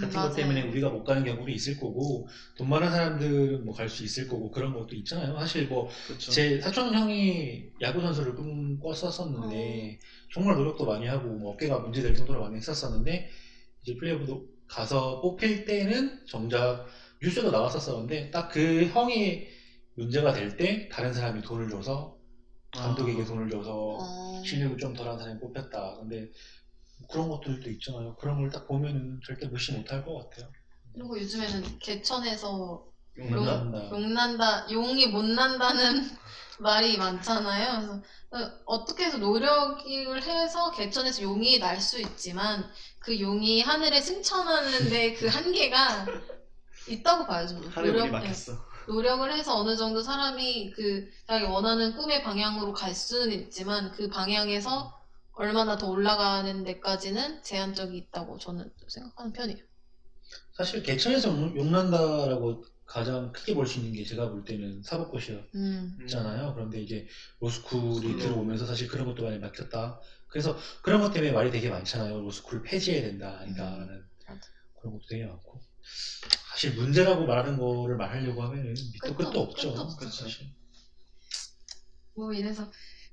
같은 0.00 0.14
맞아요. 0.14 0.28
것 0.30 0.34
때문에 0.36 0.62
우리가 0.62 0.88
못 0.90 1.04
가는 1.04 1.24
경우도 1.24 1.50
있을 1.50 1.76
거고 1.78 2.26
돈 2.56 2.68
많은 2.70 2.90
사람들은 2.90 3.64
뭐 3.64 3.74
갈 3.74 3.88
수 3.88 4.02
있을 4.04 4.26
거고 4.28 4.50
그런 4.50 4.72
것도 4.74 4.94
있잖아요. 4.96 5.38
사실 5.38 5.68
뭐 5.68 5.88
그렇죠. 6.06 6.30
제 6.32 6.60
사촌 6.60 6.94
형이 6.94 7.70
야구 7.82 8.00
선수를 8.00 8.34
꿈꿨었었는데 8.34 9.98
정말 10.32 10.56
노력도 10.56 10.84
많이 10.86 11.06
하고 11.06 11.28
뭐 11.28 11.52
어깨가 11.52 11.78
문제될 11.80 12.14
정도로 12.14 12.40
많이 12.42 12.56
했었었는데 12.56 13.28
이제 13.82 13.96
플레이오프도 13.96 14.46
가서 14.66 15.20
뽑힐 15.20 15.64
때는 15.66 16.24
정작 16.26 16.86
뉴스도 17.22 17.50
나왔었었는데 17.50 18.30
딱 18.30 18.48
그 18.50 18.86
형이 18.86 19.46
문제가 19.96 20.32
될 20.32 20.56
때 20.56 20.88
다른 20.88 21.12
사람이 21.12 21.42
돈을 21.42 21.68
줘서 21.70 22.16
감독에게 22.72 23.22
아. 23.22 23.24
돈을 23.24 23.50
줘서 23.50 23.98
어, 24.00 24.42
실력이 24.44 24.76
좀 24.78 24.92
덜한 24.94 25.18
사람이 25.18 25.38
뽑혔다. 25.40 25.98
근데 26.00 26.30
그런 27.10 27.28
것들도 27.28 27.68
있잖아요. 27.70 28.14
그런 28.16 28.38
걸 28.40 28.50
딱 28.50 28.66
보면은 28.66 29.20
절대 29.26 29.46
무시 29.48 29.72
못할 29.72 30.04
것 30.04 30.14
같아요. 30.30 30.50
그리고 30.92 31.18
요즘에는 31.20 31.78
개천에서 31.80 32.84
용 33.18 33.30
난다? 33.44 33.78
용, 33.90 33.90
용난다, 34.02 34.70
용이 34.70 35.06
못 35.08 35.22
난다는 35.24 36.08
말이 36.60 36.96
많잖아요. 36.96 38.00
그래서 38.30 38.46
어, 38.46 38.50
어떻게 38.66 39.04
해서 39.04 39.18
노력을 39.18 40.22
해서 40.22 40.70
개천에서 40.72 41.22
용이 41.22 41.58
날 41.58 41.80
수 41.80 42.00
있지만 42.00 42.64
그 43.00 43.20
용이 43.20 43.60
하늘에 43.60 44.00
승천하는데 44.00 45.14
그 45.14 45.26
한계가 45.26 46.06
있다고 46.88 47.26
봐야죠. 47.26 47.60
노력- 47.74 48.10
막혔어. 48.10 48.52
노력을 48.86 49.32
해서 49.32 49.56
어느 49.56 49.74
정도 49.76 50.02
사람이 50.02 50.72
그 50.72 51.08
자기 51.26 51.44
원하는 51.46 51.96
꿈의 51.96 52.22
방향으로 52.22 52.72
갈 52.74 52.94
수는 52.94 53.32
있지만 53.32 53.90
그 53.92 54.08
방향에서 54.08 54.93
얼마나 55.36 55.76
더 55.76 55.88
올라가는 55.88 56.64
데까지는 56.64 57.42
제한적이 57.42 57.98
있다고 57.98 58.38
저는 58.38 58.70
생각하는 58.88 59.32
편이에요. 59.32 59.64
사실 60.56 60.82
개천에서 60.82 61.28
용- 61.30 61.56
용난다라고 61.56 62.64
가장 62.86 63.32
크게 63.32 63.54
볼 63.54 63.66
수 63.66 63.78
있는 63.78 63.92
게 63.94 64.04
제가 64.04 64.30
볼 64.30 64.44
때는 64.44 64.82
사법고시였잖아요. 64.82 66.48
음. 66.48 66.54
그런데 66.54 66.80
이제 66.82 67.06
로스쿨이 67.40 67.94
로스쿨로. 67.94 68.18
들어오면서 68.18 68.66
사실 68.66 68.88
그런 68.88 69.06
것도 69.06 69.24
많이 69.24 69.38
막혔다. 69.38 70.00
그래서 70.28 70.56
그런 70.82 71.00
것 71.00 71.12
때문에 71.12 71.32
말이 71.32 71.50
되게 71.50 71.70
많잖아요. 71.70 72.20
로스쿨 72.20 72.62
폐지해야 72.62 73.02
된다, 73.02 73.38
아니다라는 73.40 74.04
맞아. 74.28 74.40
그런 74.80 74.94
것도 74.94 75.04
되게 75.08 75.24
많고. 75.26 75.60
사실 76.50 76.74
문제라고 76.74 77.26
말하는 77.26 77.56
거를 77.58 77.96
말하려고 77.96 78.42
하면은 78.44 78.74
밑도 78.74 79.14
끝도 79.16 79.30
끝도 79.30 79.40
없죠. 79.40 79.70
끝도 79.70 79.82
없죠. 79.82 80.10
사실. 80.10 80.46
뭐 82.16 82.32
이래서 82.32 82.70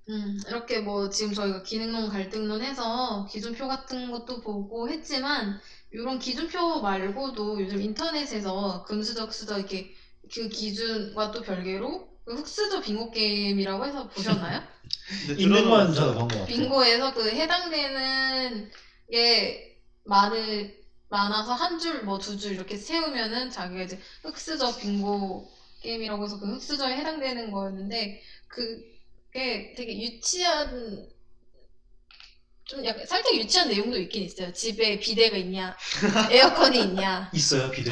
음, 0.09 0.39
이렇게 0.47 0.79
뭐 0.79 1.09
지금 1.09 1.33
저희가 1.33 1.63
기능론 1.63 2.09
갈등론 2.09 2.61
해서 2.61 3.25
기준표 3.31 3.67
같은 3.67 4.11
것도 4.11 4.41
보고 4.41 4.89
했지만 4.89 5.59
이런 5.91 6.19
기준표 6.19 6.81
말고도 6.81 7.61
요즘 7.61 7.81
인터넷에서 7.81 8.83
금수저 8.85 9.29
수저 9.31 9.57
이렇게 9.59 9.93
그 10.33 10.49
기준과 10.49 11.31
또 11.31 11.41
별개로 11.41 12.09
그 12.25 12.35
흑수저 12.35 12.81
빙고 12.81 13.11
게임이라고 13.11 13.85
해서 13.85 14.09
보셨나요? 14.09 14.61
있는 15.37 15.69
건 15.69 15.93
저도 15.93 16.13
본것 16.15 16.39
같아요. 16.41 16.45
빙고에서 16.45 17.13
그 17.13 17.29
해당되는 17.29 18.71
게 19.11 19.79
많을 20.05 20.81
많아서 21.09 21.53
한 21.53 21.77
줄 21.79 22.03
뭐 22.05 22.17
두 22.19 22.37
줄 22.37 22.53
이렇게 22.53 22.77
세우면은 22.77 23.49
자기가 23.51 23.83
이제 23.83 23.99
흑수저 24.23 24.77
빙고 24.77 25.51
게임이라고 25.81 26.23
해서 26.25 26.39
그 26.39 26.47
흑수저에 26.53 26.95
해당되는 26.97 27.51
거였는데 27.51 28.21
그 28.47 28.90
게 29.33 29.73
되게 29.77 29.97
유치한 30.01 31.07
좀 32.65 32.85
약간 32.85 33.05
살짝 33.05 33.33
유치한 33.35 33.69
내용도 33.69 33.97
있긴 33.97 34.23
있어요. 34.23 34.51
집에 34.53 34.99
비데가 34.99 35.37
있냐, 35.37 35.75
에어컨이 36.31 36.79
있냐. 36.83 37.29
있어요, 37.33 37.69
비대. 37.71 37.91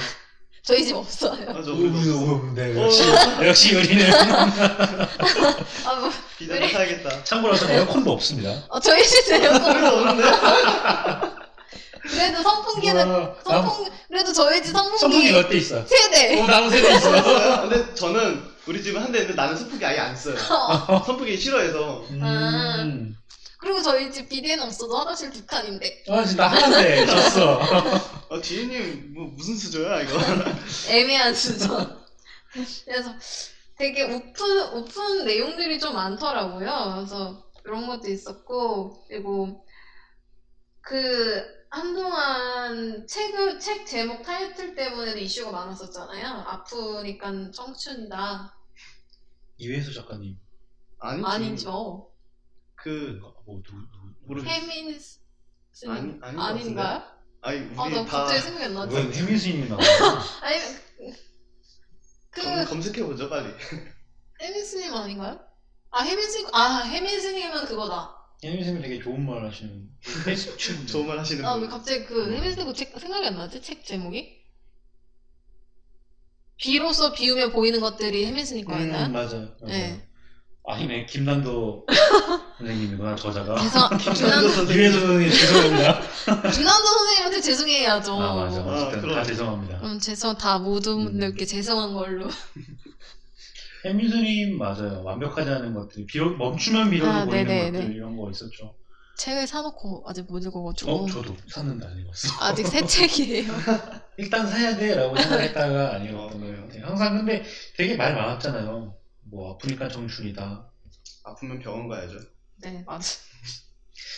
저희 0.64 0.86
집 0.86 0.96
없어요. 0.96 1.46
맞아. 1.54 1.72
우리도 1.72 1.98
없어. 1.98 2.54
네, 2.54 2.78
어. 2.78 2.84
역시, 2.86 3.04
역시 3.44 3.76
우리는. 3.76 4.12
아, 4.14 5.96
뭐, 6.00 6.12
비대를 6.38 6.70
사야겠다. 6.70 7.24
참고로 7.24 7.56
저는 7.56 7.76
에어컨도 7.76 8.12
없습니다. 8.12 8.64
어, 8.70 8.80
저희 8.80 9.04
집 9.06 9.32
에어컨 9.32 9.72
우리도 9.72 9.88
없는데? 9.88 10.24
그래도 12.02 12.42
선풍기는 12.44 13.08
와, 13.08 13.36
남- 13.46 13.66
선풍 13.68 13.86
그래도 14.08 14.34
저희 14.34 14.62
집 14.64 14.72
선풍기, 14.72 15.00
선풍기 15.00 15.32
몇 15.32 15.50
대 15.50 15.58
있어? 15.58 15.86
세대. 15.86 16.40
어, 16.42 16.48
나무 16.48 16.70
세대 16.70 16.94
있어. 16.96 17.62
근데 17.70 17.94
저는 17.96 18.44
우리 18.70 18.84
집은 18.84 19.02
한 19.02 19.12
대 19.12 19.18
있는데 19.22 19.34
나는 19.36 19.58
선풍기 19.58 19.84
아예 19.84 19.98
안 19.98 20.16
써요. 20.16 20.36
선풍기 21.04 21.36
싫어해서. 21.36 22.04
음. 22.12 23.16
그리고 23.58 23.82
저희 23.82 24.12
집 24.12 24.30
비데는 24.30 24.64
없어도 24.64 24.96
화장실 24.96 25.32
두 25.32 25.44
칸인데 25.46 26.04
아, 26.08 26.24
진짜 26.24 26.44
나 26.48 26.50
하나인데 26.56 27.06
졌어. 27.08 27.60
어, 28.30 28.40
디에님 28.42 29.14
뭐 29.16 29.26
무슨 29.36 29.58
수저야 29.58 30.02
이거? 30.02 30.20
애매한 30.88 31.34
수저. 31.34 31.98
그래서 32.86 33.16
되게 33.76 34.04
웃픈 34.04 34.74
웃픈 34.74 35.26
내용들이 35.26 35.80
좀 35.80 35.96
많더라고요. 35.96 36.94
그래서 36.98 37.44
그런 37.64 37.88
것도 37.88 38.08
있었고 38.08 39.04
그리고 39.08 39.66
그 40.82 41.44
한동안 41.72 43.06
책을 43.08 43.60
책 43.60 43.86
제목 43.88 44.22
타이틀 44.22 44.76
때문에도 44.76 45.18
이슈가 45.18 45.52
많았었잖아요. 45.52 46.28
아프니까 46.48 47.32
청춘이다. 47.52 48.56
이회수 49.60 49.94
작가님. 49.94 50.38
아니지. 51.00 51.26
아니죠. 51.28 52.12
그 52.76 53.20
뭐, 53.46 53.62
누, 53.62 53.74
누, 53.74 54.16
모르겠어. 54.26 54.50
페미니스트 54.60 55.20
아니 55.88 56.00
아닌 56.22 56.36
것 56.38 56.42
아닌가요? 56.42 57.04
아니 57.42 57.60
우리 57.60 57.78
아, 57.78 57.90
나다 57.90 58.06
갑자기 58.06 58.42
생각이 58.42 58.66
안 58.66 58.74
나지. 58.74 58.96
왜 58.96 59.02
해민수님이 59.12 59.70
나와요? 59.70 59.88
아니 60.42 60.60
그 62.32 62.42
검- 62.44 62.66
검색해 62.66 63.04
보죠 63.06 63.30
빨리. 63.30 63.54
해민스님 64.42 64.94
아닌가요? 64.94 65.40
아 65.92 66.02
해민스님 66.04 66.48
아 66.54 66.80
해민스님은 66.84 67.66
그거다. 67.66 68.16
해민수님이 68.44 68.82
되게 68.82 69.00
좋은 69.02 69.26
말 69.26 69.46
하시는. 69.46 69.90
좋은 70.88 71.08
말 71.08 71.20
하시는 71.20 71.44
아왜 71.46 71.62
분. 71.62 71.70
갑자기 71.70 72.06
그 72.06 72.34
해민스님 72.34 72.68
그책 72.68 72.98
생각이 72.98 73.28
안 73.28 73.36
나지? 73.36 73.62
책 73.62 73.84
제목이? 73.86 74.39
비로소 76.60 77.14
비우면 77.14 77.52
보이는 77.52 77.80
것들이 77.80 78.26
해민스님 78.26 78.66
거였나요? 78.66 79.06
음, 79.08 79.14
맞아요. 79.14 79.30
맞아요. 79.30 79.50
네. 79.66 80.06
아니네, 80.68 81.06
김난도 81.08 81.88
선생님이구나, 82.60 83.16
저자가. 83.16 83.56
죄송 83.60 83.82
김난도 83.98 84.50
선생님. 84.50 85.30
죄송합니다. 85.32 86.02
김난도 86.52 86.86
선생님한테 86.88 87.42
죄송해야죠. 87.42 88.14
아, 88.22 88.36
맞아. 88.36 88.60
아, 88.62 88.66
어쨌든 88.74 89.02
그럼. 89.02 89.16
다 89.16 89.24
죄송합니다. 89.24 89.80
그럼 89.80 90.00
죄송 90.00 90.38
다 90.38 90.60
모든 90.60 91.06
분들께 91.06 91.46
죄송한 91.46 91.94
걸로. 91.94 92.28
해민수님 93.86 94.58
맞아요. 94.58 95.02
완벽하지 95.06 95.50
않은 95.50 95.74
것들. 95.74 96.06
비록 96.06 96.38
멈추면 96.38 96.90
미뤄도 96.90 97.10
아, 97.10 97.26
보이는 97.26 97.46
네네네. 97.48 97.80
것들 97.80 97.96
이런 97.96 98.18
거 98.18 98.30
있었죠. 98.30 98.76
책을 99.20 99.46
사놓고 99.48 100.06
아직 100.08 100.26
못 100.28 100.40
읽어가지고 100.44 100.92
어, 100.92 101.08
저도 101.10 101.36
샀는데 101.48 101.86
안 101.86 101.98
읽었어. 102.00 102.30
아직 102.42 102.66
새 102.66 102.84
책이에요. 102.88 103.52
일단 104.18 104.48
사야 104.48 104.76
돼라고 104.78 105.16
생각했다가 105.18 105.96
안 105.96 106.06
읽었던 106.06 106.38
어, 106.38 106.40
거예요. 106.40 106.68
네, 106.70 106.80
항상 106.80 107.18
근데 107.18 107.44
되게 107.76 107.96
말 107.98 108.16
많았잖아요. 108.16 108.96
뭐 109.24 109.54
아프니까 109.54 109.90
청춘이다. 109.90 110.72
아프면 111.26 111.60
병원 111.60 111.88
가야죠. 111.90 112.18
네 112.62 112.82
맞아. 112.88 113.20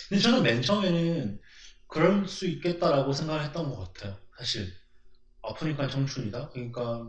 근데 0.07 0.21
저는 0.21 0.43
맨 0.43 0.61
처음에는 0.61 1.41
그럴 1.87 2.27
수 2.27 2.47
있겠다라고 2.47 3.11
생각을 3.11 3.43
했던 3.43 3.69
것 3.73 3.91
같아요. 3.93 4.15
사실 4.37 4.71
아프니까 5.41 5.87
청춘이다. 5.89 6.49
그러니까 6.49 7.07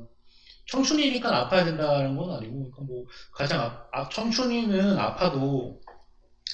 청춘이니까 0.66 1.36
아파야 1.40 1.64
된다는 1.64 2.16
건 2.16 2.36
아니고, 2.36 2.54
그러니까 2.70 2.82
뭐 2.82 3.04
가장 3.34 3.60
아, 3.60 3.86
아- 3.92 4.08
청춘이는 4.08 4.98
아파도 4.98 5.80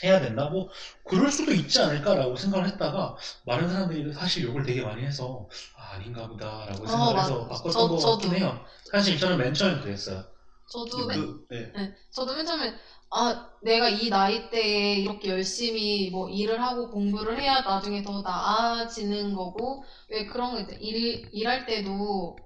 해야 0.04 0.20
된다. 0.20 0.48
뭐 0.50 0.68
그럴 1.04 1.30
수도 1.30 1.52
있지 1.52 1.80
않을까라고 1.80 2.36
생각을 2.36 2.66
했다가 2.68 3.16
많은 3.46 3.68
사람들이 3.68 4.12
사실 4.12 4.44
욕을 4.44 4.62
되게 4.62 4.82
많이 4.82 5.04
해서 5.04 5.48
아, 5.76 5.94
아닌가 5.94 6.26
보다라고 6.28 6.86
생각을 6.86 7.14
맞아. 7.14 7.22
해서 7.34 7.48
바꿨던 7.48 7.72
저- 7.72 7.88
것 7.88 7.98
같긴. 8.20 8.34
해요. 8.36 8.64
사실 8.90 9.18
저는 9.18 9.38
맨 9.38 9.54
처음에 9.54 9.80
그랬어요. 9.80 10.24
저도 10.70 11.06
맨, 11.06 11.18
그, 11.18 11.46
네. 11.50 11.72
네, 11.74 11.94
저도 12.10 12.34
맨 12.34 12.44
처음에 12.46 12.74
아 13.10 13.50
내가 13.62 13.88
이 13.88 14.10
나이 14.10 14.50
때에 14.50 14.96
이렇게 14.96 15.30
열심히 15.30 16.10
뭐 16.10 16.28
일을 16.28 16.62
하고 16.62 16.90
공부를 16.90 17.40
해야 17.40 17.60
나중에 17.62 18.02
더 18.02 18.20
나아지는 18.20 19.34
거고 19.34 19.82
왜 20.10 20.26
그런 20.26 20.52
거 20.52 20.60
있잖아 20.60 20.78
일 20.80 21.28
일할 21.32 21.64
때도 21.64 22.36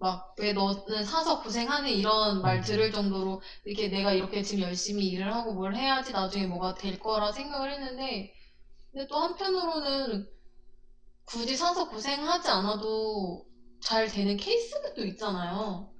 막 0.00 0.34
왜 0.38 0.52
너는 0.54 1.04
사서 1.04 1.42
고생하는 1.42 1.90
이런 1.90 2.42
말 2.42 2.58
음. 2.58 2.62
들을 2.62 2.90
정도로 2.90 3.42
이렇게 3.64 3.88
내가 3.88 4.12
이렇게 4.12 4.42
지금 4.42 4.64
열심히 4.64 5.06
일을 5.08 5.32
하고 5.34 5.52
뭘 5.54 5.74
해야지 5.76 6.12
나중에 6.12 6.46
뭐가 6.46 6.74
될 6.74 6.98
거라 6.98 7.32
생각을 7.32 7.70
했는데 7.72 8.32
근데 8.92 9.06
또 9.08 9.18
한편으로는 9.18 10.26
굳이 11.24 11.56
사서 11.56 11.88
고생하지 11.88 12.48
않아도 12.48 13.46
잘 13.80 14.08
되는 14.08 14.36
케이스가 14.36 14.94
또 14.94 15.04
있잖아요. 15.06 15.90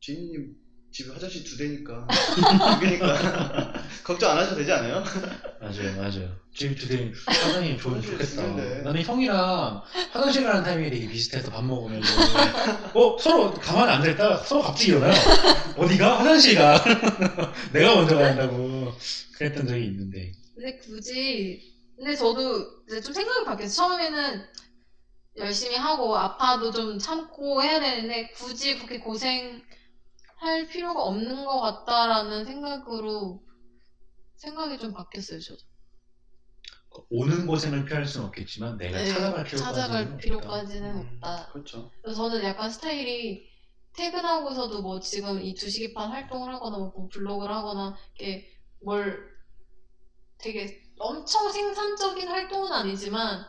지인님 0.00 0.54
집에 0.90 1.12
화장실 1.12 1.44
두 1.44 1.56
대니까. 1.56 2.06
그러니까 2.80 3.72
걱정 4.04 4.32
안 4.32 4.38
하셔도 4.38 4.56
되지 4.56 4.72
않아요? 4.72 5.02
맞아요, 5.70 5.96
맞아요. 5.96 6.28
지금 6.52 6.74
두대 6.74 7.12
사장님 7.14 7.78
좋으면 7.78 8.02
좋겠다. 8.02 8.42
있는데. 8.42 8.82
나는 8.82 9.02
형이랑 9.02 9.82
화장실 10.10 10.42
가는 10.42 10.64
타이밍이 10.64 10.90
되게 10.90 11.08
비슷해서 11.08 11.50
밥 11.50 11.64
먹으면 11.64 12.02
어 12.94 13.16
서로 13.18 13.52
가만히 13.54 13.92
앉아 13.92 14.10
있다가 14.10 14.36
서로 14.38 14.62
갑자기 14.62 14.90
일어나요. 14.90 15.12
어디가 15.76 16.18
화장실 16.18 16.56
가. 16.58 16.82
내가 17.72 17.94
먼저 17.94 18.16
가야 18.16 18.30
한다고 18.30 18.92
그랬던 19.36 19.66
적이 19.68 19.84
있는데. 19.86 20.32
근데 20.54 20.76
굳이 20.78 21.72
근데 21.96 22.16
저도 22.16 22.82
이제 22.88 23.00
좀 23.00 23.14
생각이 23.14 23.44
바뀌었어요. 23.44 23.76
처음에는 23.88 24.42
열심히 25.36 25.76
하고 25.76 26.16
아파도 26.16 26.72
좀 26.72 26.98
참고 26.98 27.62
해야 27.62 27.78
되는데 27.78 28.28
굳이 28.32 28.76
그렇게 28.76 28.98
고생할 28.98 29.62
필요가 30.68 31.00
없는 31.04 31.44
것 31.44 31.60
같다라는 31.60 32.44
생각으로 32.44 33.40
생각이 34.40 34.78
좀 34.78 34.92
바뀌었어요. 34.92 35.40
저도. 35.40 35.62
오는 37.10 37.46
고생을 37.46 37.84
피할 37.84 38.04
수는 38.06 38.26
없겠지만 38.28 38.76
내가 38.76 38.98
네, 38.98 39.04
찾아갈 39.04 39.44
필요까지는 39.44 39.58
찾아갈 39.58 40.14
없다. 40.14 40.18
필요까지는 40.18 40.96
음, 40.96 41.20
없다. 41.20 41.46
그렇죠. 41.52 41.90
그래서 42.02 42.28
저는 42.28 42.42
약간 42.44 42.70
스타일이 42.70 43.48
퇴근하고서도 43.94 44.82
뭐 44.82 45.00
지금 45.00 45.40
이 45.42 45.54
두 45.54 45.68
시기판 45.68 46.10
활동을 46.10 46.52
하거나 46.54 46.78
뭐 46.78 47.08
블로그를 47.12 47.54
하거나 47.54 47.96
이렇게 48.18 48.46
뭘 48.82 49.30
되게 50.38 50.82
엄청 50.98 51.50
생산적인 51.50 52.28
활동은 52.28 52.72
아니지만 52.72 53.44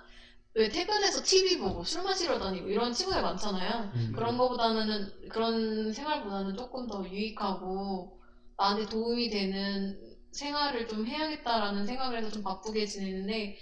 왜 0.55 0.69
퇴근해서 0.69 1.23
TV 1.23 1.57
보고 1.59 1.83
술 1.83 2.03
마시러 2.03 2.37
다니고 2.39 2.67
이런 2.69 2.93
친구들 2.93 3.21
많잖아요. 3.21 3.91
음. 3.95 4.11
그런 4.13 4.37
거보다는 4.37 5.29
그런 5.29 5.93
생활보다는 5.93 6.55
조금 6.55 6.87
더 6.87 7.05
유익하고 7.07 8.19
나한테 8.57 8.85
도움이 8.87 9.29
되는 9.29 10.11
생활을 10.32 10.88
좀 10.88 11.05
해야겠다라는 11.07 11.86
생각을 11.86 12.17
해서 12.19 12.29
좀 12.32 12.43
바쁘게 12.43 12.86
지내는데 12.86 13.57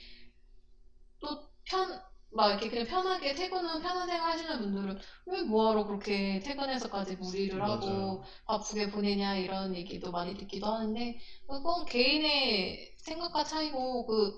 또 1.22 1.50
편 1.66 2.00
막 2.32 2.50
이렇게 2.52 2.70
그냥 2.70 2.86
편하게 2.86 3.34
퇴근은 3.34 3.82
편한 3.82 4.08
생활 4.08 4.32
하시는 4.34 4.60
분들은 4.60 5.00
왜 5.26 5.42
뭐하러 5.42 5.86
그렇게 5.86 6.40
퇴근해서까지 6.40 7.16
무리를 7.16 7.60
하고 7.60 8.20
맞아요. 8.20 8.24
바쁘게 8.46 8.92
보내냐 8.92 9.36
이런 9.38 9.74
얘기도 9.76 10.12
많이 10.12 10.36
듣기도 10.36 10.68
하는데 10.68 11.20
그건 11.48 11.86
개인의 11.86 12.94
생각과 12.98 13.44
차이고 13.46 14.06
그 14.06 14.32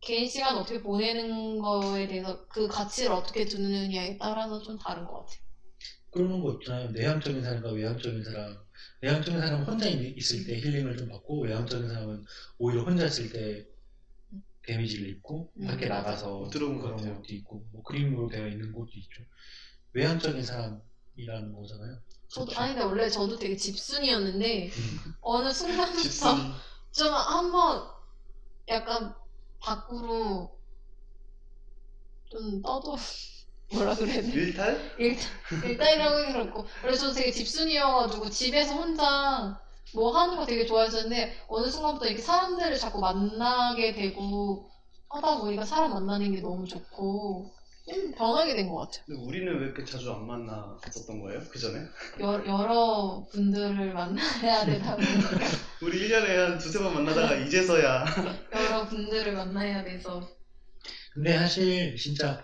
개인 0.00 0.28
시간 0.28 0.56
어떻게 0.58 0.82
보내는 0.82 1.60
거에 1.60 2.06
대해서 2.08 2.46
그 2.48 2.68
가치를 2.68 3.12
어떻게 3.12 3.46
두느냐에 3.46 4.18
따라서 4.18 4.60
좀 4.62 4.78
다른 4.78 5.06
것 5.06 5.20
같아요. 5.20 5.38
그러는 6.10 6.42
거 6.42 6.52
있잖아요. 6.54 6.90
내향적인 6.90 7.42
사람과 7.42 7.70
외향적인 7.70 8.22
사람. 8.24 8.56
내향적인 9.02 9.40
사람은 9.40 9.64
혼자 9.66 9.86
있- 9.88 10.16
있을 10.18 10.44
때 10.44 10.56
힐링을 10.60 10.96
좀 10.96 11.08
받고 11.08 11.42
외향적인 11.44 11.88
사람은 11.88 12.24
오히려 12.58 12.82
혼자 12.84 13.06
있을 13.06 13.30
때 13.32 13.66
데미지를 14.62 15.08
입고 15.10 15.52
음, 15.58 15.66
밖에 15.66 15.86
맞아. 15.88 16.02
나가서 16.02 16.38
못 16.38 16.50
들어온 16.50 16.76
것 16.78 16.82
그런 16.84 16.96
같아요. 16.96 17.14
것도 17.16 17.34
있고 17.34 17.66
뭐 17.72 17.82
그림으로 17.82 18.28
되어 18.28 18.48
있는 18.48 18.72
곳도 18.72 18.90
있죠. 18.94 19.22
외향적인 19.94 20.42
사람이라는 20.42 21.52
거잖아요. 21.54 22.00
저도? 22.30 22.52
아니 22.58 22.74
근데 22.74 22.84
원래 22.86 23.08
저도 23.08 23.38
되게 23.38 23.56
집순이었는데 23.56 24.70
음. 24.76 25.14
어느 25.22 25.52
순간부터 25.52 26.02
집순이. 26.02 26.52
좀 26.92 27.12
한번 27.14 27.88
약간 28.68 29.14
밖으로 29.60 30.58
좀 32.30 32.62
떠도 32.62 32.96
뭐라 33.72 33.94
그래야 33.94 34.22
돼? 34.22 34.28
일탈? 34.28 34.92
일단 34.98 35.28
일단이라고 35.64 36.16
하기 36.16 36.32
그렇고 36.32 36.66
그래서 36.82 37.00
저도 37.08 37.14
되게 37.14 37.30
집순이여가지고 37.30 38.30
집에서 38.30 38.74
혼자 38.74 39.60
뭐 39.94 40.16
하는 40.16 40.36
거 40.36 40.46
되게 40.46 40.64
좋아했었는데 40.66 41.34
어느 41.48 41.68
순간부터 41.70 42.06
이렇게 42.06 42.22
사람들을 42.22 42.76
자꾸 42.78 43.00
만나게 43.00 43.94
되고 43.94 44.70
하다 45.10 45.38
보니까 45.40 45.64
사람 45.64 45.92
만나는 45.92 46.34
게 46.34 46.40
너무 46.40 46.66
좋고 46.66 47.52
좀 47.90 48.12
변하게 48.12 48.54
된 48.54 48.68
것 48.68 48.76
같아요. 48.80 49.04
근데 49.06 49.22
우리는 49.22 49.58
왜 49.60 49.64
이렇게 49.66 49.82
자주 49.82 50.12
안 50.12 50.26
만났었던 50.26 51.22
거예요? 51.22 51.40
그 51.50 51.58
전에? 51.58 51.78
여, 52.20 52.34
여러 52.46 53.26
분들을 53.32 53.94
만나야 53.94 54.64
되다 54.66 54.94
보니까 54.96 55.46
우리 55.82 56.06
1년에 56.06 56.36
한 56.36 56.58
두세 56.58 56.80
번 56.80 56.92
만나다가 56.94 57.34
이제서야 57.36 58.04
여러 58.54 58.86
분들을 58.86 59.32
만나야 59.32 59.84
돼서 59.84 60.28
근데 61.14 61.38
사실 61.38 61.96
진짜 61.96 62.42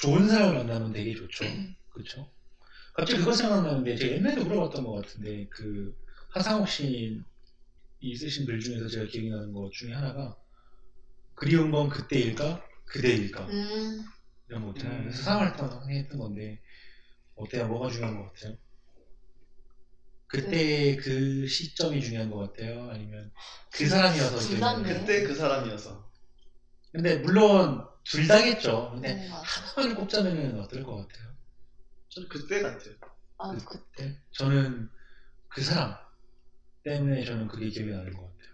좋은 0.00 0.28
사람을 0.28 0.54
만나면 0.58 0.92
되게 0.92 1.14
좋죠. 1.14 1.44
그렇죠? 1.92 2.32
갑자기 2.94 3.20
그거 3.20 3.32
생각나는데 3.32 3.96
제가 3.96 4.16
옛날에 4.16 4.42
물어봤던 4.42 4.84
것 4.84 4.92
같은데 4.92 5.46
그 5.50 5.94
하상욱 6.30 6.68
시인이 6.68 7.22
쓰신 8.18 8.46
글 8.46 8.60
중에서 8.60 8.88
제가 8.88 9.06
기억이 9.06 9.30
나는 9.30 9.52
것 9.52 9.70
중에 9.72 9.92
하나가 9.92 10.36
그리운 11.34 11.70
건 11.70 11.88
그때일까 11.88 12.62
그대일까 12.86 13.46
음 13.46 14.04
이런 14.48 14.64
거 14.64 14.72
있잖아요. 14.76 14.98
음. 14.98 15.02
그래서 15.04 15.22
사랑을 15.22 15.48
했던 15.90 16.18
건데 16.18 16.60
어때요? 17.34 17.68
뭐가 17.68 17.90
중요한 17.90 18.16
것 18.16 18.32
같아요? 18.32 18.56
그때 20.26 20.96
그 20.96 21.46
시점이 21.46 22.00
중요한 22.00 22.30
것 22.30 22.38
같아요? 22.38 22.88
아니면 22.90 23.32
그 23.72 23.86
사람이어서 23.86 24.38
중요한 24.38 24.76
것 24.76 24.82
다인데. 24.82 25.00
같아요? 25.00 25.06
그때 25.06 25.26
그 25.26 25.34
사람이어서 25.34 26.10
근데 26.92 27.16
물론 27.18 27.84
둘 28.10 28.26
다겠죠. 28.26 28.90
근데 28.92 29.14
네. 29.14 29.28
하나를 29.28 29.94
꼽자면 29.94 30.58
어떨 30.60 30.82
것 30.82 30.96
같아요? 30.96 31.30
저는 32.08 32.28
그때 32.28 32.60
같아요. 32.60 32.94
아, 33.38 33.56
그, 33.56 33.86
네? 33.98 34.18
저는 34.32 34.90
그 35.48 35.62
사람 35.62 35.96
때문에 36.82 37.24
저는 37.24 37.46
그게 37.46 37.68
기억이 37.68 37.90
나는 37.90 38.12
것 38.12 38.22
같아요. 38.22 38.50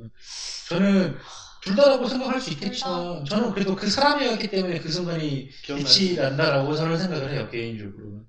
음, 0.00 0.10
저는 0.68 1.18
둘 1.62 1.74
다라고 1.74 2.06
생각할 2.06 2.40
수 2.40 2.50
있겠지만 2.50 3.24
저는 3.24 3.52
그래도 3.52 3.74
그 3.74 3.88
사람이었기 3.88 4.50
때문에 4.50 4.78
그 4.80 4.90
순간이 4.90 5.48
기억나요. 5.62 5.86
빛이 5.86 6.16
난다라고 6.16 6.76
저는 6.76 6.98
생각을 6.98 7.32
해요 7.32 7.48
개인적으로는. 7.50 8.26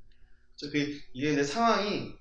저 0.56 0.70
그, 0.72 1.00
이게 1.14 1.36
내 1.36 1.44
상황이 1.44 2.17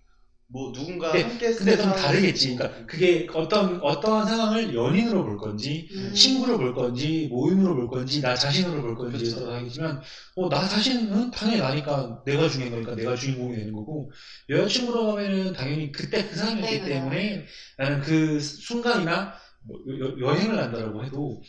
뭐 0.48 0.70
누군가 0.72 1.10
근데, 1.10 1.26
함께 1.28 1.46
했을 1.48 1.58
근데 1.58 1.76
때좀 1.76 1.92
다르겠지. 1.92 2.54
그러니까 2.54 2.86
그게 2.86 3.26
어떤 3.34 3.80
어떠한 3.82 4.28
상황을 4.28 4.74
연인으로 4.74 5.24
볼 5.24 5.38
건지 5.38 5.88
음. 5.92 6.12
친구로 6.14 6.58
볼 6.58 6.72
건지 6.74 7.26
모임으로 7.30 7.74
볼 7.74 7.88
건지 7.88 8.20
나 8.20 8.34
자신으로 8.36 8.80
볼 8.82 8.94
건지에 8.96 9.18
그렇죠. 9.28 9.44
따라 9.44 9.56
하겠지만 9.58 10.00
어, 10.36 10.48
나 10.48 10.68
자신은 10.68 11.32
당연히 11.32 11.60
나니까 11.60 12.22
내가 12.24 12.48
중요한 12.48 12.72
거니까 12.74 12.94
내가 12.94 13.16
주인공이 13.16 13.56
되는 13.56 13.72
거고 13.72 14.12
여자친구로 14.48 15.12
하면은 15.12 15.52
당연히 15.52 15.90
그때 15.90 16.28
그 16.28 16.36
사람이었기 16.36 16.74
네, 16.74 16.80
그래. 16.80 16.94
때문에 16.94 17.46
나는 17.78 18.00
그 18.02 18.38
순간이나 18.38 19.34
뭐 19.64 19.78
여, 20.00 20.28
여행을 20.30 20.62
한다라고 20.62 21.04
해도 21.04 21.42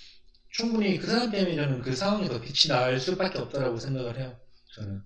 충분히 0.50 0.98
그 0.98 1.06
사람 1.06 1.30
때문에 1.30 1.56
저는 1.56 1.82
그 1.84 1.96
상황에 1.96 2.28
더 2.28 2.42
빛이 2.42 2.70
날 2.70 3.00
수밖에 3.00 3.38
없다라고 3.38 3.78
생각을 3.78 4.18
해요 4.20 4.36
저는 4.76 5.02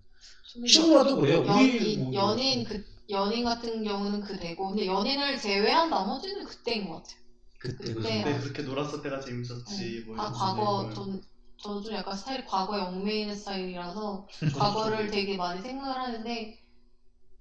좀 0.53 0.65
친구라도 0.65 1.17
그래요 1.19 1.39
우리 1.45 1.95
연, 1.97 2.03
뭐- 2.05 2.13
연인 2.13 2.63
그 2.63 2.81
연인 3.11 3.43
같은 3.45 3.83
경우는 3.83 4.21
그대고 4.21 4.69
근데 4.69 4.85
연인을 4.87 5.37
제외한 5.39 5.89
나머지는 5.89 6.45
그때인 6.45 6.87
것 6.89 6.95
같아요. 7.03 7.21
그때 7.59 7.93
그 7.93 7.93
그때 8.01 8.23
그때 8.23 8.39
그렇게 8.39 8.61
놀았을 8.63 9.01
때가 9.01 9.19
재밌었지. 9.19 10.03
뭐다 10.07 10.23
이런 10.23 10.33
과거 10.33 10.81
생각을. 10.83 10.93
전 10.95 11.21
저도 11.57 11.81
좀 11.83 11.93
약간 11.93 12.17
스타일이 12.17 12.45
과거에 12.45 12.81
얽매이는 12.81 13.35
스타일이라서 13.35 14.27
과거를 14.57 15.11
되게 15.11 15.37
많이 15.37 15.61
생각을 15.61 15.95
하는데 15.95 16.59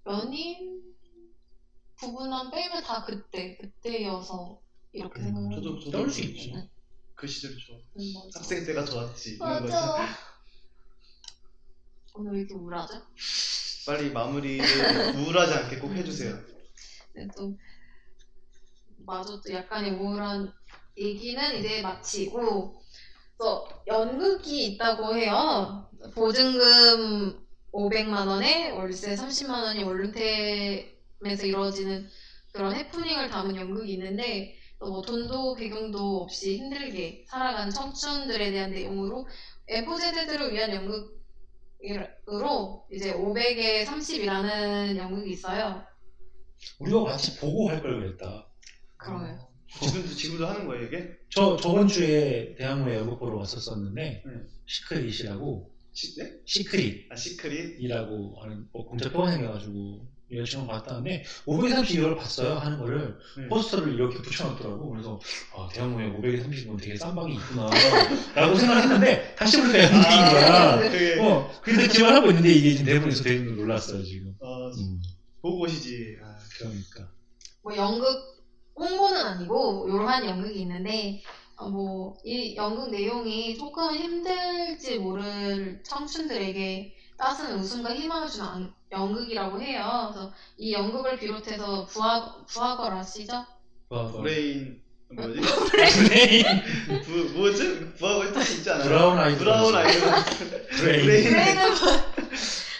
연인 0.06 0.82
부분만 1.96 2.50
빼면 2.50 2.82
다 2.82 3.04
그때 3.04 3.56
그때여서 3.58 4.60
이렇게 4.92 5.20
음, 5.20 5.24
생각을 5.24 5.50
저도. 5.56 5.78
저도 5.80 5.90
떠올 5.90 6.10
수 6.10 6.20
있지. 6.22 6.52
그 7.14 7.26
시절이 7.26 7.56
좋아. 7.58 7.76
음. 7.76 8.30
학생 8.34 8.64
때가 8.64 8.84
좋았지. 8.84 9.38
맞아. 9.38 10.08
오늘 12.14 12.32
왜 12.32 12.38
이렇게 12.40 12.54
우울하죠? 12.54 12.94
빨리 13.86 14.10
마무리를 14.10 14.64
우울하지 15.16 15.54
않게 15.54 15.78
꼭 15.78 15.92
해주세요. 15.92 16.38
네, 17.14 17.26
또 17.36 17.56
마저 18.98 19.40
또 19.40 19.52
약간의 19.52 19.92
우울한 19.92 20.52
얘기는 20.96 21.58
이제 21.58 21.82
마치고 21.82 22.82
또 23.38 23.68
연극이 23.86 24.66
있다고 24.66 25.16
해요. 25.16 25.88
보증금 26.14 27.40
500만 27.72 28.26
원에 28.26 28.70
월세 28.70 29.14
30만 29.14 29.50
원이 29.50 29.82
원룸템에서 29.84 31.46
이루어지는 31.46 32.08
그런 32.52 32.74
해프닝을 32.74 33.30
담은 33.30 33.56
연극이 33.56 33.92
있는데 33.94 34.56
또뭐 34.80 35.02
돈도 35.02 35.54
배경도 35.54 36.22
없이 36.22 36.56
힘들게 36.56 37.24
살아가는 37.28 37.70
청춘들에 37.70 38.50
대한 38.50 38.70
내용으로 38.70 39.28
F세대들을 39.68 40.52
위한 40.52 40.74
연극 40.74 41.19
으로 42.28 42.86
이제 42.92 43.14
500에 43.14 43.84
30이라는 43.84 44.96
연극이 44.96 45.30
있어요. 45.32 45.82
우리가 46.78 47.04
같이 47.04 47.38
보고 47.40 47.68
할 47.70 47.80
걸 47.82 48.00
그랬다. 48.00 48.46
그러면 48.98 49.38
지금도 49.80 50.08
지금도 50.08 50.46
하는 50.46 50.66
거예요 50.66 50.86
이게? 50.86 51.16
저 51.30 51.56
저번 51.56 51.88
주에 51.88 52.54
대학로에 52.56 52.96
연극 52.96 53.18
보러 53.18 53.38
왔었었는데 53.38 54.22
네. 54.26 54.32
시크릿이라고 54.66 55.70
시, 55.92 56.18
네? 56.20 56.32
시크릿 56.44 57.10
아 57.10 57.16
시크릿? 57.16 57.80
이라고 57.80 58.36
하는 58.42 58.68
뭐 58.72 58.84
공짜 58.86 59.10
표가 59.10 59.30
생겨가지고 59.30 60.06
여자친구 60.32 60.66
봤다는데 60.68 61.24
532를 61.46 62.16
봤어요. 62.16 62.54
하는 62.54 62.78
거를 62.78 63.18
네. 63.36 63.48
포스터를 63.48 63.94
이렇게 63.94 64.18
붙여놨더라고. 64.22 64.90
그래서 64.90 65.20
아 65.56 65.68
대학로에 65.72 66.12
530은 66.12 66.78
되게 66.80 66.96
싼 66.96 67.14
방이 67.14 67.34
있구나. 67.34 67.68
라고 68.34 68.54
생각을 68.54 68.82
했는데 68.82 69.34
다시 69.36 69.60
보니까 69.60 69.78
연극인 69.82 70.02
거야. 70.02 70.78
그게 70.80 71.20
어, 71.20 71.50
그래서 71.62 71.92
기만 71.92 72.14
하고 72.14 72.28
있는데 72.28 72.50
이게 72.50 72.70
지금 72.72 72.86
대본에서 72.86 73.24
대중도 73.24 73.52
놀랐어요 73.62 74.02
지금. 74.04 74.34
어, 74.40 74.68
음, 74.68 75.02
보고 75.42 75.62
오시지. 75.64 76.16
아, 76.22 76.36
그러니까. 76.58 77.08
뭐 77.62 77.76
연극 77.76 78.06
홍보는 78.76 79.20
아니고 79.20 79.88
이러한 79.88 80.24
연극이 80.26 80.60
있는데 80.60 81.22
어, 81.56 81.68
뭐이 81.68 82.54
연극 82.56 82.90
내용이 82.90 83.58
조금 83.58 83.94
힘들지 83.94 84.98
모를 84.98 85.82
청춘들에게 85.84 86.94
따스한 87.18 87.58
웃음과 87.58 87.94
희망을 87.94 88.28
주는 88.28 88.46
안- 88.46 88.79
연극이라고 88.92 89.60
해요. 89.60 90.10
그래서 90.12 90.32
이 90.58 90.72
연극을 90.72 91.18
비롯해서 91.18 91.86
브아 91.86 92.34
브아걸 92.46 92.92
아시죠? 92.92 93.44
와, 93.88 94.10
브레인 94.12 94.80
뭐지? 95.12 95.40
브레인 96.08 96.44
부 97.04 97.38
뭐지? 97.38 97.92
브아걸 97.98 98.32
뜻이 98.32 98.58
있지 98.58 98.70
않아요? 98.70 98.84
브라운 98.88 99.18
아이드 99.18 99.38
브라운 99.38 99.74
아이드. 99.74 100.00
브레인 100.76 101.04
브레인. 101.04 101.34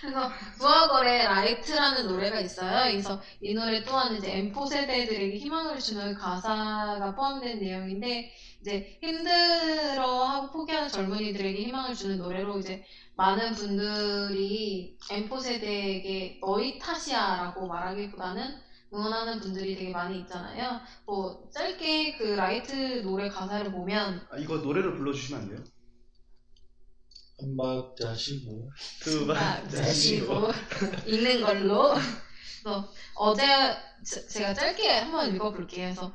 그래서 0.00 0.30
브아걸의 0.58 1.24
Light라는 1.24 2.06
노래가 2.08 2.40
있어요. 2.40 2.90
그래서 2.90 3.20
이 3.40 3.54
노래 3.54 3.84
또한 3.84 4.16
이제 4.16 4.32
N포 4.32 4.68
세대들에게 4.68 5.36
희망을 5.38 5.78
주는 5.78 6.14
가사가 6.14 7.14
포함된 7.14 7.60
내용인데 7.60 8.32
이제 8.60 8.98
힘들어하고 9.02 10.50
포기하는 10.52 10.88
젊은이들에게 10.88 11.62
희망을 11.64 11.94
주는 11.94 12.18
노래로 12.18 12.58
이제 12.58 12.84
많은 13.16 13.52
분들이 13.52 14.96
N포 15.10 15.40
세대에게 15.40 16.40
너희 16.40 16.78
탓이야라고 16.78 17.66
말하기보다는 17.66 18.70
응원하는 18.92 19.38
분들이 19.38 19.76
되게 19.76 19.92
많이 19.92 20.18
있잖아요. 20.20 20.80
뭐 21.06 21.48
짧게 21.54 22.16
그 22.16 22.24
Light 22.24 23.02
노래 23.02 23.28
가사를 23.28 23.70
보면 23.70 24.26
아, 24.30 24.36
이거 24.38 24.56
노래를 24.56 24.94
불러주시면 24.96 25.42
안 25.42 25.48
돼요? 25.48 25.58
한 27.40 27.61
박자 27.61 27.96
쉬고 28.00 28.70
말. 29.26 29.68
자 29.68 29.91
쉬고 29.91 30.48
읽는 31.06 31.40
걸로. 31.42 31.94
그래서 32.62 32.92
어제 33.14 33.42
제- 34.04 34.26
제가 34.26 34.54
짧게 34.54 34.88
한번 34.90 35.34
읽어볼게요. 35.34 35.86
그래서 35.86 36.12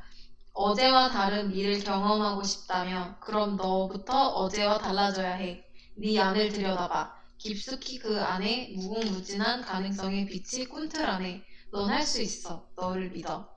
어제와 0.53 1.09
다른 1.09 1.49
미를 1.49 1.79
경험하고 1.83 2.43
싶다면 2.43 3.19
그럼 3.19 3.55
너부터 3.57 4.29
어제와 4.29 4.77
달라져야 4.77 5.33
해. 5.35 5.63
네 5.97 6.19
안을 6.19 6.49
들여다봐. 6.49 7.13
깊숙이 7.37 7.99
그 7.99 8.19
안에 8.21 8.73
무궁무진한 8.75 9.61
가능성의 9.61 10.25
빛이 10.27 10.65
꿈틀하네. 10.65 11.43
넌 11.71 11.89
할 11.89 12.03
수 12.03 12.21
있어. 12.21 12.67
너를 12.77 13.09
믿어. 13.11 13.49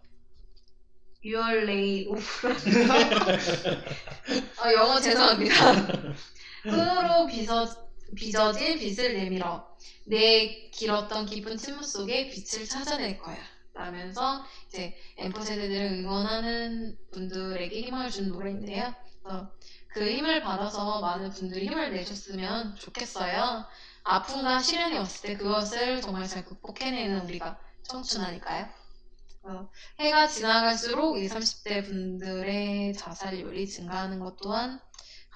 Lay 1.24 2.06
over. 2.10 2.56
아, 4.60 4.72
영어 4.72 5.00
죄송합니다. 5.00 5.54
끈으로 6.70 7.26
빚어, 7.26 7.66
빚어진 8.14 8.78
빛을 8.78 9.14
내밀어 9.14 9.68
내 10.06 10.70
길었던 10.70 11.26
깊은 11.26 11.56
침묵 11.56 11.84
속에 11.84 12.30
빛을 12.30 12.66
찾아낼 12.66 13.18
거야. 13.18 13.38
라면서 13.74 14.44
이제 14.66 14.96
엠포 15.18 15.40
세대들을 15.40 15.98
응원하는 15.98 16.98
분들에게 17.12 17.80
힘을 17.82 18.10
준 18.10 18.28
노래인데요. 18.28 18.92
그 19.88 20.10
힘을 20.10 20.42
받아서 20.42 21.00
많은 21.00 21.30
분들이 21.30 21.66
힘을 21.66 21.92
내줬으면 21.92 22.76
좋겠어요. 22.76 23.66
아픔과 24.04 24.60
시련이 24.60 24.96
왔을 24.96 25.28
때 25.28 25.36
그것을 25.36 26.00
정말 26.00 26.26
잘 26.26 26.44
극복해내는 26.44 27.26
우리가 27.26 27.58
청춘 27.82 28.22
아닐까요? 28.22 28.68
어, 29.42 29.68
해가 30.00 30.26
지나갈수록 30.26 31.18
20, 31.18 31.36
30대 31.36 31.84
분들의 31.86 32.94
자살률이 32.94 33.68
증가하는 33.68 34.18
것 34.18 34.36
또한 34.36 34.80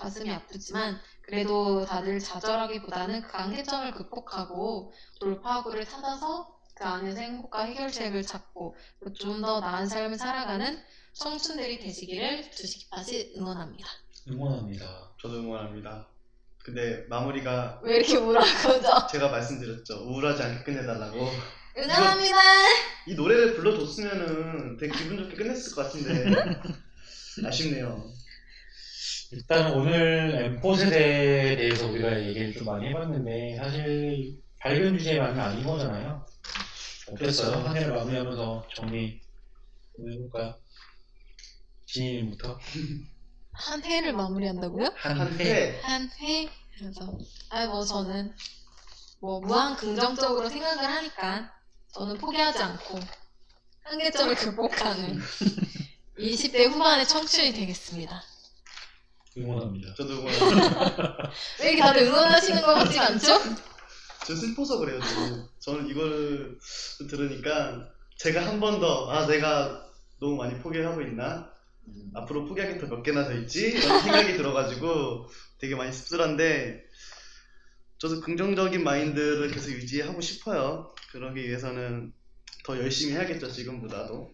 가슴이 0.03 0.31
아프지만 0.33 0.99
그래도 1.23 1.85
다들 1.87 2.19
좌절하기보다는 2.19 3.23
그 3.23 3.29
강대점을 3.29 3.93
극복하고 3.93 4.93
돌파구를 5.21 5.85
찾아서 5.87 6.59
그 6.75 6.85
안에서 6.85 7.21
행복과 7.21 7.63
해결책을 7.65 8.23
찾고 8.23 8.77
좀 9.19 9.41
더 9.41 9.61
나은 9.61 9.87
삶을 9.87 10.19
살아가는 10.19 10.79
청춘들이 11.13 11.79
되시기를 11.79 12.51
주식팟이 12.51 13.35
응원합니다. 13.37 13.89
응원합니다 14.29 15.13
저도 15.21 15.37
응원합니다. 15.41 16.09
근데 16.65 17.05
마무리가 17.09 17.81
왜 17.83 17.97
이렇게 17.97 18.17
우울한 18.17 18.45
거죠? 18.63 19.07
제가 19.11 19.29
말씀드렸죠. 19.31 19.95
우울하지 20.09 20.43
않게 20.43 20.65
끝내달라고. 20.65 21.29
응원합니다. 21.77 22.37
이 23.09 23.15
노래를 23.15 23.55
불러줬으면은 23.57 24.77
되게 24.79 24.93
기분 24.97 25.19
좋게 25.19 25.37
끝냈을 25.37 25.75
것 25.75 25.83
같은데 25.85 26.61
아쉽네요. 27.47 28.11
일단 29.33 29.73
오늘 29.73 30.59
M4 30.61 30.77
세대에 30.77 31.57
대해서 31.57 31.87
우리가 31.87 32.21
얘기를 32.23 32.53
좀 32.53 32.67
많이 32.67 32.89
해봤는데 32.89 33.57
사실 33.57 34.39
발견 34.61 34.97
주제만은 34.99 35.41
아닌 35.41 35.65
거잖아요. 35.65 36.25
어땠어요? 37.11 37.67
한 37.67 37.77
해를 37.77 37.93
마무리하면서 37.95 38.67
정리 38.75 39.21
좀 39.97 40.13
해볼까요? 40.13 40.55
진이부터 41.87 42.59
한 43.53 43.83
회를 43.85 44.13
마무리한다고요? 44.13 44.93
한 44.97 45.17
해. 45.17 45.21
한때 45.25 45.81
한 45.83 46.11
회? 46.21 46.49
그래서 46.79 47.19
아 47.51 47.67
뭐 47.67 47.85
저는 47.85 48.35
뭐 49.21 49.41
무한 49.41 49.77
긍정적으로 49.77 50.49
생각을 50.49 50.85
하니까 50.85 51.53
저는 51.95 52.19
포기하지 52.19 52.63
않고 52.63 52.99
한계점을 53.85 54.35
극복하는 54.37 55.21
20대 56.19 56.69
후반의 56.71 57.07
청춘이 57.09 57.53
되겠습니다. 57.53 58.23
응원합니다. 59.37 59.95
저도 59.95 60.15
응원합니다. 60.15 61.31
왜 61.61 61.69
이렇게 61.73 61.81
다들 61.83 62.03
응원하시는 62.03 62.63
것 62.63 62.75
같지 62.75 62.99
않죠? 62.99 63.27
저 64.27 64.37
슬퍼서 64.37 64.79
그래요. 64.79 65.01
저는, 65.01 65.47
저는 65.61 65.89
이걸 65.89 66.59
들으니까 67.11 67.89
제가 68.19 68.47
한 68.47 68.61
번 68.61 68.79
더 68.81 69.11
아 69.11 69.27
내가 69.27 69.85
너무 70.21 70.37
많이 70.37 70.59
포기하고 70.61 71.03
있나? 71.03 71.51
앞으로 72.15 72.45
포기하기 72.47 72.79
더 72.79 72.87
몇 72.89 73.03
개나 73.03 73.25
더 73.25 73.33
있지? 73.35 73.71
이런 73.73 74.01
생각이 74.03 74.37
들어가지고 74.37 75.27
되게 75.59 75.75
많이 75.75 75.93
씁쓸한데 75.93 76.85
저도 77.99 78.21
긍정적인 78.21 78.85
마인드를 78.85 79.51
계속 79.51 79.71
유지하고 79.73 80.21
싶어요. 80.21 80.95
그러기 81.11 81.43
위해서는 81.49 82.13
더 82.65 82.79
열심히 82.79 83.15
해야겠죠, 83.15 83.51
지금보다도. 83.51 84.31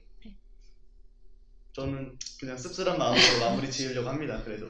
저는 1.75 2.19
그냥 2.41 2.57
씁쓸한 2.59 2.99
마음으로 2.99 3.41
마무리 3.41 3.71
지으려고 3.71 4.09
합니다, 4.09 4.43
그래도. 4.45 4.69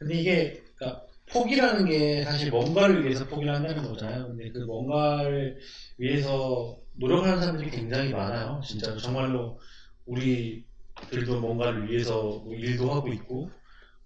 근데 0.00 0.14
이게 0.14 0.64
그러니까 0.76 1.04
포기라는 1.26 1.84
게 1.84 2.24
사실 2.24 2.50
뭔가를 2.50 3.04
위해서 3.04 3.26
포기를 3.26 3.54
한다는 3.54 3.82
거잖아요. 3.82 4.28
근데 4.28 4.50
그 4.50 4.60
뭔가를 4.60 5.60
위해서 5.98 6.78
노력하는 6.94 7.38
사람들이 7.38 7.70
굉장히 7.70 8.10
많아요. 8.10 8.62
진짜로 8.64 8.96
정말로 8.96 9.60
우리들도 10.06 11.40
뭔가를 11.40 11.90
위해서 11.90 12.22
뭐 12.22 12.54
일도 12.54 12.90
하고 12.90 13.12
있고 13.12 13.50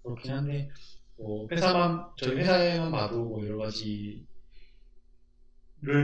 그렇긴 0.03 0.33
한데 0.33 0.69
뭐 1.17 1.47
회사만 1.49 2.07
저희 2.17 2.35
회사에만 2.35 2.91
봐도 2.91 3.23
뭐 3.23 3.45
여러 3.45 3.57
가지를 3.59 4.25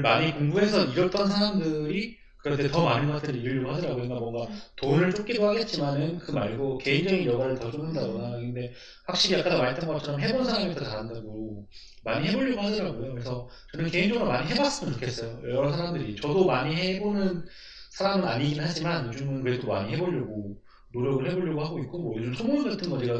많이 0.01 0.33
공부해서 0.33 0.85
이뤘던 0.85 1.27
사람들이 1.27 2.17
때더 2.43 2.83
많은 2.83 3.11
것들을 3.11 3.39
이루려고 3.39 3.73
하더라고요. 3.75 4.03
그러니까 4.07 4.19
뭔가 4.19 4.51
돈을 4.75 5.13
쫓기도 5.13 5.47
하겠지만은 5.47 6.17
그 6.17 6.31
말고 6.31 6.79
개인적인 6.79 7.25
여가를 7.25 7.59
더 7.59 7.69
쫓는다거나 7.69 8.31
근데 8.37 8.73
확실히 9.05 9.39
아까 9.39 9.57
말했던 9.57 9.87
것처럼 9.87 10.19
해본 10.19 10.43
사람이 10.45 10.73
더 10.73 10.83
잘한다고 10.83 11.67
많이 12.03 12.27
해보려고 12.27 12.61
하더라고요. 12.61 13.11
그래서 13.13 13.47
저는 13.73 13.91
개인적으로 13.91 14.27
많이 14.27 14.47
해봤으면 14.49 14.93
좋겠어요. 14.93 15.41
여러 15.53 15.71
사람들이 15.71 16.15
저도 16.15 16.45
많이 16.45 16.75
해보는 16.75 17.45
사람은 17.91 18.27
아니긴 18.27 18.61
하지만 18.61 19.07
요즘은 19.07 19.43
그래도 19.43 19.67
많이 19.67 19.93
해보려고 19.93 20.57
노력을 20.93 21.29
해보려고 21.29 21.63
하고 21.63 21.79
있고 21.79 21.99
뭐 21.99 22.17
요즘 22.17 22.33
소모임 22.33 22.69
같은 22.69 22.89
거 22.89 22.97
제가 22.97 23.19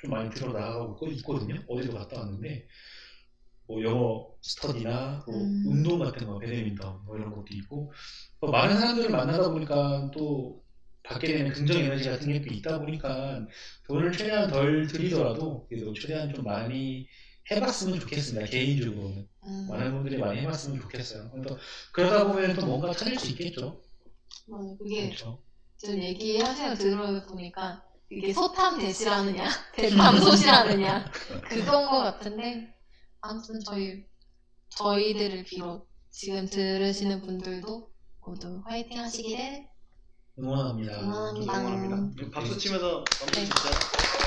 좀 0.00 0.10
많이 0.10 0.30
들어 0.30 0.52
나가고 0.52 0.94
있거- 0.94 1.10
있거든요. 1.12 1.60
어디로 1.68 1.94
갔다 1.94 2.20
왔는데 2.20 2.64
뭐 3.66 3.82
영어 3.82 4.26
스터디나 4.42 5.24
뭐 5.26 5.36
음. 5.36 5.62
운동 5.66 5.98
같은 5.98 6.26
거 6.26 6.38
배드민턴 6.38 7.04
뭐 7.04 7.16
이런 7.16 7.30
것도 7.30 7.46
있고. 7.50 7.92
뭐 8.40 8.50
많은 8.50 8.76
사람들을 8.76 9.10
만나다 9.10 9.50
보니까 9.50 10.10
또 10.14 10.62
받게 11.04 11.26
되는 11.32 11.52
긍정 11.52 11.78
에너지 11.78 12.08
같은 12.08 12.32
게 12.32 12.40
또 12.42 12.52
있다 12.54 12.78
보니까 12.80 13.46
돈을 13.88 14.12
최대한 14.12 14.48
덜 14.50 14.86
들이더라도 14.86 15.66
그래도 15.68 15.92
최대한 15.94 16.32
좀 16.34 16.44
많이 16.44 17.06
해봤으면 17.50 18.00
좋겠습니다 18.00 18.46
개인적으로는. 18.46 19.28
음, 19.44 19.66
많은 19.68 19.92
분들이 19.92 20.16
많이 20.18 20.40
해봤으면 20.40 20.80
좋겠어요. 20.80 21.30
그래서 21.32 21.58
그러다 21.92 22.26
보면 22.28 22.54
또 22.56 22.66
뭔가 22.66 22.92
찾을 22.92 23.18
수 23.18 23.30
있겠죠? 23.30 23.80
맞아요. 24.46 24.76
그게 24.78 25.06
그렇죠. 25.06 25.42
좀 25.78 26.00
얘기 26.00 26.38
하시는 26.38 26.74
들어보니까 26.76 27.82
이게 28.10 28.32
소탐 28.32 28.78
대시라느냐? 28.78 29.48
대탐 29.74 30.18
소시라느냐? 30.20 31.10
그건 31.48 31.86
것 31.90 31.98
같은데 31.98 32.72
아무튼 33.22 33.60
저희 33.60 34.04
저희들을 34.70 35.44
비롯 35.44 35.88
지금 36.10 36.44
들으시는 36.46 37.22
분들도 37.22 37.90
모두 38.26 38.60
화이팅 38.66 38.98
하시기를 38.98 39.68
응원합니다 40.38 41.00
응원합니다. 41.02 41.60
응원합니다. 41.60 42.30
박수 42.32 42.58
치면서 42.58 43.04
마무리 43.20 43.36
네. 43.36 43.44
진짜 43.44 44.21